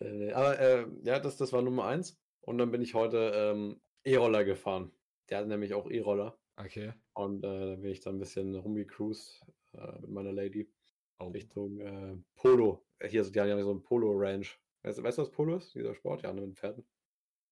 äh, 0.00 0.32
aber 0.32 0.58
äh, 0.60 0.86
ja, 1.02 1.18
das, 1.18 1.36
das 1.36 1.52
war 1.52 1.62
Nummer 1.62 1.86
eins. 1.86 2.16
Und 2.42 2.58
dann 2.58 2.70
bin 2.70 2.82
ich 2.82 2.94
heute 2.94 3.32
ähm, 3.34 3.80
E-Roller 4.04 4.44
gefahren. 4.44 4.92
Der 5.30 5.38
hat 5.38 5.48
nämlich 5.48 5.74
auch 5.74 5.90
E-Roller. 5.90 6.38
Okay. 6.56 6.92
Und 7.14 7.44
äh, 7.44 7.70
da 7.70 7.76
bin 7.76 7.90
ich 7.90 8.00
dann 8.00 8.16
ein 8.16 8.20
bisschen 8.20 8.54
rumgecruised 8.54 9.44
äh, 9.74 10.00
mit 10.00 10.10
meiner 10.10 10.32
Lady. 10.32 10.70
Oh. 11.20 11.28
Richtung 11.28 11.80
äh, 11.80 12.16
Polo. 12.36 12.84
Äh, 13.00 13.08
Hier, 13.08 13.24
die 13.24 13.40
haben 13.40 13.48
ja 13.48 13.60
so 13.62 13.72
ein 13.74 13.82
Polo-Ranch. 13.82 14.58
Weißt, 14.82 14.98
du- 14.98 15.02
weißt 15.02 15.18
du, 15.18 15.22
was 15.22 15.30
Polo 15.30 15.56
ist? 15.56 15.74
Dieser 15.74 15.94
Sport? 15.94 16.22
Ja, 16.22 16.32
ne, 16.32 16.42
mit 16.42 16.58
Pferden. 16.58 16.84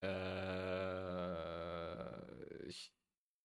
Äh, 0.02 0.06
ich 2.66 2.92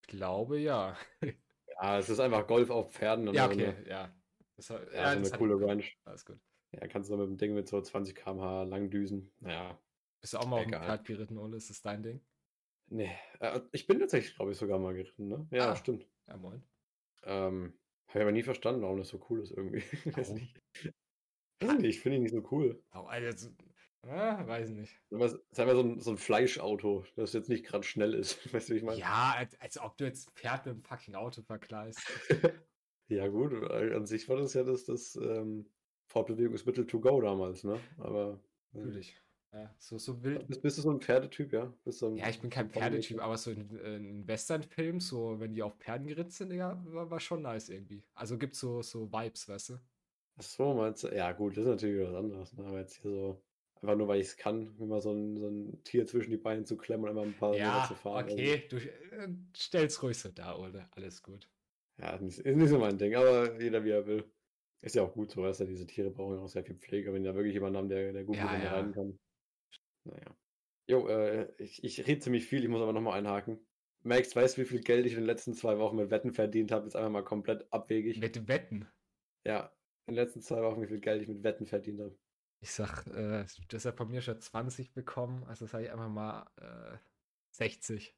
glaube 0.07 0.59
ja. 0.59 0.95
Ja, 1.81 1.97
es 1.97 2.09
ist 2.09 2.19
einfach 2.19 2.45
Golf 2.47 2.69
auf 2.69 2.91
Pferden. 2.93 3.27
und 3.27 3.33
Ja, 3.35 3.45
so 3.45 3.51
okay, 3.53 3.65
eine- 3.67 3.89
ja. 3.89 4.15
Das, 4.55 4.69
war- 4.69 4.93
Ja, 4.93 5.11
so 5.13 5.17
eine 5.17 5.29
coole 5.37 5.65
Ranch. 5.67 5.97
Alles 6.05 6.25
gut. 6.25 6.39
Ja, 6.73 6.87
kannst 6.87 7.09
du 7.09 7.17
mit 7.17 7.27
dem 7.27 7.37
Ding 7.37 7.53
mit 7.55 7.67
so 7.67 7.81
20 7.81 8.15
km/h 8.15 8.63
lang 8.63 8.89
düsen. 8.89 9.33
Naja, 9.39 9.77
Bist 10.21 10.33
du 10.33 10.37
auch 10.37 10.45
mal 10.45 10.57
auf 10.57 10.63
dem. 10.63 10.71
Pferd 10.71 11.05
geritten, 11.05 11.37
Ole? 11.37 11.57
Ist 11.57 11.69
das 11.69 11.81
dein 11.81 12.03
Ding? 12.03 12.21
nee. 12.87 13.11
Äh, 13.39 13.61
ich 13.71 13.87
bin 13.87 13.99
tatsächlich, 13.99 14.35
glaube 14.35 14.51
ich, 14.51 14.57
sogar 14.57 14.77
mal 14.77 14.93
geritten, 14.93 15.27
ne? 15.27 15.47
Ja, 15.51 15.71
Ah. 15.71 15.75
stimmt. 15.75 16.05
Ja, 16.27 16.37
moin. 16.37 16.61
Ähm, 17.23 17.73
habe 18.07 18.19
ich 18.19 18.21
aber 18.23 18.31
nie 18.31 18.43
verstanden, 18.43 18.81
warum 18.81 18.97
das 18.99 19.09
so 19.09 19.25
cool 19.29 19.41
ist 19.41 19.51
irgendwie. 19.51 19.81
Weiß 20.29 20.33
nicht, 20.33 20.55
ich 21.61 21.99
finde 22.01 22.17
ihn 22.17 22.23
nicht 22.23 22.33
so 22.33 22.47
cool. 22.51 22.83
Oh, 22.93 22.99
also, 23.07 23.49
ah, 24.03 24.47
weiß 24.47 24.69
nicht. 24.69 24.99
Ist 25.09 25.59
einfach 25.59 25.73
so 25.73 25.81
ein, 25.81 25.99
so 25.99 26.11
ein 26.11 26.17
Fleischauto, 26.17 27.05
das 27.15 27.33
jetzt 27.33 27.49
nicht 27.49 27.65
gerade 27.65 27.83
schnell 27.83 28.13
ist. 28.13 28.37
Weißt 28.53 28.69
du, 28.69 28.73
wie 28.73 28.77
ich 28.77 28.83
meine? 28.83 28.99
Ja, 28.99 29.33
als, 29.37 29.59
als 29.59 29.79
ob 29.79 29.97
du 29.97 30.05
jetzt 30.05 30.31
Pferd 30.31 30.65
mit 30.65 30.75
einem 30.75 30.83
fucking 30.83 31.15
Auto 31.15 31.41
vergleichst. 31.41 32.01
Ja, 33.07 33.27
gut, 33.27 33.53
an 33.69 34.05
sich 34.05 34.29
war 34.29 34.37
das 34.37 34.53
ja 34.53 34.63
das, 34.63 34.85
das 34.85 35.17
ähm, 35.17 35.65
Fortbewegungsmittel 36.07 36.87
to 36.87 37.01
go 37.01 37.19
damals, 37.19 37.65
ne? 37.65 37.77
Aber 37.97 38.39
äh, 38.73 38.77
Natürlich. 38.77 39.17
Ja, 39.53 39.75
so, 39.77 39.97
so 39.97 40.23
wild. 40.23 40.47
bist, 40.47 40.61
bist 40.61 40.77
du 40.77 40.81
so 40.81 40.91
ein 40.91 41.01
Pferdetyp, 41.01 41.51
ja? 41.51 41.73
So 41.85 42.07
ein, 42.07 42.15
Ja, 42.15 42.29
ich 42.29 42.39
bin 42.39 42.49
kein 42.49 42.67
ein 42.67 42.71
Pferdetyp? 42.71 43.19
Aber 43.21 43.37
so 43.37 43.51
in, 43.51 43.69
in 43.69 44.25
Western-Filmen, 44.25 45.01
so 45.01 45.41
wenn 45.41 45.53
die 45.53 45.61
auf 45.61 45.75
Pferden 45.75 46.07
geritten 46.07 46.31
sind, 46.31 46.51
Digga, 46.51 46.81
war, 46.85 47.11
war 47.11 47.19
schon 47.19 47.41
nice 47.41 47.67
irgendwie. 47.67 48.01
Also 48.13 48.37
gibt 48.37 48.55
so, 48.55 48.81
so 48.81 49.11
Vibes, 49.11 49.49
weißt 49.49 49.69
du? 49.71 49.73
Ach 50.37 50.43
so, 50.43 50.73
meinst 50.73 51.03
du? 51.03 51.09
Ja, 51.09 51.33
gut, 51.33 51.57
das 51.57 51.65
ist 51.65 51.69
natürlich 51.69 52.07
was 52.07 52.15
anderes. 52.15 52.53
Ne? 52.53 52.65
Aber 52.65 52.79
jetzt 52.79 52.95
hier 53.01 53.11
so, 53.11 53.41
einfach 53.81 53.95
nur 53.97 54.07
weil 54.07 54.21
ich 54.21 54.27
es 54.27 54.37
kann, 54.37 54.75
mir 54.77 54.85
mal 54.87 55.01
so 55.01 55.11
ein, 55.11 55.37
so 55.39 55.47
ein 55.49 55.83
Tier 55.83 56.05
zwischen 56.05 56.31
die 56.31 56.37
Beine 56.37 56.63
zu 56.63 56.77
klemmen 56.77 57.05
und 57.09 57.17
einfach 57.17 57.23
ein 57.23 57.37
paar 57.37 57.51
Meter 57.51 57.59
Ja, 57.59 57.83
zu 57.83 57.95
fahren. 57.95 58.23
also 58.25 58.35
okay, 58.35 58.67
du 58.69 58.77
äh, 58.77 59.29
stell's 59.55 60.01
ruhig 60.03 60.17
so 60.17 60.29
da, 60.29 60.57
Ole. 60.57 60.87
Alles 60.95 61.21
gut. 61.23 61.49
Ja, 61.97 62.15
ist 62.15 62.43
nicht 62.45 62.69
so 62.69 62.79
mein 62.79 62.97
Ding, 62.97 63.15
aber 63.15 63.59
jeder 63.61 63.83
wie 63.83 63.89
er 63.91 64.05
will. 64.07 64.31
Ist 64.81 64.95
ja 64.95 65.03
auch 65.03 65.13
gut 65.13 65.31
so, 65.31 65.43
weißt 65.43 65.59
du, 65.61 65.65
diese 65.65 65.85
Tiere 65.85 66.09
brauchen 66.09 66.35
ja 66.37 66.41
auch 66.41 66.47
sehr 66.47 66.63
viel 66.65 66.75
Pflege, 66.75 67.13
wenn 67.13 67.21
die 67.23 67.27
da 67.29 67.35
wirklich 67.35 67.53
jemanden 67.53 67.77
haben, 67.77 67.89
der, 67.89 68.13
der 68.13 68.23
gut 68.23 68.35
Ja, 68.35 68.51
mit 68.51 68.63
ja. 68.63 68.73
reiten 68.73 68.93
kann. 68.93 69.19
Naja. 70.03 70.35
Jo, 70.87 71.07
äh, 71.07 71.53
ich, 71.57 71.83
ich 71.83 72.07
rede 72.07 72.19
ziemlich 72.19 72.45
viel, 72.45 72.63
ich 72.63 72.69
muss 72.69 72.81
aber 72.81 72.93
nochmal 72.93 73.19
einhaken. 73.19 73.59
Max, 74.03 74.35
weißt 74.35 74.57
du, 74.57 74.61
wie 74.61 74.65
viel 74.65 74.81
Geld 74.81 75.05
ich 75.05 75.13
in 75.13 75.19
den 75.19 75.25
letzten 75.27 75.53
zwei 75.53 75.77
Wochen 75.77 75.97
mit 75.97 76.09
Wetten 76.09 76.33
verdient 76.33 76.71
habe? 76.71 76.85
Jetzt 76.85 76.95
einfach 76.95 77.11
mal 77.11 77.23
komplett 77.23 77.71
abwegig. 77.71 78.19
Mit 78.19 78.47
Wetten. 78.47 78.87
Ja, 79.45 79.71
in 80.07 80.15
den 80.15 80.23
letzten 80.23 80.41
zwei 80.41 80.61
Wochen, 80.63 80.81
wie 80.81 80.87
viel 80.87 80.99
Geld 80.99 81.21
ich 81.21 81.27
mit 81.27 81.43
Wetten 81.43 81.67
verdient 81.67 81.99
habe. 82.01 82.17
Ich 82.63 82.71
sag, 82.71 83.07
äh, 83.07 83.43
hast 83.43 83.85
ja 83.85 83.91
von 83.91 84.09
mir 84.09 84.21
schon 84.21 84.39
20 84.39 84.93
bekommen, 84.93 85.43
also 85.45 85.65
sage 85.65 85.85
ich 85.85 85.91
einfach 85.91 86.09
mal 86.09 86.45
äh, 86.57 86.97
60. 87.51 88.15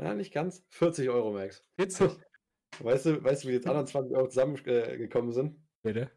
Ja, 0.00 0.14
nicht 0.14 0.32
ganz. 0.32 0.64
40 0.70 1.10
Euro, 1.10 1.32
Max. 1.32 1.62
40? 1.76 2.12
Weißt 2.80 3.06
du, 3.06 3.22
weißt 3.22 3.44
du, 3.44 3.48
wie 3.48 3.52
die 3.52 3.58
jetzt 3.58 3.68
anderen 3.68 3.86
20 3.86 4.16
Euro 4.16 4.28
zusammengekommen 4.28 5.32
sind? 5.32 5.64
Bitte? 5.82 6.10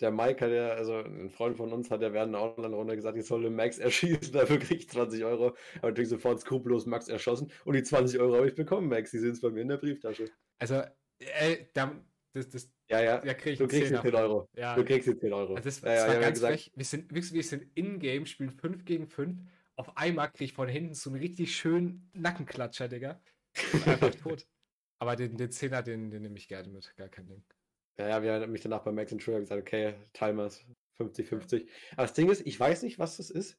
Der 0.00 0.10
Mike 0.10 0.44
hat 0.44 0.50
ja, 0.50 0.70
also 0.70 0.98
ein 0.98 1.30
Freund 1.30 1.56
von 1.56 1.72
uns 1.72 1.90
hat 1.92 2.02
ja 2.02 2.12
während 2.12 2.34
einer 2.34 2.58
Online-Runde 2.58 2.96
gesagt, 2.96 3.16
ich 3.16 3.24
solle 3.24 3.50
Max 3.50 3.78
erschießen, 3.78 4.32
dafür 4.32 4.58
kriege 4.58 4.80
ich 4.80 4.88
20 4.88 5.24
Euro. 5.24 5.56
Aber 5.78 5.88
natürlich 5.88 6.10
sofort 6.10 6.40
skrupellos 6.40 6.86
Max 6.86 7.08
erschossen 7.08 7.52
und 7.64 7.74
die 7.76 7.84
20 7.84 8.18
Euro 8.18 8.36
habe 8.36 8.48
ich 8.48 8.56
bekommen, 8.56 8.88
Max. 8.88 9.12
Die 9.12 9.18
sind 9.18 9.40
bei 9.40 9.50
mir 9.50 9.62
in 9.62 9.68
der 9.68 9.76
Brieftasche. 9.76 10.28
Also, 10.58 10.82
äh, 11.20 11.66
da, 11.72 12.04
das, 12.36 12.48
das, 12.50 12.70
Ja, 12.90 13.02
ja, 13.02 13.18
da 13.18 13.34
krieg 13.34 13.58
du 13.58 13.66
kriegst 13.66 13.82
die 13.90 13.94
Zehner 13.94 14.02
10 14.02 14.10
von. 14.12 14.20
Euro. 14.20 14.48
Ja, 14.56 14.74
Du 14.76 14.84
kriegst 14.84 15.08
die 15.08 15.16
10 15.18 15.32
Euro. 15.32 15.54
also 15.54 15.64
das, 15.64 15.80
ja, 15.80 15.88
das 15.88 15.98
ja, 16.02 16.06
war 16.08 16.14
hab 16.14 16.20
ganz 16.22 16.34
gesagt, 16.38 16.52
frech. 16.54 16.72
Wir 16.76 16.84
sind, 16.84 17.12
wir 17.34 17.42
sind 17.42 17.70
in-game, 17.74 18.26
spielen 18.26 18.50
5 18.52 18.84
gegen 18.84 19.06
5. 19.08 19.38
Auf 19.76 19.96
einmal 19.96 20.30
krieg 20.30 20.42
ich 20.48 20.52
von 20.52 20.68
hinten 20.68 20.94
so 20.94 21.10
einen 21.10 21.18
richtig 21.20 21.54
schönen 21.56 22.10
Nackenklatscher, 22.14 22.88
Digga. 22.88 23.20
Einfach 23.84 24.14
tot. 24.22 24.46
Aber 24.98 25.16
den, 25.16 25.36
den 25.36 25.50
Zehner, 25.50 25.82
den, 25.82 26.10
den 26.10 26.22
nehme 26.22 26.38
ich 26.38 26.48
gerne 26.48 26.68
mit, 26.68 26.94
gar 26.96 27.08
kein 27.08 27.26
Ding. 27.26 27.44
Ja, 27.98 28.08
ja, 28.08 28.22
wir 28.22 28.32
haben 28.34 28.52
mich 28.52 28.62
danach 28.62 28.82
bei 28.84 28.92
Max 28.92 29.12
und 29.12 29.22
Schulter 29.22 29.40
gesagt, 29.40 29.60
okay, 29.60 29.94
Timers 30.12 30.64
50-50. 30.98 31.66
Aber 31.92 32.02
das 32.02 32.12
Ding 32.14 32.30
ist, 32.30 32.46
ich 32.46 32.58
weiß 32.58 32.82
nicht, 32.82 32.98
was 32.98 33.16
das 33.18 33.30
ist, 33.30 33.58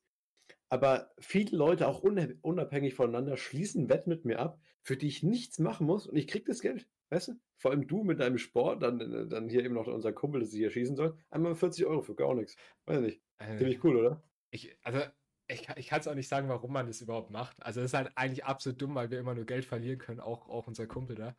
aber 0.70 1.12
viele 1.20 1.56
Leute, 1.56 1.88
auch 1.88 2.04
unab- 2.04 2.36
unabhängig 2.42 2.94
voneinander, 2.94 3.38
schließen 3.38 3.90
Wetten 3.90 4.10
mit 4.10 4.26
mir 4.26 4.40
ab, 4.40 4.60
für 4.82 4.98
die 4.98 5.08
ich 5.08 5.24
nichts 5.24 5.60
machen 5.60 5.86
muss 5.88 6.08
und 6.08 6.18
ich 6.18 6.28
krieg 6.28 6.46
das 6.46 6.62
Geld. 6.62 6.88
Weißt 7.10 7.30
du? 7.30 7.34
Vor 7.58 7.72
allem 7.72 7.88
du 7.88 8.04
mit 8.04 8.20
deinem 8.20 8.38
Sport, 8.38 8.84
dann, 8.84 9.00
äh, 9.00 9.28
dann 9.28 9.50
hier 9.50 9.64
eben 9.64 9.74
noch 9.74 9.88
unser 9.88 10.14
Kumpel, 10.14 10.42
das 10.42 10.52
hier 10.52 10.70
schießen 10.70 10.96
soll. 10.96 11.18
Einmal 11.30 11.56
40 11.56 11.86
Euro 11.86 12.02
für 12.02 12.16
gar 12.16 12.36
nichts. 12.36 12.56
Weiß 12.86 13.00
nicht. 13.00 13.22
Äh, 13.40 13.58
Ziemlich 13.58 13.84
cool, 13.84 13.96
oder? 13.98 14.24
Ich, 14.52 14.78
also, 14.84 15.00
ich, 15.48 15.64
kann- 15.64 15.78
ich 15.78 15.88
kann 15.88 16.00
es 16.02 16.08
auch 16.08 16.16
nicht 16.16 16.28
sagen, 16.28 16.50
warum 16.50 16.74
man 16.74 16.88
das 16.88 17.02
überhaupt 17.02 17.32
macht. 17.32 17.62
Also, 17.64 17.80
es 17.82 17.88
ist 17.88 17.94
halt 17.94 18.12
eigentlich 18.16 18.46
absolut 18.46 18.82
dumm, 18.82 18.96
weil 18.96 19.10
wir 19.10 19.20
immer 19.20 19.36
nur 19.36 19.46
Geld 19.46 19.66
verlieren 19.66 19.98
können, 20.00 20.20
auch, 20.20 20.50
auch 20.50 20.68
unser 20.68 20.88
Kumpel 20.88 21.16
da. 21.16 21.36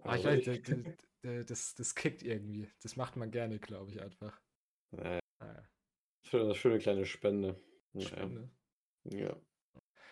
Aber 0.00 0.16
ich 0.16 0.24
weiß, 0.24 0.44
das, 0.44 0.58
das, 1.22 1.46
das, 1.46 1.74
das 1.74 1.94
kickt 1.96 2.22
irgendwie. 2.22 2.70
Das 2.82 2.94
macht 2.96 3.16
man 3.16 3.30
gerne, 3.32 3.58
glaube 3.58 3.90
ich, 3.90 4.00
einfach. 4.00 4.40
Naja, 4.92 5.18
Naja, 5.40 5.68
schöne, 6.24 6.54
schöne 6.54 6.78
kleine 6.78 7.04
Spende. 7.04 7.60
Naja. 7.92 8.06
Spende. 8.08 8.50
Ja. 9.04 9.36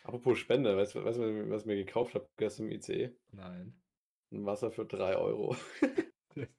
Apropos 0.02 0.38
Spende, 0.38 0.76
weißt 0.76 0.96
du, 0.96 1.04
weißt 1.04 1.18
du, 1.18 1.50
was 1.50 1.62
ich 1.62 1.66
mir 1.66 1.76
gekauft 1.76 2.14
habe 2.14 2.28
gestern 2.36 2.66
im 2.66 2.72
ICE? 2.72 3.10
Nein. 3.32 3.80
Ein 4.32 4.44
Wasser 4.44 4.70
für 4.70 4.84
3 4.84 5.16
Euro. 5.16 5.56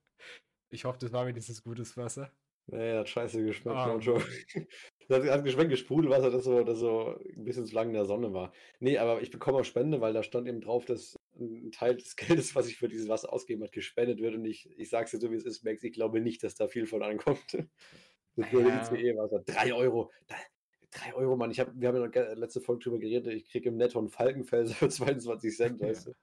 Ich 0.70 0.84
hoffe, 0.84 1.00
das 1.00 1.14
war 1.14 1.26
wenigstens 1.26 1.64
gutes 1.64 1.96
Wasser. 1.96 2.30
Nee, 2.70 2.92
hat 2.92 3.08
scheiße 3.08 3.42
geschmeckt. 3.42 3.78
Ah, 3.78 4.02
schon. 4.02 4.22
Das 5.08 5.26
hat, 5.26 5.46
geschmeckt 5.46 5.72
wie 5.72 5.78
Sprudelwasser, 5.78 6.30
das 6.30 6.44
so, 6.44 6.66
das 6.66 6.80
so 6.80 7.18
ein 7.18 7.46
bisschen 7.46 7.66
zu 7.66 7.74
lange 7.74 7.92
in 7.92 7.96
der 7.96 8.04
Sonne 8.04 8.34
war. 8.34 8.52
Nee, 8.82 8.98
aber 8.98 9.22
ich 9.22 9.32
bekomme 9.32 9.60
auch 9.60 9.64
Spende, 9.64 10.02
weil 10.02 10.12
da 10.12 10.22
stand 10.22 10.50
eben 10.50 10.60
drauf, 10.60 10.84
dass 10.84 11.16
ein 11.40 11.72
Teil 11.72 11.96
des 11.96 12.18
Geldes, 12.18 12.54
was 12.56 12.68
ich 12.68 12.76
für 12.76 12.90
dieses 12.90 13.08
Wasser 13.08 13.32
ausgegeben 13.32 13.62
habe, 13.64 13.72
gespendet 13.72 14.20
wird. 14.20 14.36
Und 14.36 14.44
ich, 14.44 14.70
ich 14.78 14.90
sag's 14.90 15.12
dir 15.12 15.20
so, 15.20 15.32
wie 15.32 15.36
es 15.36 15.46
ist, 15.46 15.64
Max, 15.64 15.82
ich 15.84 15.94
glaube 15.94 16.20
nicht, 16.20 16.44
dass 16.44 16.56
da 16.56 16.68
viel 16.68 16.88
von 16.88 17.04
ankommt. 17.04 17.40
Das 18.36 18.52
würde 18.52 18.68
Ja. 18.68 18.82
ICE-Wasser. 18.82 19.44
3 19.46 19.74
Euro. 19.74 20.12
3 20.92 21.14
Euro, 21.16 21.38
Mann. 21.38 21.52
Ich 21.52 21.62
hab, 21.62 21.72
wir 21.74 21.88
haben 21.88 22.12
ja 22.14 22.34
letzte 22.34 22.60
Folge 22.60 22.84
drüber 22.84 23.00
geredet. 23.00 23.34
Ich 23.34 23.50
kriege 23.50 23.70
im 23.70 23.78
Netto 23.78 23.98
einen 23.98 24.10
Falkenfelser 24.10 24.74
für 24.76 24.90
22 24.90 25.56
Cent, 25.56 25.80
weißt 25.80 26.08
du. 26.08 26.14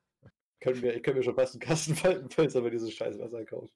Können 0.65 0.81
wir, 0.81 0.97
ich 0.97 1.03
könnte 1.03 1.19
mir 1.19 1.25
schon 1.25 1.35
fast 1.35 1.53
einen 1.53 1.61
Kasten 1.61 1.95
Falkenfelser 1.95 2.63
für 2.63 2.71
dieses 2.71 2.91
scheiß 2.95 3.19
Wasser 3.19 3.45
kaufen. 3.45 3.71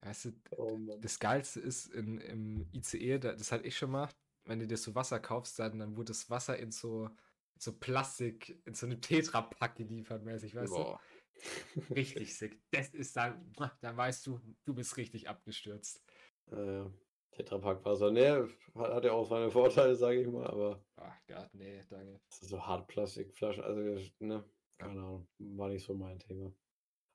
Weißt 0.00 0.24
du, 0.24 0.32
Oh 0.56 0.76
das 1.00 1.20
Geilste 1.20 1.60
ist 1.60 1.86
in, 1.94 2.18
im 2.18 2.68
ICE, 2.72 3.20
da, 3.20 3.32
das 3.32 3.52
hatte 3.52 3.64
ich 3.64 3.78
schon 3.78 3.92
mal, 3.92 4.08
wenn 4.44 4.58
du 4.58 4.66
dir 4.66 4.76
so 4.76 4.96
Wasser 4.96 5.20
kaufst, 5.20 5.60
dann, 5.60 5.78
dann 5.78 5.96
wurde 5.96 6.06
das 6.06 6.28
Wasser 6.28 6.58
in 6.58 6.72
so, 6.72 7.08
so 7.60 7.72
Plastik, 7.78 8.60
in 8.64 8.74
so 8.74 8.86
einem 8.86 9.00
Tetra-Pack 9.00 9.76
geliefert, 9.76 10.24
mäßig, 10.24 10.56
weißt 10.56 10.72
Boah. 10.72 11.00
du? 11.86 11.94
Richtig 11.94 12.36
sick. 12.36 12.60
Das 12.72 12.88
ist 12.88 13.16
dann, 13.16 13.52
dann 13.80 13.96
weißt 13.96 14.26
du, 14.26 14.40
du 14.64 14.74
bist 14.74 14.96
richtig 14.96 15.28
abgestürzt. 15.28 16.02
Äh, 16.50 16.86
Tetrapack 17.30 17.84
Wasser. 17.84 18.10
Nee, 18.10 18.48
hat, 18.74 18.94
hat 18.94 19.04
ja 19.04 19.12
auch 19.12 19.28
seine 19.28 19.48
Vorteile, 19.48 19.94
sage 19.94 20.22
ich 20.22 20.26
mal, 20.26 20.48
aber 20.48 20.84
Ach 20.96 21.18
Gott, 21.28 21.50
nee, 21.52 21.80
danke. 21.88 22.20
das 22.30 22.42
ist 22.42 22.48
so 22.48 22.66
Hartplastikflaschen, 22.66 23.62
also 23.62 23.80
ne, 24.18 24.44
keine 24.78 25.00
Ahnung, 25.00 25.28
war 25.38 25.68
nicht 25.68 25.84
so 25.84 25.94
mein 25.94 26.18
Thema. 26.18 26.52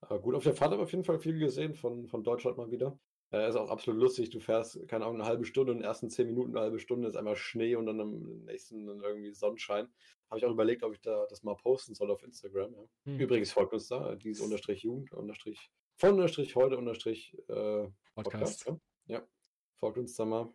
Aber 0.01 0.19
gut, 0.19 0.35
auf 0.35 0.43
der 0.43 0.55
Fahrt 0.55 0.71
habe 0.71 0.81
ich 0.81 0.87
auf 0.87 0.91
jeden 0.91 1.03
Fall 1.03 1.19
viel 1.19 1.37
gesehen 1.37 1.75
von, 1.75 2.07
von 2.07 2.23
Deutschland 2.23 2.57
mal 2.57 2.71
wieder. 2.71 2.99
Äh, 3.31 3.47
ist 3.47 3.55
auch 3.55 3.69
absolut 3.69 4.01
lustig, 4.01 4.29
du 4.29 4.39
fährst, 4.39 4.87
keine 4.89 5.05
Ahnung, 5.05 5.21
eine 5.21 5.29
halbe 5.29 5.45
Stunde, 5.45 5.71
in 5.71 5.77
den 5.79 5.85
ersten 5.85 6.09
zehn 6.09 6.27
Minuten 6.27 6.51
eine 6.51 6.65
halbe 6.65 6.79
Stunde 6.79 7.07
ist 7.07 7.15
einmal 7.15 7.37
Schnee 7.37 7.75
und 7.75 7.85
dann 7.85 7.99
am 8.01 8.43
nächsten 8.45 8.85
dann 8.87 9.01
irgendwie 9.01 9.33
Sonnenschein. 9.33 9.87
Habe 10.29 10.39
ich 10.39 10.45
auch 10.45 10.51
überlegt, 10.51 10.83
ob 10.83 10.93
ich 10.93 11.01
da 11.01 11.25
das 11.29 11.43
mal 11.43 11.55
posten 11.55 11.93
soll 11.93 12.11
auf 12.11 12.23
Instagram. 12.23 12.73
Ja. 12.73 12.83
Hm. 13.05 13.19
Übrigens 13.19 13.51
folgt 13.53 13.73
uns 13.73 13.87
da, 13.87 14.15
diese 14.15 14.43
unterstrich 14.43 14.83
Jugend, 14.83 15.13
unterstrich, 15.13 15.71
von 15.95 16.13
unterstrich 16.13 16.55
heute 16.55 16.77
unterstrich 16.77 17.33
äh, 17.47 17.87
Podcast. 18.15 18.65
Podcast. 18.65 18.67
Ja. 19.05 19.19
ja, 19.19 19.27
folgt 19.77 19.97
uns 19.97 20.15
da 20.15 20.25
mal. 20.25 20.53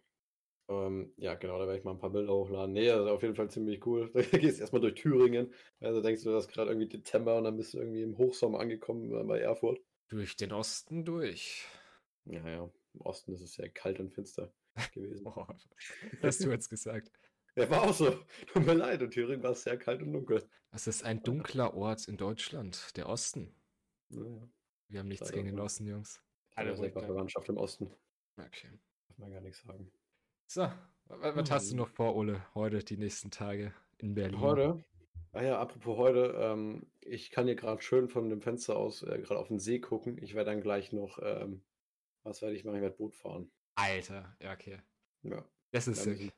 Ähm, 0.68 1.12
ja, 1.16 1.34
genau, 1.34 1.58
da 1.58 1.66
werde 1.66 1.78
ich 1.78 1.84
mal 1.84 1.92
ein 1.92 1.98
paar 1.98 2.10
Bilder 2.10 2.32
hochladen. 2.34 2.72
Nee, 2.72 2.90
also 2.90 3.10
auf 3.10 3.22
jeden 3.22 3.36
Fall 3.36 3.50
ziemlich 3.50 3.86
cool. 3.86 4.10
Da 4.32 4.38
gehst 4.38 4.58
du 4.58 4.62
erstmal 4.62 4.80
durch 4.80 4.94
Thüringen. 4.94 5.52
Also 5.80 6.02
denkst 6.02 6.24
du, 6.24 6.30
das 6.30 6.46
ist 6.46 6.52
gerade 6.52 6.70
irgendwie 6.70 6.88
Dezember 6.88 7.36
und 7.36 7.44
dann 7.44 7.56
bist 7.56 7.74
du 7.74 7.78
irgendwie 7.78 8.02
im 8.02 8.18
Hochsommer 8.18 8.58
angekommen 8.58 9.12
äh, 9.12 9.22
bei 9.24 9.38
Erfurt. 9.40 9.80
Durch 10.08 10.36
den 10.36 10.52
Osten 10.52 11.04
durch. 11.04 11.66
Ja, 12.24 12.48
ja, 12.48 12.70
im 12.94 13.00
Osten 13.00 13.32
ist 13.32 13.42
es 13.42 13.54
sehr 13.54 13.68
kalt 13.68 14.00
und 14.00 14.12
finster 14.12 14.52
gewesen. 14.94 15.24
Boah, 15.24 15.56
hast 16.22 16.44
du 16.44 16.50
jetzt 16.50 16.68
gesagt. 16.68 17.10
Ja, 17.58 17.70
war 17.70 17.84
auch 17.84 17.94
so. 17.94 18.10
Tut 18.48 18.66
mir 18.66 18.74
leid, 18.74 19.00
in 19.00 19.10
Thüringen 19.10 19.42
war 19.42 19.52
es 19.52 19.62
sehr 19.62 19.78
kalt 19.78 20.02
und 20.02 20.12
dunkel. 20.12 20.46
Das 20.72 20.86
ist 20.86 21.04
ein 21.04 21.22
dunkler 21.22 21.72
Ort 21.74 22.06
in 22.06 22.18
Deutschland, 22.18 22.94
der 22.98 23.08
Osten. 23.08 23.54
Naja, 24.10 24.46
Wir 24.88 25.00
haben 25.00 25.08
nichts 25.08 25.32
gegen 25.32 25.46
den. 25.46 25.58
Osten, 25.58 25.86
Jungs. 25.86 26.22
alle. 26.54 26.76
Verwandtschaft 26.76 27.48
im 27.48 27.56
Osten. 27.56 27.90
Okay. 28.36 28.68
Darf 29.08 29.16
man 29.16 29.30
gar 29.30 29.40
nichts 29.40 29.62
sagen. 29.62 29.90
So, 30.48 30.62
wa- 30.62 30.72
was 31.34 31.50
hast 31.50 31.72
du 31.72 31.76
noch 31.76 31.88
vor, 31.88 32.14
Ole, 32.14 32.42
heute, 32.54 32.78
die 32.82 32.96
nächsten 32.96 33.30
Tage 33.30 33.74
in 33.98 34.14
Berlin? 34.14 34.40
Heute? 34.40 34.84
Ah 35.32 35.42
ja, 35.42 35.58
apropos 35.60 35.98
heute, 35.98 36.34
ähm, 36.38 36.86
ich 37.02 37.30
kann 37.30 37.46
hier 37.46 37.56
gerade 37.56 37.82
schön 37.82 38.08
von 38.08 38.30
dem 38.30 38.40
Fenster 38.40 38.76
aus 38.76 39.02
äh, 39.02 39.18
gerade 39.20 39.38
auf 39.38 39.48
den 39.48 39.58
See 39.58 39.80
gucken. 39.80 40.22
Ich 40.22 40.34
werde 40.34 40.50
dann 40.50 40.62
gleich 40.62 40.92
noch, 40.92 41.18
ähm, 41.22 41.62
was 42.22 42.40
werde 42.42 42.54
ich 42.56 42.64
machen? 42.64 42.76
Ich 42.76 42.82
werde 42.82 42.96
Boot 42.96 43.14
fahren. 43.14 43.50
Alter, 43.74 44.34
ja, 44.40 44.52
okay. 44.52 44.78
Ja. 45.22 45.44
Das 45.72 45.88
ist 45.88 46.02
sick. 46.04 46.32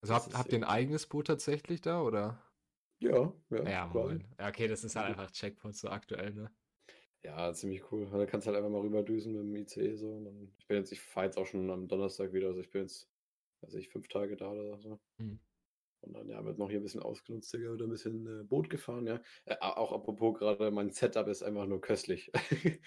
Also 0.00 0.14
habt, 0.14 0.34
habt 0.34 0.52
ihr 0.52 0.58
ein 0.58 0.64
eigenes 0.64 1.06
Boot 1.06 1.28
tatsächlich 1.28 1.80
da, 1.80 2.02
oder? 2.02 2.42
Ja, 3.00 3.32
ja. 3.50 3.68
Ja, 3.68 3.86
moin. 3.86 4.24
Ja, 4.38 4.48
okay, 4.48 4.66
das 4.66 4.82
ist 4.82 4.96
halt 4.96 5.06
einfach 5.06 5.30
Checkpoint 5.30 5.76
so 5.76 5.88
aktuell, 5.88 6.32
ne? 6.32 6.50
Ja, 7.22 7.52
ziemlich 7.52 7.82
cool. 7.92 8.08
Da 8.10 8.26
kannst 8.26 8.46
du 8.46 8.50
halt 8.50 8.56
einfach 8.58 8.70
mal 8.70 8.80
rüberdüsen 8.80 9.32
mit 9.32 9.42
dem 9.42 9.56
ICE 9.56 9.94
so. 9.96 10.32
Ich 10.58 10.66
bin 10.66 10.78
jetzt, 10.78 10.92
ich 10.92 11.00
fahre 11.00 11.26
jetzt 11.26 11.36
auch 11.38 11.46
schon 11.46 11.70
am 11.70 11.86
Donnerstag 11.86 12.32
wieder, 12.32 12.48
also 12.48 12.60
ich 12.60 12.70
bin 12.70 12.82
jetzt, 12.82 13.08
weiß 13.62 13.74
ich, 13.74 13.88
fünf 13.88 14.08
Tage 14.08 14.36
da 14.36 14.50
oder 14.50 14.78
so. 14.80 15.00
Hm. 15.18 15.38
Und 16.00 16.12
dann 16.12 16.28
ja, 16.28 16.44
wird 16.44 16.58
noch 16.58 16.70
hier 16.70 16.78
ein 16.78 16.84
bisschen 16.84 17.02
ausgenutzt, 17.02 17.52
Digga, 17.52 17.72
wieder 17.72 17.84
ein 17.86 17.90
bisschen 17.90 18.24
äh, 18.26 18.44
Boot 18.44 18.70
gefahren, 18.70 19.06
ja. 19.06 19.20
Äh, 19.46 19.56
auch 19.60 19.92
apropos 19.92 20.38
gerade, 20.38 20.70
mein 20.70 20.90
Setup 20.90 21.26
ist 21.26 21.42
einfach 21.42 21.66
nur 21.66 21.80
köstlich. 21.80 22.30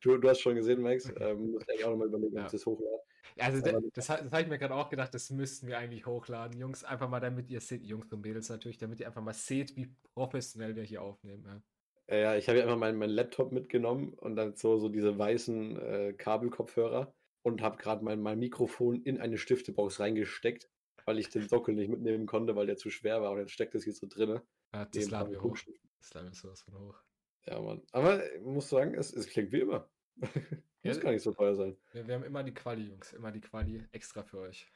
du, 0.00 0.18
du 0.18 0.28
hast 0.28 0.40
schon 0.40 0.54
gesehen, 0.54 0.80
Max, 0.80 1.12
ähm, 1.20 1.50
muss 1.52 1.68
eigentlich 1.68 1.84
auch 1.84 1.90
nochmal 1.90 2.06
überlegen, 2.06 2.34
ob 2.34 2.38
Ja. 2.38 2.46
ich 2.46 2.52
das 2.52 2.64
hochlade. 2.64 3.02
Also, 3.40 3.60
das, 3.92 4.08
ha- 4.08 4.20
das 4.22 4.32
habe 4.32 4.42
ich 4.42 4.48
mir 4.48 4.58
gerade 4.58 4.74
auch 4.74 4.88
gedacht, 4.88 5.12
das 5.14 5.30
müssten 5.30 5.66
wir 5.66 5.78
eigentlich 5.78 6.06
hochladen. 6.06 6.58
Jungs, 6.58 6.84
einfach 6.84 7.08
mal, 7.08 7.20
damit 7.20 7.50
ihr 7.50 7.60
seht, 7.60 7.84
Jungs 7.84 8.12
und 8.12 8.20
Mädels 8.20 8.48
natürlich, 8.48 8.78
damit 8.78 9.00
ihr 9.00 9.06
einfach 9.06 9.22
mal 9.22 9.34
seht, 9.34 9.76
wie 9.76 9.94
professionell 10.14 10.76
wir 10.76 10.82
hier 10.84 11.02
aufnehmen. 11.02 11.44
Ja. 11.44 11.62
Ja, 12.10 12.36
ich 12.36 12.48
habe 12.48 12.58
ja 12.58 12.64
einfach 12.64 12.78
meinen 12.78 12.98
meinen 12.98 13.10
Laptop 13.10 13.52
mitgenommen 13.52 14.14
und 14.14 14.34
dann 14.36 14.56
so, 14.56 14.78
so 14.78 14.88
diese 14.88 15.18
weißen 15.18 15.78
äh, 15.78 16.12
Kabelkopfhörer 16.14 17.14
und 17.48 17.62
habe 17.62 17.76
gerade 17.76 18.04
mein, 18.04 18.20
mein 18.20 18.38
Mikrofon 18.38 19.02
in 19.02 19.18
eine 19.18 19.38
Stiftebox 19.38 20.00
reingesteckt, 20.00 20.70
weil 21.04 21.18
ich 21.18 21.28
den 21.28 21.48
Sockel 21.48 21.74
nicht 21.74 21.88
mitnehmen 21.88 22.26
konnte, 22.26 22.54
weil 22.56 22.66
der 22.66 22.76
zu 22.76 22.90
schwer 22.90 23.22
war 23.22 23.32
und 23.32 23.38
jetzt 23.38 23.52
steckt 23.52 23.74
es 23.74 23.84
hier 23.84 23.92
so 23.92 24.06
drinne. 24.06 24.42
Ja, 24.72 24.84
das 24.84 25.10
laden 25.10 25.32
wir 25.32 25.42
hoch. 25.42 25.56
Das 25.98 26.14
laden 26.14 26.28
wir 26.28 26.34
sowas 26.34 26.62
von 26.62 26.78
hoch. 26.78 27.02
Ja, 27.46 27.60
Mann. 27.60 27.82
Aber 27.92 28.32
ich 28.34 28.42
muss 28.42 28.68
sagen, 28.68 28.94
es, 28.94 29.12
es 29.12 29.26
klingt 29.26 29.52
wie 29.52 29.60
immer. 29.60 29.88
Muss 30.84 30.96
Ja, 30.96 31.02
gar 31.02 31.12
nicht 31.12 31.22
so 31.22 31.32
teuer 31.32 31.54
sein. 31.54 31.76
Wir, 31.92 32.06
wir 32.06 32.14
haben 32.14 32.24
immer 32.24 32.42
die 32.44 32.54
Quali, 32.54 32.82
Jungs. 32.82 33.12
Immer 33.12 33.32
die 33.32 33.40
Quali 33.40 33.84
extra 33.90 34.22
für 34.22 34.38
euch. 34.38 34.70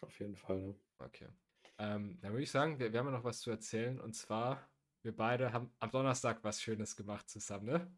Auf 0.00 0.18
jeden 0.20 0.36
Fall. 0.36 0.60
Ne? 0.60 0.74
Okay. 0.98 1.28
Ähm, 1.78 2.18
dann 2.20 2.32
würde 2.32 2.42
ich 2.42 2.50
sagen, 2.50 2.78
wir, 2.78 2.92
wir 2.92 3.00
haben 3.00 3.06
ja 3.06 3.12
noch 3.12 3.24
was 3.24 3.40
zu 3.40 3.50
erzählen. 3.50 4.00
Und 4.00 4.14
zwar, 4.14 4.68
wir 5.02 5.16
beide 5.16 5.52
haben 5.52 5.72
am 5.78 5.90
Donnerstag 5.90 6.44
was 6.44 6.60
Schönes 6.60 6.96
gemacht 6.96 7.28
zusammen, 7.28 7.66
ne? 7.66 7.92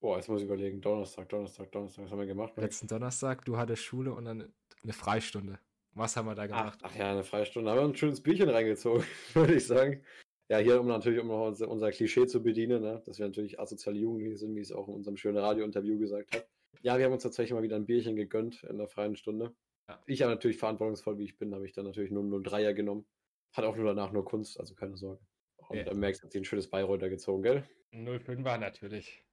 Boah, 0.00 0.16
jetzt 0.16 0.28
muss 0.28 0.40
ich 0.40 0.46
überlegen. 0.46 0.80
Donnerstag, 0.80 1.28
Donnerstag, 1.28 1.72
Donnerstag. 1.72 2.04
Was 2.04 2.12
haben 2.12 2.18
wir 2.20 2.26
gemacht? 2.26 2.52
Letzten 2.56 2.86
Donnerstag, 2.86 3.44
du 3.44 3.56
hattest 3.56 3.82
Schule 3.82 4.12
und 4.14 4.24
dann 4.26 4.52
eine 4.82 4.92
Freistunde. 4.92 5.58
Was 5.94 6.16
haben 6.16 6.26
wir 6.26 6.34
da 6.36 6.42
Ach, 6.42 6.46
gemacht? 6.48 6.78
ach 6.82 6.94
ja, 6.94 7.10
eine 7.10 7.24
Freistunde. 7.24 7.70
Haben 7.70 7.78
wir 7.78 7.84
ein 7.84 7.96
schönes 7.96 8.20
Bierchen 8.22 8.48
reingezogen, 8.48 9.04
würde 9.34 9.54
ich 9.54 9.66
sagen. 9.66 10.04
Ja, 10.50 10.58
hier 10.58 10.80
um 10.80 10.86
natürlich, 10.86 11.20
um 11.20 11.26
noch 11.26 11.46
unser, 11.48 11.68
unser 11.68 11.90
Klischee 11.90 12.26
zu 12.26 12.42
bedienen, 12.42 12.80
ne? 12.82 13.02
dass 13.04 13.18
wir 13.18 13.26
natürlich 13.26 13.58
asoziale 13.58 13.98
Jugendliche 13.98 14.36
sind, 14.36 14.54
wie 14.54 14.60
ich 14.60 14.68
es 14.68 14.72
auch 14.72 14.86
in 14.88 14.94
unserem 14.94 15.16
schönen 15.16 15.36
Radiointerview 15.38 15.98
gesagt 15.98 16.32
habe. 16.34 16.46
Ja, 16.82 16.96
wir 16.96 17.04
haben 17.04 17.12
uns 17.12 17.24
tatsächlich 17.24 17.52
mal 17.52 17.62
wieder 17.62 17.76
ein 17.76 17.86
Bierchen 17.86 18.14
gegönnt 18.14 18.62
in 18.64 18.78
der 18.78 18.86
freien 18.86 19.16
Stunde. 19.16 19.54
Ja. 19.88 20.00
Ich 20.06 20.22
habe 20.22 20.32
natürlich 20.32 20.58
verantwortungsvoll, 20.58 21.18
wie 21.18 21.24
ich 21.24 21.36
bin, 21.36 21.52
habe 21.54 21.66
ich 21.66 21.72
dann 21.72 21.84
natürlich 21.84 22.12
nur 22.12 22.22
0,3er 22.22 22.72
genommen. 22.72 23.04
Hat 23.52 23.64
auch 23.64 23.76
nur 23.76 23.86
danach 23.86 24.12
nur 24.12 24.24
Kunst, 24.24 24.60
also 24.60 24.74
keine 24.74 24.96
Sorge. 24.96 25.20
Und 25.68 25.78
Ja. 25.78 25.84
dann 25.84 25.98
merkst 25.98 26.22
du, 26.22 26.26
hat 26.26 26.32
sie 26.32 26.38
ein 26.38 26.44
schönes 26.44 26.70
Bayreuther 26.70 27.08
gezogen, 27.10 27.42
gell? 27.42 27.64
05er 27.92 28.58
natürlich. 28.58 29.24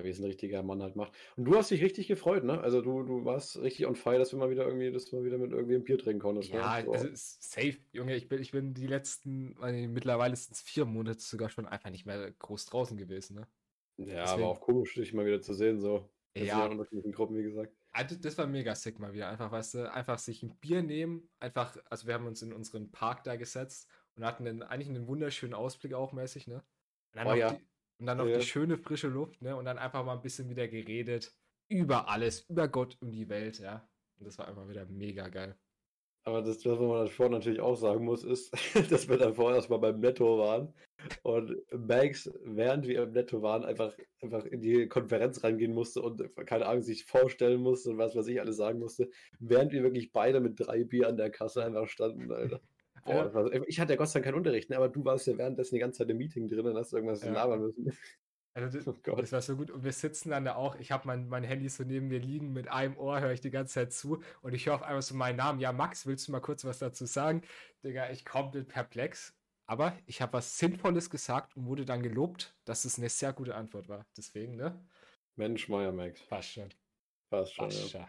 Wie 0.00 0.08
es 0.08 0.18
ein 0.18 0.24
richtiger 0.24 0.62
Mann 0.64 0.82
halt 0.82 0.96
macht. 0.96 1.12
Und 1.36 1.44
du 1.44 1.54
hast 1.54 1.70
dich 1.70 1.80
richtig 1.80 2.08
gefreut, 2.08 2.42
ne? 2.42 2.60
Also 2.60 2.80
du, 2.82 3.04
du 3.04 3.24
warst 3.24 3.60
richtig 3.62 3.86
on 3.86 3.94
fire, 3.94 4.18
dass 4.18 4.32
wir 4.32 4.40
mal 4.40 4.50
wieder 4.50 4.66
irgendwie, 4.66 4.90
dass 4.90 5.12
mal 5.12 5.22
wieder 5.24 5.38
mit 5.38 5.52
irgendwie 5.52 5.76
ein 5.76 5.84
Bier 5.84 5.98
trinken 5.98 6.20
konntest. 6.20 6.48
Ja? 6.50 6.82
So. 6.84 6.92
also 6.92 7.08
safe, 7.12 7.78
Junge. 7.92 8.16
Ich 8.16 8.28
bin, 8.28 8.42
ich 8.42 8.50
bin 8.50 8.74
die 8.74 8.88
letzten, 8.88 9.54
meine, 9.58 9.86
mittlerweile 9.86 10.34
sind 10.34 10.52
es 10.54 10.62
vier 10.62 10.84
Monate 10.84 11.20
sogar 11.20 11.48
schon 11.48 11.66
einfach 11.66 11.90
nicht 11.90 12.06
mehr 12.06 12.32
groß 12.32 12.66
draußen 12.66 12.96
gewesen, 12.96 13.36
ne? 13.36 13.46
Ja, 13.98 14.22
Deswegen- 14.24 14.42
aber 14.42 14.48
auch 14.50 14.60
komisch, 14.60 14.94
dich 14.94 15.12
mal 15.14 15.24
wieder 15.26 15.40
zu 15.40 15.54
sehen, 15.54 15.78
so. 15.80 16.10
Wir 16.32 16.40
sind 16.46 16.48
Ja. 16.48 16.66
in 16.66 16.72
unterschiedlichen 16.72 17.12
Gruppen, 17.12 17.36
wie 17.38 17.44
gesagt. 17.44 17.72
Also 17.92 18.16
das 18.16 18.36
war 18.36 18.48
mega 18.48 18.74
sick 18.74 18.98
mal 18.98 19.12
wieder. 19.12 19.28
Einfach, 19.28 19.52
weißt 19.52 19.74
du, 19.74 19.92
einfach 19.92 20.18
sich 20.18 20.42
ein 20.42 20.56
Bier 20.56 20.82
nehmen. 20.82 21.28
Einfach, 21.38 21.76
also 21.88 22.08
wir 22.08 22.14
haben 22.14 22.26
uns 22.26 22.42
in 22.42 22.52
unseren 22.52 22.90
Park 22.90 23.22
da 23.22 23.36
gesetzt 23.36 23.88
und 24.16 24.24
hatten 24.24 24.44
einen, 24.48 24.64
eigentlich 24.64 24.88
einen 24.88 25.06
wunderschönen 25.06 25.54
Ausblick 25.54 25.94
auch 25.94 26.12
mäßig, 26.12 26.48
ne? 26.48 26.56
Und 26.56 26.62
dann 27.14 27.26
Oh 27.28 27.34
ja. 27.34 27.52
die, 27.52 27.64
und 28.04 28.08
dann 28.08 28.18
noch 28.18 28.26
Ja. 28.26 28.36
die 28.36 28.44
schöne 28.44 28.76
frische 28.76 29.08
Luft, 29.08 29.40
ne? 29.40 29.56
Und 29.56 29.64
dann 29.64 29.78
einfach 29.78 30.04
mal 30.04 30.12
ein 30.14 30.20
bisschen 30.20 30.50
wieder 30.50 30.68
geredet. 30.68 31.32
Über 31.70 32.06
alles, 32.10 32.42
über 32.50 32.68
Gott 32.68 32.98
und 33.00 33.12
die 33.12 33.30
Welt, 33.30 33.58
ja. 33.60 33.88
Und 34.18 34.26
das 34.26 34.36
war 34.36 34.46
einfach 34.46 34.68
wieder 34.68 34.84
mega 34.84 35.28
geil. 35.28 35.56
Aber 36.26 36.42
das, 36.42 36.64
was 36.66 36.78
man 36.78 37.06
davor 37.06 37.30
natürlich 37.30 37.60
auch 37.60 37.76
sagen 37.76 38.04
muss, 38.04 38.22
ist, 38.22 38.52
dass 38.90 39.08
wir 39.08 39.16
davor 39.16 39.54
erstmal 39.54 39.78
beim 39.78 40.00
Netto 40.00 40.38
waren 40.38 40.74
und 41.22 41.56
Max, 41.72 42.30
während 42.44 42.86
wir 42.86 43.04
im 43.04 43.12
Netto 43.12 43.40
waren, 43.40 43.64
einfach, 43.64 43.94
einfach 44.20 44.44
in 44.44 44.60
die 44.60 44.86
Konferenz 44.86 45.42
reingehen 45.42 45.72
musste 45.72 46.02
und, 46.02 46.22
keine 46.46 46.66
Ahnung, 46.66 46.82
sich 46.82 47.06
vorstellen 47.06 47.62
musste 47.62 47.88
und 47.90 47.96
was 47.98 48.14
weiß 48.14 48.26
ich 48.28 48.38
alles 48.38 48.56
sagen 48.58 48.80
musste, 48.80 49.08
während 49.38 49.72
wir 49.72 49.82
wirklich 49.82 50.12
beide 50.12 50.40
mit 50.40 50.60
drei 50.60 50.84
Bier 50.84 51.08
an 51.08 51.16
der 51.16 51.30
Kasse 51.30 51.64
einfach 51.64 51.88
standen, 51.88 52.30
Alter. 52.30 52.60
Boah, 53.04 53.14
Ja. 53.26 53.34
war, 53.34 53.52
ich 53.68 53.78
hatte 53.80 53.92
ja 53.92 53.96
Gott 53.96 54.08
sei 54.08 54.18
Dank 54.20 54.26
keinen 54.26 54.34
Unterricht, 54.36 54.70
ne, 54.70 54.76
aber 54.76 54.88
du 54.88 55.04
warst 55.04 55.26
ja 55.26 55.36
währenddessen 55.36 55.74
die 55.74 55.80
ganze 55.80 55.98
Zeit 55.98 56.10
im 56.10 56.16
Meeting 56.18 56.48
drin 56.48 56.66
und 56.66 56.76
hast 56.76 56.92
irgendwas 56.92 57.22
Ja. 57.22 57.32
labern 57.32 57.60
müssen. 57.60 57.96
Also 58.56 58.78
das, 58.78 58.86
Oh 59.08 59.16
das 59.16 59.32
war 59.32 59.42
so 59.42 59.56
gut. 59.56 59.70
Und 59.70 59.82
wir 59.84 59.92
sitzen 59.92 60.30
dann 60.30 60.44
da 60.44 60.54
auch. 60.54 60.76
Ich 60.76 60.92
habe 60.92 61.06
mein, 61.06 61.28
mein 61.28 61.42
Handy 61.42 61.68
so 61.68 61.82
neben 61.84 62.06
mir 62.08 62.20
liegen. 62.20 62.52
Mit 62.52 62.68
einem 62.68 62.96
Ohr 62.96 63.20
höre 63.20 63.32
ich 63.32 63.40
die 63.40 63.50
ganze 63.50 63.74
Zeit 63.74 63.92
zu. 63.92 64.22
Und 64.42 64.54
ich 64.54 64.66
höre 64.66 64.76
auf 64.76 64.82
einmal 64.82 65.02
so 65.02 65.14
meinen 65.16 65.36
Namen. 65.36 65.58
Ja, 65.60 65.72
Max, 65.72 66.06
willst 66.06 66.28
du 66.28 66.32
mal 66.32 66.40
kurz 66.40 66.64
was 66.64 66.78
dazu 66.78 67.04
sagen? 67.04 67.42
Digga, 67.84 68.10
ich 68.10 68.24
komplett 68.24 68.68
perplex. 68.68 69.36
Aber 69.66 69.98
ich 70.06 70.22
habe 70.22 70.34
was 70.34 70.56
Sinnvolles 70.58 71.10
gesagt 71.10 71.56
und 71.56 71.66
wurde 71.66 71.84
dann 71.84 72.02
gelobt, 72.02 72.54
dass 72.64 72.84
es 72.84 72.98
eine 72.98 73.08
sehr 73.08 73.32
gute 73.32 73.54
Antwort 73.56 73.88
war. 73.88 74.06
Deswegen, 74.16 74.56
ne? 74.56 74.86
Mensch, 75.36 75.68
Meier, 75.68 75.90
Max. 75.90 76.24
Passt 76.28 76.52
schon. 76.52 76.68
Passt 77.30 77.54
schon, 77.54 77.64
Passt 77.64 77.92
ja. 77.92 78.08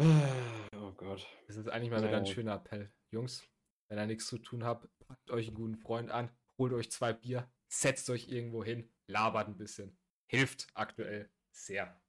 schon. 0.00 0.22
Oh 0.76 0.92
Gott. 0.96 1.26
Das 1.46 1.56
ist 1.56 1.68
eigentlich 1.68 1.90
mal 1.90 2.02
wieder 2.02 2.16
ein 2.16 2.24
Ja. 2.24 2.32
schöner 2.32 2.54
Appell. 2.56 2.90
Jungs, 3.12 3.46
wenn 3.88 3.98
ihr 3.98 4.06
nichts 4.06 4.26
zu 4.26 4.38
tun 4.38 4.64
habt, 4.64 4.88
packt 5.06 5.30
euch 5.30 5.48
einen 5.48 5.56
guten 5.56 5.76
Freund 5.76 6.10
an, 6.10 6.30
holt 6.58 6.72
euch 6.72 6.90
zwei 6.90 7.12
Bier, 7.12 7.50
setzt 7.68 8.08
euch 8.10 8.28
irgendwo 8.28 8.62
hin, 8.62 8.90
labert 9.06 9.48
ein 9.48 9.56
bisschen. 9.56 9.96
Hilft 10.26 10.66
aktuell 10.74 11.30
sehr. 11.50 12.00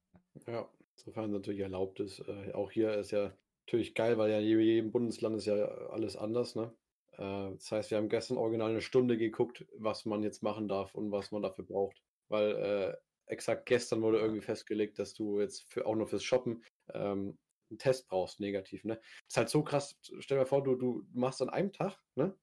Ja, 0.46 0.68
sofern 0.96 1.26
es 1.26 1.30
natürlich 1.32 1.60
erlaubt 1.60 2.00
ist. 2.00 2.20
Äh, 2.20 2.52
auch 2.52 2.70
hier 2.70 2.94
ist 2.94 3.10
ja 3.10 3.32
natürlich 3.66 3.94
geil, 3.94 4.18
weil 4.18 4.30
ja 4.30 4.38
in 4.38 4.60
jedem 4.60 4.90
Bundesland 4.90 5.36
ist 5.36 5.46
ja 5.46 5.54
alles 5.56 6.16
anders, 6.16 6.54
ne? 6.54 6.74
Äh, 7.12 7.52
das 7.52 7.70
heißt, 7.72 7.90
wir 7.90 7.98
haben 7.98 8.08
gestern 8.08 8.36
original 8.36 8.70
eine 8.70 8.82
Stunde 8.82 9.16
geguckt, 9.16 9.64
was 9.78 10.04
man 10.04 10.22
jetzt 10.22 10.42
machen 10.42 10.68
darf 10.68 10.94
und 10.94 11.10
was 11.10 11.30
man 11.32 11.42
dafür 11.42 11.64
braucht. 11.64 12.02
Weil 12.28 12.50
äh, 12.56 12.96
exakt 13.26 13.66
gestern 13.66 14.02
wurde 14.02 14.18
irgendwie 14.18 14.42
festgelegt, 14.42 14.98
dass 14.98 15.14
du 15.14 15.40
jetzt 15.40 15.64
für, 15.72 15.86
auch 15.86 15.94
nur 15.94 16.08
fürs 16.08 16.24
Shoppen 16.24 16.64
ähm, 16.92 17.38
einen 17.70 17.78
Test 17.78 18.08
brauchst, 18.08 18.40
negativ, 18.40 18.84
ne? 18.84 18.96
Das 18.96 19.28
ist 19.28 19.36
halt 19.36 19.48
so 19.48 19.62
krass. 19.62 19.98
Stell 20.18 20.38
dir 20.38 20.46
vor, 20.46 20.62
du, 20.62 20.76
du 20.76 21.04
machst 21.12 21.42
an 21.42 21.50
einem 21.50 21.72
Tag, 21.72 21.98
ne? 22.14 22.36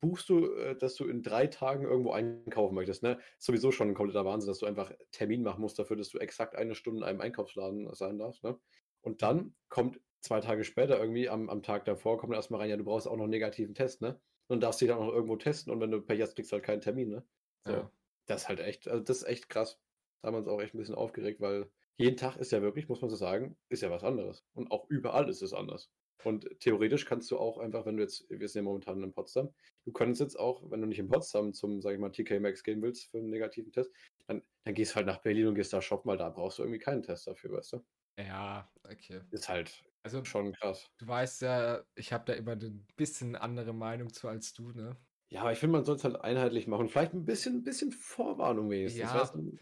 Buchst 0.00 0.28
du, 0.28 0.54
äh, 0.54 0.76
dass 0.76 0.94
du 0.94 1.06
in 1.06 1.22
drei 1.22 1.46
Tagen 1.46 1.84
irgendwo 1.84 2.12
einkaufen 2.12 2.74
möchtest, 2.74 3.02
ne? 3.02 3.18
Sowieso 3.38 3.70
schon 3.70 3.88
ein 3.88 3.94
kompletter 3.94 4.24
Wahnsinn, 4.24 4.48
dass 4.48 4.58
du 4.58 4.66
einfach 4.66 4.92
Termin 5.10 5.42
machen 5.42 5.60
musst 5.60 5.78
dafür, 5.78 5.96
dass 5.96 6.08
du 6.08 6.18
exakt 6.18 6.56
eine 6.56 6.74
Stunde 6.74 7.00
in 7.00 7.04
einem 7.04 7.20
Einkaufsladen 7.20 7.92
sein 7.94 8.18
darfst, 8.18 8.42
ne? 8.44 8.58
Und 9.02 9.22
dann 9.22 9.54
kommt 9.68 10.00
zwei 10.20 10.40
Tage 10.40 10.64
später 10.64 10.98
irgendwie 10.98 11.28
am, 11.28 11.48
am 11.48 11.62
Tag 11.62 11.84
davor, 11.84 12.18
kommt 12.18 12.34
erstmal 12.34 12.60
rein, 12.60 12.70
ja, 12.70 12.76
du 12.76 12.84
brauchst 12.84 13.08
auch 13.08 13.16
noch 13.16 13.24
einen 13.24 13.30
negativen 13.30 13.74
Test, 13.74 14.02
ne? 14.02 14.20
Und 14.48 14.62
darfst 14.62 14.80
dich 14.80 14.88
dann 14.88 14.98
auch 14.98 15.06
noch 15.06 15.12
irgendwo 15.12 15.36
testen 15.36 15.72
und 15.72 15.80
wenn 15.80 15.90
du 15.90 16.00
Pech 16.00 16.20
hast, 16.20 16.34
kriegst 16.34 16.52
du 16.52 16.54
halt 16.54 16.64
keinen 16.64 16.80
Termin, 16.80 17.08
ne? 17.08 17.26
So. 17.64 17.72
Ja. 17.72 17.92
Das 18.26 18.42
ist 18.42 18.48
halt 18.48 18.60
echt, 18.60 18.88
also 18.88 19.02
das 19.02 19.18
ist 19.18 19.28
echt 19.28 19.48
krass. 19.48 19.80
Da 20.20 20.28
haben 20.28 20.34
wir 20.34 20.38
uns 20.38 20.48
auch 20.48 20.60
echt 20.60 20.74
ein 20.74 20.78
bisschen 20.78 20.94
aufgeregt, 20.94 21.40
weil 21.40 21.70
jeden 22.00 22.16
Tag 22.16 22.36
ist 22.36 22.52
ja 22.52 22.62
wirklich, 22.62 22.88
muss 22.88 23.00
man 23.00 23.10
so 23.10 23.16
sagen, 23.16 23.56
ist 23.68 23.82
ja 23.82 23.90
was 23.90 24.04
anderes. 24.04 24.46
Und 24.52 24.70
auch 24.70 24.88
überall 24.90 25.28
ist 25.28 25.42
es 25.42 25.52
anders. 25.52 25.90
Und 26.24 26.48
theoretisch 26.60 27.06
kannst 27.06 27.30
du 27.30 27.38
auch 27.38 27.58
einfach, 27.58 27.86
wenn 27.86 27.96
du 27.96 28.02
jetzt, 28.02 28.26
wir 28.28 28.46
sind 28.48 28.60
ja 28.64 28.64
momentan 28.64 29.02
in 29.02 29.12
Potsdam, 29.12 29.54
du 29.84 29.92
könntest 29.92 30.20
jetzt 30.20 30.38
auch, 30.38 30.70
wenn 30.70 30.80
du 30.82 30.86
nicht 30.86 30.98
in 30.98 31.08
Potsdam 31.08 31.52
zum, 31.54 31.80
sag 31.80 31.94
ich 31.94 31.98
mal, 32.00 32.10
TK 32.10 32.40
Max 32.40 32.62
gehen 32.62 32.82
willst 32.82 33.10
für 33.10 33.18
einen 33.18 33.30
negativen 33.30 33.72
Test, 33.72 33.90
dann, 34.26 34.42
dann 34.64 34.74
gehst 34.74 34.92
du 34.92 34.96
halt 34.96 35.06
nach 35.06 35.22
Berlin 35.22 35.46
und 35.48 35.54
gehst 35.54 35.72
da 35.72 35.80
shoppen, 35.82 36.10
weil 36.10 36.18
da 36.18 36.28
brauchst 36.30 36.58
du 36.58 36.62
irgendwie 36.62 36.78
keinen 36.80 37.02
Test 37.02 37.26
dafür, 37.26 37.52
weißt 37.52 37.72
du? 37.74 37.84
Ja, 38.18 38.72
okay. 38.84 39.22
Ist 39.30 39.48
halt 39.48 39.82
Also, 40.04 40.24
schon 40.24 40.52
krass. 40.52 40.92
du 40.98 41.06
weißt 41.08 41.42
ja, 41.42 41.84
ich 41.96 42.12
habe 42.12 42.24
da 42.26 42.32
immer 42.34 42.52
ein 42.52 42.86
bisschen 42.96 43.34
andere 43.36 43.72
Meinung 43.74 44.12
zu 44.12 44.28
als 44.28 44.52
du, 44.52 44.70
ne? 44.72 44.96
Ja, 45.32 45.42
aber 45.42 45.52
ich 45.52 45.58
finde, 45.58 45.72
man 45.76 45.84
soll 45.84 45.96
es 45.96 46.04
halt 46.04 46.16
einheitlich 46.20 46.66
machen. 46.66 46.88
Vielleicht 46.88 47.12
ein 47.14 47.24
bisschen, 47.24 47.62
bisschen 47.62 47.92
Vorwarnung 47.92 48.68
wenigstens. 48.70 49.12
Ja. 49.12 49.14
weißt 49.14 49.34
du? 49.36 49.58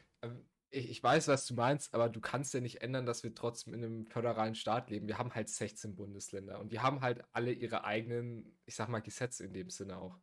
Ich, 0.70 0.90
ich 0.90 1.02
weiß, 1.02 1.28
was 1.28 1.46
du 1.46 1.54
meinst, 1.54 1.94
aber 1.94 2.08
du 2.08 2.20
kannst 2.20 2.54
ja 2.54 2.60
nicht 2.60 2.82
ändern, 2.82 3.06
dass 3.06 3.22
wir 3.22 3.34
trotzdem 3.34 3.74
in 3.74 3.84
einem 3.84 4.06
föderalen 4.06 4.54
Staat 4.54 4.90
leben. 4.90 5.08
Wir 5.08 5.18
haben 5.18 5.34
halt 5.34 5.48
16 5.48 5.94
Bundesländer 5.96 6.60
und 6.60 6.72
die 6.72 6.80
haben 6.80 7.00
halt 7.00 7.22
alle 7.32 7.52
ihre 7.52 7.84
eigenen, 7.84 8.58
ich 8.66 8.74
sag 8.76 8.88
mal, 8.88 9.00
Gesetze 9.00 9.44
in 9.44 9.52
dem 9.52 9.70
Sinne 9.70 9.98
auch. 9.98 10.18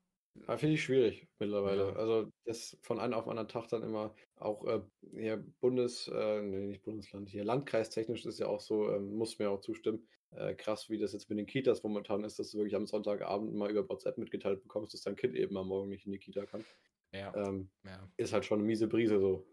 Ja, 0.48 0.58
finde 0.58 0.76
ich 0.76 0.84
schwierig 0.84 1.30
mittlerweile. 1.40 1.84
Ja. 1.88 1.94
Also 1.94 2.30
das 2.44 2.78
von 2.82 3.00
einem 3.00 3.14
auf 3.14 3.24
den 3.24 3.32
anderen 3.32 3.48
Tag 3.48 3.70
dann 3.70 3.84
immer 3.84 4.14
auch 4.36 4.66
äh, 4.66 4.82
hier 5.14 5.38
Bundes, 5.62 6.08
äh, 6.10 6.42
nee, 6.42 6.68
nicht 6.68 6.84
Bundesland, 6.84 7.30
hier 7.30 7.46
landkreistechnisch 7.46 8.26
ist 8.26 8.40
ja 8.40 8.48
auch 8.48 8.60
so, 8.60 8.92
ähm, 8.92 9.16
muss 9.16 9.40
mir 9.40 9.50
auch 9.50 9.62
zustimmen. 9.62 10.08
Äh, 10.32 10.56
krass, 10.56 10.90
wie 10.90 10.98
das 10.98 11.14
jetzt 11.14 11.30
mit 11.30 11.40
den 11.40 11.46
Kitas 11.46 11.84
momentan 11.84 12.26
ist, 12.26 12.38
dass 12.38 12.52
du 12.52 12.58
wirklich 12.58 12.76
am 12.76 12.86
Sonntagabend 12.86 13.54
mal 13.56 13.72
über 13.72 13.88
WhatsApp 13.88 14.18
mitgeteilt 14.18 14.62
bekommst, 14.62 14.94
dass 14.94 15.02
dein 15.02 15.16
Kind 15.16 15.36
eben 15.36 15.56
am 15.58 15.68
Morgen 15.70 15.90
nicht 15.90 16.06
in 16.06 16.12
die 16.12 16.20
Kita 16.20 16.46
kann. 16.46 16.66
Ja, 17.14 17.34
Ähm, 17.34 17.72
ja. 17.84 18.12
ist 18.18 18.34
halt 18.34 18.46
schon 18.46 18.60
eine 18.60 18.68
miese 18.68 18.88
Brise 18.88 19.20
so. 19.20 19.48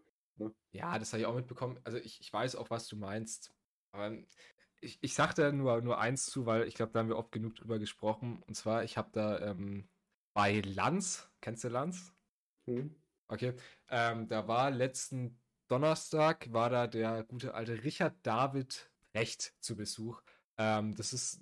Ja, 0.71 0.97
das 0.99 1.13
habe 1.13 1.21
ich 1.21 1.25
auch 1.27 1.35
mitbekommen. 1.35 1.79
Also 1.83 1.97
ich, 1.97 2.19
ich 2.19 2.31
weiß 2.31 2.55
auch, 2.55 2.69
was 2.69 2.87
du 2.87 2.95
meinst. 2.95 3.53
Aber 3.91 4.15
ich, 4.81 4.97
ich 5.01 5.13
sag 5.13 5.33
da 5.35 5.51
nur, 5.51 5.81
nur 5.81 5.99
eins 5.99 6.25
zu, 6.25 6.45
weil 6.45 6.67
ich 6.67 6.75
glaube, 6.75 6.91
da 6.91 6.99
haben 6.99 7.09
wir 7.09 7.17
oft 7.17 7.31
genug 7.31 7.55
drüber 7.55 7.79
gesprochen. 7.79 8.43
Und 8.47 8.55
zwar, 8.55 8.83
ich 8.83 8.97
habe 8.97 9.09
da 9.11 9.39
ähm, 9.39 9.87
bei 10.33 10.61
Lanz, 10.61 11.29
kennst 11.41 11.63
du 11.63 11.69
Lanz? 11.69 12.13
Hm. 12.67 12.95
Okay, 13.27 13.53
ähm, 13.89 14.27
da 14.27 14.47
war 14.47 14.69
letzten 14.71 15.39
Donnerstag, 15.67 16.51
war 16.51 16.69
da 16.69 16.87
der 16.87 17.23
gute 17.23 17.53
alte 17.53 17.83
Richard 17.83 18.15
David 18.23 18.91
Recht 19.15 19.53
zu 19.59 19.75
Besuch. 19.75 20.21
Ähm, 20.57 20.95
das 20.95 21.13
ist, 21.13 21.41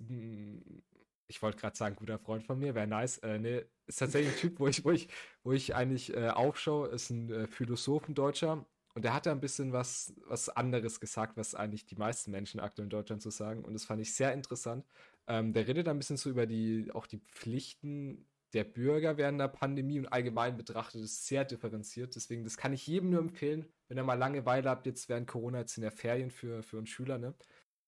ich 1.26 1.42
wollte 1.42 1.58
gerade 1.58 1.76
sagen, 1.76 1.96
guter 1.96 2.18
Freund 2.18 2.44
von 2.44 2.58
mir, 2.58 2.74
wäre 2.74 2.86
nice. 2.86 3.18
Äh, 3.18 3.38
nee, 3.38 3.64
ist 3.86 3.98
tatsächlich 3.98 4.34
ein 4.34 4.38
Typ, 4.38 4.60
wo 4.60 4.68
ich, 4.68 4.84
wo 4.84 4.90
ich, 4.90 5.08
wo 5.42 5.52
ich 5.52 5.74
eigentlich 5.74 6.14
äh, 6.14 6.28
aufschaue, 6.30 6.88
ist 6.88 7.10
ein 7.10 7.30
äh, 7.30 7.46
Philosoph, 7.46 8.06
Deutscher. 8.08 8.64
Und 8.94 9.04
der 9.04 9.14
hat 9.14 9.26
da 9.26 9.32
ein 9.32 9.40
bisschen 9.40 9.72
was, 9.72 10.14
was 10.26 10.48
anderes 10.48 11.00
gesagt, 11.00 11.36
was 11.36 11.54
eigentlich 11.54 11.86
die 11.86 11.96
meisten 11.96 12.30
Menschen 12.30 12.60
aktuell 12.60 12.84
in 12.84 12.90
Deutschland 12.90 13.22
so 13.22 13.30
sagen. 13.30 13.64
Und 13.64 13.72
das 13.72 13.84
fand 13.84 14.02
ich 14.02 14.14
sehr 14.14 14.32
interessant. 14.32 14.84
Ähm, 15.26 15.52
der 15.52 15.66
redet 15.66 15.86
da 15.86 15.92
ein 15.92 15.98
bisschen 15.98 16.16
so 16.18 16.28
über 16.28 16.46
die, 16.46 16.90
auch 16.92 17.06
die 17.06 17.18
Pflichten 17.18 18.26
der 18.52 18.64
Bürger 18.64 19.16
während 19.16 19.40
der 19.40 19.48
Pandemie 19.48 19.98
und 19.98 20.08
allgemein 20.08 20.56
betrachtet 20.56 21.02
ist 21.02 21.26
sehr 21.26 21.44
differenziert. 21.44 22.14
Deswegen, 22.16 22.44
das 22.44 22.56
kann 22.56 22.72
ich 22.72 22.86
jedem 22.86 23.10
nur 23.10 23.20
empfehlen, 23.20 23.66
wenn 23.88 23.96
ihr 23.96 24.04
mal 24.04 24.14
Langeweile 24.14 24.68
habt, 24.68 24.86
jetzt 24.86 25.08
während 25.08 25.26
Corona, 25.26 25.60
jetzt 25.60 25.76
in 25.78 25.82
der 25.82 25.92
Ferien 25.92 26.30
für, 26.30 26.62
für 26.62 26.78
uns 26.78 26.90
Schüler, 26.90 27.18
ne? 27.18 27.34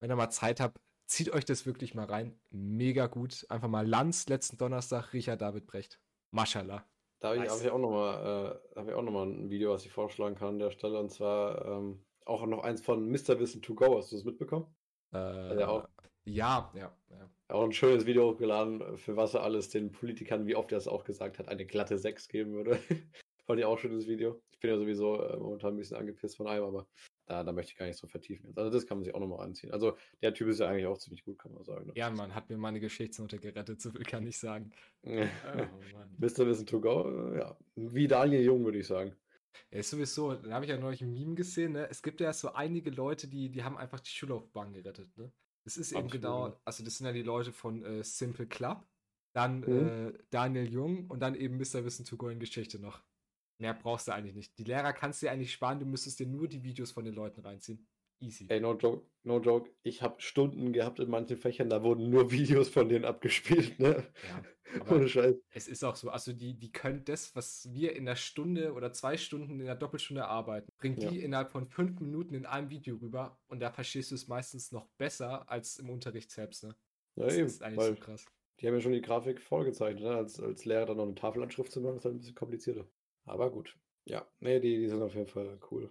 Wenn 0.01 0.11
ihr 0.11 0.17
mal 0.17 0.31
Zeit 0.31 0.61
habt, 0.61 0.79
zieht 1.07 1.31
euch 1.31 1.45
das 1.45 1.67
wirklich 1.67 1.95
mal 1.95 2.07
rein. 2.07 2.39
Mega 2.51 3.07
gut. 3.07 3.47
Einfach 3.49 3.69
mal 3.69 3.87
Lanz, 3.87 4.27
letzten 4.29 4.57
Donnerstag, 4.57 5.13
Richard 5.13 5.41
David 5.41 5.67
Brecht. 5.67 6.01
Maschallah. 6.31 6.85
Da 7.25 7.31
habe 7.31 7.43
ich, 7.43 7.51
hab 7.51 7.59
ich, 7.59 7.71
auch 7.71 7.79
nochmal 7.79 8.61
äh, 8.75 8.79
hab 8.79 9.03
noch 9.03 9.23
ein 9.23 9.49
Video, 9.49 9.73
was 9.73 9.87
ich 9.87 9.91
vorschlagen 9.91 10.35
kann 10.35 10.49
an 10.49 10.59
der 10.59 10.71
Stelle. 10.71 11.01
Und 11.01 11.11
zwar 11.11 11.65
ähm, 11.65 12.05
auch 12.27 12.45
noch 12.45 12.63
eins 12.63 12.83
von 12.83 13.09
Mr. 13.11 13.41
Wissen 13.41 13.63
to 13.63 13.75
Go. 13.75 13.97
Hast 13.97 14.13
du 14.13 14.17
das 14.17 14.27
mitbekommen? 14.27 14.67
Äh, 15.11 15.17
also 15.17 15.65
auch, 15.65 15.89
ja, 16.25 16.71
ja, 16.75 16.95
ja. 17.09 17.31
Auch 17.49 17.65
ein 17.65 17.73
schönes 17.73 18.05
Video 18.05 18.31
hochgeladen, 18.31 18.99
für 18.99 19.17
was 19.17 19.33
er 19.33 19.43
alles 19.43 19.71
den 19.71 19.91
Politikern, 19.91 20.47
wie 20.47 20.55
oft 20.55 20.71
er 20.71 20.77
es 20.77 20.87
auch 20.87 21.03
gesagt 21.03 21.39
hat, 21.39 21.49
eine 21.49 21.65
glatte 21.65 21.97
6 21.97 22.29
geben 22.29 22.53
würde. 22.53 22.79
Fand 23.47 23.59
ich 23.59 23.67
auch 23.67 23.73
ein 23.73 23.79
schönes 23.79 24.07
Video. 24.07 24.43
Ich 24.53 24.61
bin 24.61 24.71
ja 24.71 24.79
sowieso 24.79 25.21
äh, 25.21 25.37
momentan 25.37 25.75
ein 25.75 25.77
bisschen 25.77 25.99
angepisst 25.99 26.37
von 26.37 26.47
einem, 26.47 26.65
aber 26.65 26.87
da, 27.27 27.45
da 27.45 27.53
möchte 27.53 27.73
ich 27.73 27.79
gar 27.79 27.87
nicht 27.87 27.99
so 27.99 28.07
vertiefen. 28.07 28.53
Also 28.57 28.71
das 28.71 28.87
kann 28.87 28.99
man 28.99 29.05
sich 29.05 29.15
auch 29.15 29.21
nochmal 29.21 29.45
anziehen. 29.45 29.71
Also 29.71 29.97
der 30.23 30.33
Typ 30.33 30.49
ist 30.49 30.61
ja 30.61 30.69
eigentlich 30.69 30.87
auch 30.87 30.99
ziemlich 30.99 31.25
gut, 31.25 31.39
kann 31.39 31.53
man 31.53 31.65
sagen. 31.65 31.87
Ne? 31.87 31.93
Ja, 31.97 32.11
man 32.11 32.35
hat 32.35 32.49
mir 32.49 32.57
meine 32.57 32.81
Geschichtsnote 32.81 33.39
gerettet, 33.39 33.81
so 33.81 33.91
viel 33.91 34.05
kann 34.05 34.27
ich 34.27 34.39
sagen. 34.39 34.73
oh, 35.03 35.11
Mr. 36.19 36.47
Wissen 36.47 36.67
to 36.67 36.81
go, 36.81 37.35
ja. 37.35 37.57
Wie 37.75 38.09
Daniel 38.09 38.43
Jung, 38.43 38.65
würde 38.65 38.79
ich 38.79 38.87
sagen. 38.87 39.15
Ja, 39.71 39.79
ist 39.79 39.91
sowieso, 39.91 40.35
da 40.35 40.51
habe 40.53 40.65
ich 40.65 40.71
ja 40.71 40.79
neulich 40.79 41.03
ein 41.03 41.13
Meme 41.13 41.35
gesehen, 41.35 41.73
ne? 41.73 41.89
Es 41.89 42.03
gibt 42.03 42.21
ja 42.21 42.33
so 42.33 42.53
einige 42.53 42.91
Leute, 42.91 43.29
die, 43.29 43.51
die 43.51 43.63
haben 43.63 43.77
einfach 43.77 44.01
die 44.01 44.11
Schullaufbahn 44.11 44.73
gerettet, 44.73 45.17
ne? 45.17 45.33
Es 45.67 45.77
ist 45.77 45.93
eben 45.93 46.09
genau, 46.09 46.61
also 46.65 46.85
das 46.85 46.99
sind 46.99 47.07
ja 47.07 47.13
die 47.13 47.23
Leute 47.23 47.53
von 47.53 47.83
äh, 47.85 48.05
Simple 48.05 48.47
Club, 48.47 48.87
dann 49.33 49.61
mhm. 49.61 49.89
äh, 49.89 50.13
Daniel 50.31 50.71
Jung 50.71 51.07
und 51.09 51.21
dann 51.21 51.35
eben 51.35 51.57
Mr. 51.57 51.85
Wissen 51.85 52.05
to 52.05 52.17
go 52.17 52.29
in 52.29 52.39
Geschichte 52.39 52.79
noch. 52.79 53.03
Mehr 53.59 53.75
brauchst 53.75 54.09
du 54.09 54.13
eigentlich 54.13 54.35
nicht. 54.35 54.59
Die 54.59 54.65
Lehrer 54.65 54.93
kannst 54.93 55.23
du 55.23 55.27
dir 55.27 55.33
eigentlich 55.33 55.53
sparen, 55.53 55.79
du 55.79 55.87
müsstest 55.87 56.19
dir 56.19 56.27
nur 56.27 56.49
die 56.49 56.63
Videos 56.63 56.93
von 56.93 57.05
den 57.05 57.15
Leuten 57.15 57.41
reinziehen. 57.41 57.87
Easy. 58.21 58.47
Ey, 58.49 58.61
no 58.61 58.75
joke, 58.75 59.07
no 59.23 59.41
joke. 59.41 59.71
Ich 59.83 60.03
habe 60.03 60.21
Stunden 60.21 60.73
gehabt 60.73 60.99
in 60.99 61.11
manchen 61.11 61.37
Fächern, 61.37 61.69
da 61.69 61.83
wurden 61.83 62.11
nur 62.11 62.31
Videos 62.31 62.69
von 62.69 62.89
denen 62.89 63.05
abgespielt, 63.05 63.79
ne? 63.79 64.07
Ja, 64.29 64.43
Ohne 64.91 65.09
Scheiß. 65.09 65.37
Es 65.51 65.69
ist 65.69 65.85
auch 65.85 65.97
so, 65.97 66.11
also 66.11 66.33
die, 66.33 66.59
die 66.59 66.73
können 66.73 67.05
das, 67.05 67.35
was 67.37 67.69
wir 67.73 67.95
in 67.95 68.07
der 68.07 68.17
Stunde 68.17 68.73
oder 68.73 68.93
zwei 68.93 69.17
Stunden 69.17 69.61
in 69.61 69.67
der 69.67 69.77
Doppelstunde 69.77 70.25
arbeiten, 70.27 70.73
bringen 70.79 70.97
die 70.97 71.19
ja. 71.19 71.25
innerhalb 71.25 71.51
von 71.51 71.67
fünf 71.67 72.01
Minuten 72.01 72.35
in 72.35 72.47
einem 72.47 72.71
Video 72.71 72.97
rüber 72.97 73.39
und 73.47 73.61
da 73.61 73.71
verstehst 73.71 74.11
du 74.11 74.15
es 74.15 74.27
meistens 74.27 74.73
noch 74.73 74.87
besser 74.97 75.49
als 75.51 75.77
im 75.77 75.91
Unterricht 75.91 76.31
selbst, 76.31 76.65
ne? 76.65 76.75
Ja, 77.17 77.27
das 77.27 77.37
eben. 77.37 77.47
ist 77.47 77.63
eigentlich 77.63 77.99
so 77.99 78.03
krass. 78.03 78.25
Die 78.61 78.67
haben 78.67 78.75
ja 78.75 78.81
schon 78.81 78.93
die 78.93 79.03
Grafik 79.03 79.41
vorgezeichnet, 79.41 80.03
ne? 80.03 80.17
Als, 80.17 80.41
als 80.41 80.65
Lehrer 80.65 80.87
dann 80.87 80.97
noch 80.97 81.05
eine 81.05 81.15
Tafelanschrift 81.15 81.73
zu 81.73 81.81
machen, 81.81 81.97
ist 81.97 82.05
halt 82.05 82.15
ein 82.15 82.19
bisschen 82.19 82.35
komplizierter. 82.35 82.87
Aber 83.25 83.51
gut. 83.51 83.77
Ja, 84.07 84.27
nee, 84.41 84.61
die, 84.61 84.79
die 84.79 84.89
sind 84.89 85.03
auf 85.03 85.15
jeden 85.15 85.29
Fall 85.29 85.59
cool. 85.71 85.91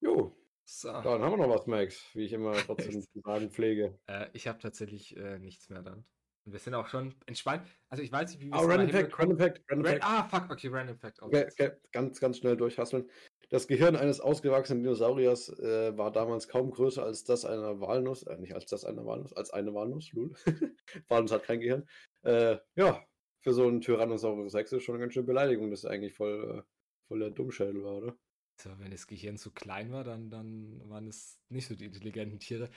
Jo. 0.00 0.36
So. 0.64 0.88
Dann 0.88 1.22
haben 1.22 1.32
wir 1.32 1.46
noch 1.46 1.54
was, 1.54 1.66
Max, 1.66 2.08
wie 2.14 2.24
ich 2.24 2.32
immer 2.32 2.52
trotzdem 2.66 3.02
zu 3.02 3.20
sagen 3.20 3.50
pflege. 3.50 3.98
Äh, 4.06 4.28
ich 4.32 4.46
habe 4.46 4.58
tatsächlich 4.58 5.16
äh, 5.16 5.38
nichts 5.38 5.68
mehr 5.68 5.82
dann. 5.82 6.04
Und 6.44 6.52
wir 6.52 6.58
sind 6.58 6.74
auch 6.74 6.88
schon 6.88 7.14
entspannt. 7.26 7.68
Also 7.88 8.02
ich 8.02 8.10
weiß 8.10 8.30
nicht, 8.30 8.40
wie 8.40 8.50
wir 8.50 8.58
oh, 8.58 8.64
Random 8.64 8.88
Fact, 8.88 9.16
Random 9.18 9.38
Fact, 9.38 9.60
Random 9.70 9.86
Fact. 9.86 10.04
Ah, 10.04 10.24
fuck, 10.24 10.50
okay, 10.50 10.68
Random 10.68 10.98
Fact. 10.98 11.22
Okay, 11.22 11.46
okay, 11.50 11.70
ganz, 11.92 12.18
ganz 12.18 12.38
schnell 12.38 12.56
durchhasseln. 12.56 13.08
Das 13.50 13.68
Gehirn 13.68 13.96
eines 13.96 14.20
ausgewachsenen 14.20 14.82
Dinosauriers 14.82 15.50
äh, 15.60 15.96
war 15.96 16.10
damals 16.10 16.48
kaum 16.48 16.70
größer 16.70 17.04
als 17.04 17.22
das 17.22 17.44
einer 17.44 17.80
Walnuss, 17.80 18.24
äh, 18.24 18.38
nicht 18.38 18.54
als 18.54 18.66
das 18.66 18.84
einer 18.84 19.04
Walnuss, 19.04 19.32
als 19.34 19.50
eine 19.50 19.72
Walnuss, 19.74 20.10
lul. 20.12 20.34
Walnuss 21.08 21.32
hat 21.32 21.44
kein 21.44 21.60
Gehirn. 21.60 21.86
Äh, 22.22 22.56
ja, 22.74 23.04
für 23.42 23.52
so 23.52 23.66
einen 23.66 23.80
Tyrannosaurus 23.80 24.54
Rex 24.54 24.72
ist 24.72 24.84
schon 24.84 24.94
eine 24.94 25.02
ganz 25.02 25.14
schöne 25.14 25.26
Beleidigung, 25.26 25.70
dass 25.70 25.84
er 25.84 25.90
eigentlich 25.90 26.14
voll, 26.14 26.58
äh, 26.58 26.62
voll 27.08 27.18
der 27.18 27.30
Dummschädel 27.30 27.82
war, 27.82 27.96
oder? 27.96 28.16
So, 28.60 28.70
wenn 28.78 28.92
das 28.92 29.06
Gehirn 29.06 29.36
zu 29.36 29.50
klein 29.50 29.90
war, 29.90 30.04
dann, 30.04 30.30
dann 30.30 30.80
waren 30.88 31.08
es 31.08 31.40
nicht 31.48 31.66
so 31.66 31.74
die 31.74 31.86
intelligenten 31.86 32.38
Tiere. 32.38 32.70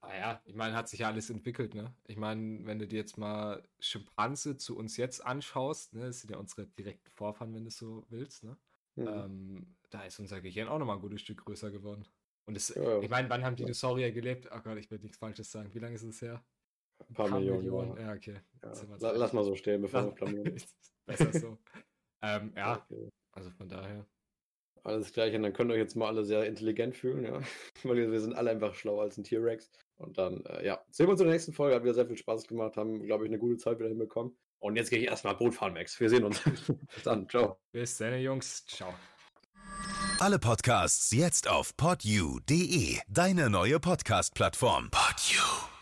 Ah 0.00 0.14
ja, 0.16 0.42
ich 0.44 0.54
meine, 0.54 0.76
hat 0.76 0.88
sich 0.88 1.00
ja 1.00 1.08
alles 1.08 1.30
entwickelt, 1.30 1.74
ne? 1.74 1.96
Ich 2.06 2.16
meine, 2.16 2.64
wenn 2.66 2.78
du 2.78 2.86
dir 2.86 2.98
jetzt 2.98 3.16
mal 3.16 3.66
Schimpanse 3.80 4.56
zu 4.56 4.76
uns 4.76 4.96
jetzt 4.96 5.24
anschaust, 5.24 5.94
ne, 5.94 6.06
das 6.06 6.20
sind 6.20 6.30
ja 6.30 6.36
unsere 6.36 6.66
direkten 6.66 7.10
Vorfahren, 7.10 7.54
wenn 7.54 7.64
du 7.64 7.70
so 7.70 8.04
willst, 8.10 8.44
ne? 8.44 8.56
Mhm. 8.96 9.08
Ähm, 9.08 9.76
da 9.90 10.04
ist 10.04 10.20
unser 10.20 10.40
Gehirn 10.40 10.68
auch 10.68 10.78
nochmal 10.78 10.96
ein 10.96 11.02
gutes 11.02 11.22
Stück 11.22 11.44
größer 11.44 11.70
geworden. 11.70 12.06
Und 12.46 12.56
es, 12.56 12.68
ja, 12.68 13.00
ich 13.00 13.08
meine, 13.08 13.30
wann 13.30 13.44
haben 13.44 13.56
Dinosaurier 13.56 14.12
gelebt? 14.12 14.48
Oh 14.54 14.60
Gott, 14.60 14.76
ich 14.76 14.90
will 14.90 14.98
nichts 14.98 15.16
Falsches 15.16 15.50
sagen. 15.50 15.72
Wie 15.72 15.78
lange 15.78 15.94
ist 15.94 16.02
es 16.02 16.20
her? 16.20 16.44
Ein 17.08 17.14
paar, 17.14 17.28
paar 17.28 17.38
Millionen. 17.38 17.60
Millionen. 17.60 18.00
Ja, 18.00 18.12
okay. 18.12 18.40
Ja. 18.62 19.12
Lass 19.12 19.32
mal 19.32 19.44
so 19.44 19.54
stehen, 19.54 19.82
bevor 19.82 20.04
wir 20.04 20.12
planen. 20.12 20.42
Besser 21.06 21.32
so. 21.32 21.58
ähm, 22.22 22.52
ja, 22.56 22.82
okay. 22.88 23.10
also 23.32 23.50
von 23.50 23.68
daher. 23.68 24.06
Alles 24.84 25.12
gleich, 25.12 25.34
und 25.34 25.42
dann 25.42 25.54
könnt 25.54 25.70
ihr 25.70 25.74
euch 25.74 25.80
jetzt 25.80 25.96
mal 25.96 26.08
alle 26.08 26.24
sehr 26.24 26.44
intelligent 26.44 26.94
fühlen, 26.94 27.24
ja. 27.24 27.40
Weil 27.84 28.10
wir 28.10 28.20
sind 28.20 28.34
alle 28.34 28.50
einfach 28.50 28.74
schlauer 28.74 29.02
als 29.02 29.16
ein 29.16 29.24
T-Rex. 29.24 29.70
Und 29.96 30.18
dann, 30.18 30.44
äh, 30.44 30.66
ja, 30.66 30.84
sehen 30.90 31.06
wir 31.06 31.12
uns 31.12 31.20
in 31.20 31.26
der 31.26 31.34
nächsten 31.34 31.52
Folge. 31.52 31.74
Hat 31.74 31.82
wieder 31.82 31.94
sehr 31.94 32.06
viel 32.06 32.18
Spaß 32.18 32.46
gemacht, 32.46 32.76
haben, 32.76 33.02
glaube 33.02 33.24
ich, 33.24 33.30
eine 33.30 33.38
gute 33.38 33.56
Zeit 33.56 33.78
wieder 33.78 33.88
hinbekommen. 33.88 34.36
Und 34.58 34.76
jetzt 34.76 34.90
gehe 34.90 34.98
ich 34.98 35.06
erstmal 35.06 35.36
Boot 35.36 35.54
fahren, 35.54 35.74
Max. 35.74 35.98
Wir 36.00 36.10
sehen 36.10 36.24
uns. 36.24 36.42
Bis 36.94 37.02
dann. 37.02 37.28
Ciao. 37.28 37.58
Bis 37.72 37.96
dann, 37.96 38.18
Jungs. 38.18 38.64
Ciao. 38.66 38.92
Alle 40.20 40.38
Podcasts 40.38 41.10
jetzt 41.12 41.48
auf 41.48 41.76
podyou.de, 41.76 42.98
deine 43.08 43.50
neue 43.50 43.80
Podcast-Plattform. 43.80 44.90
Podyou. 44.90 45.73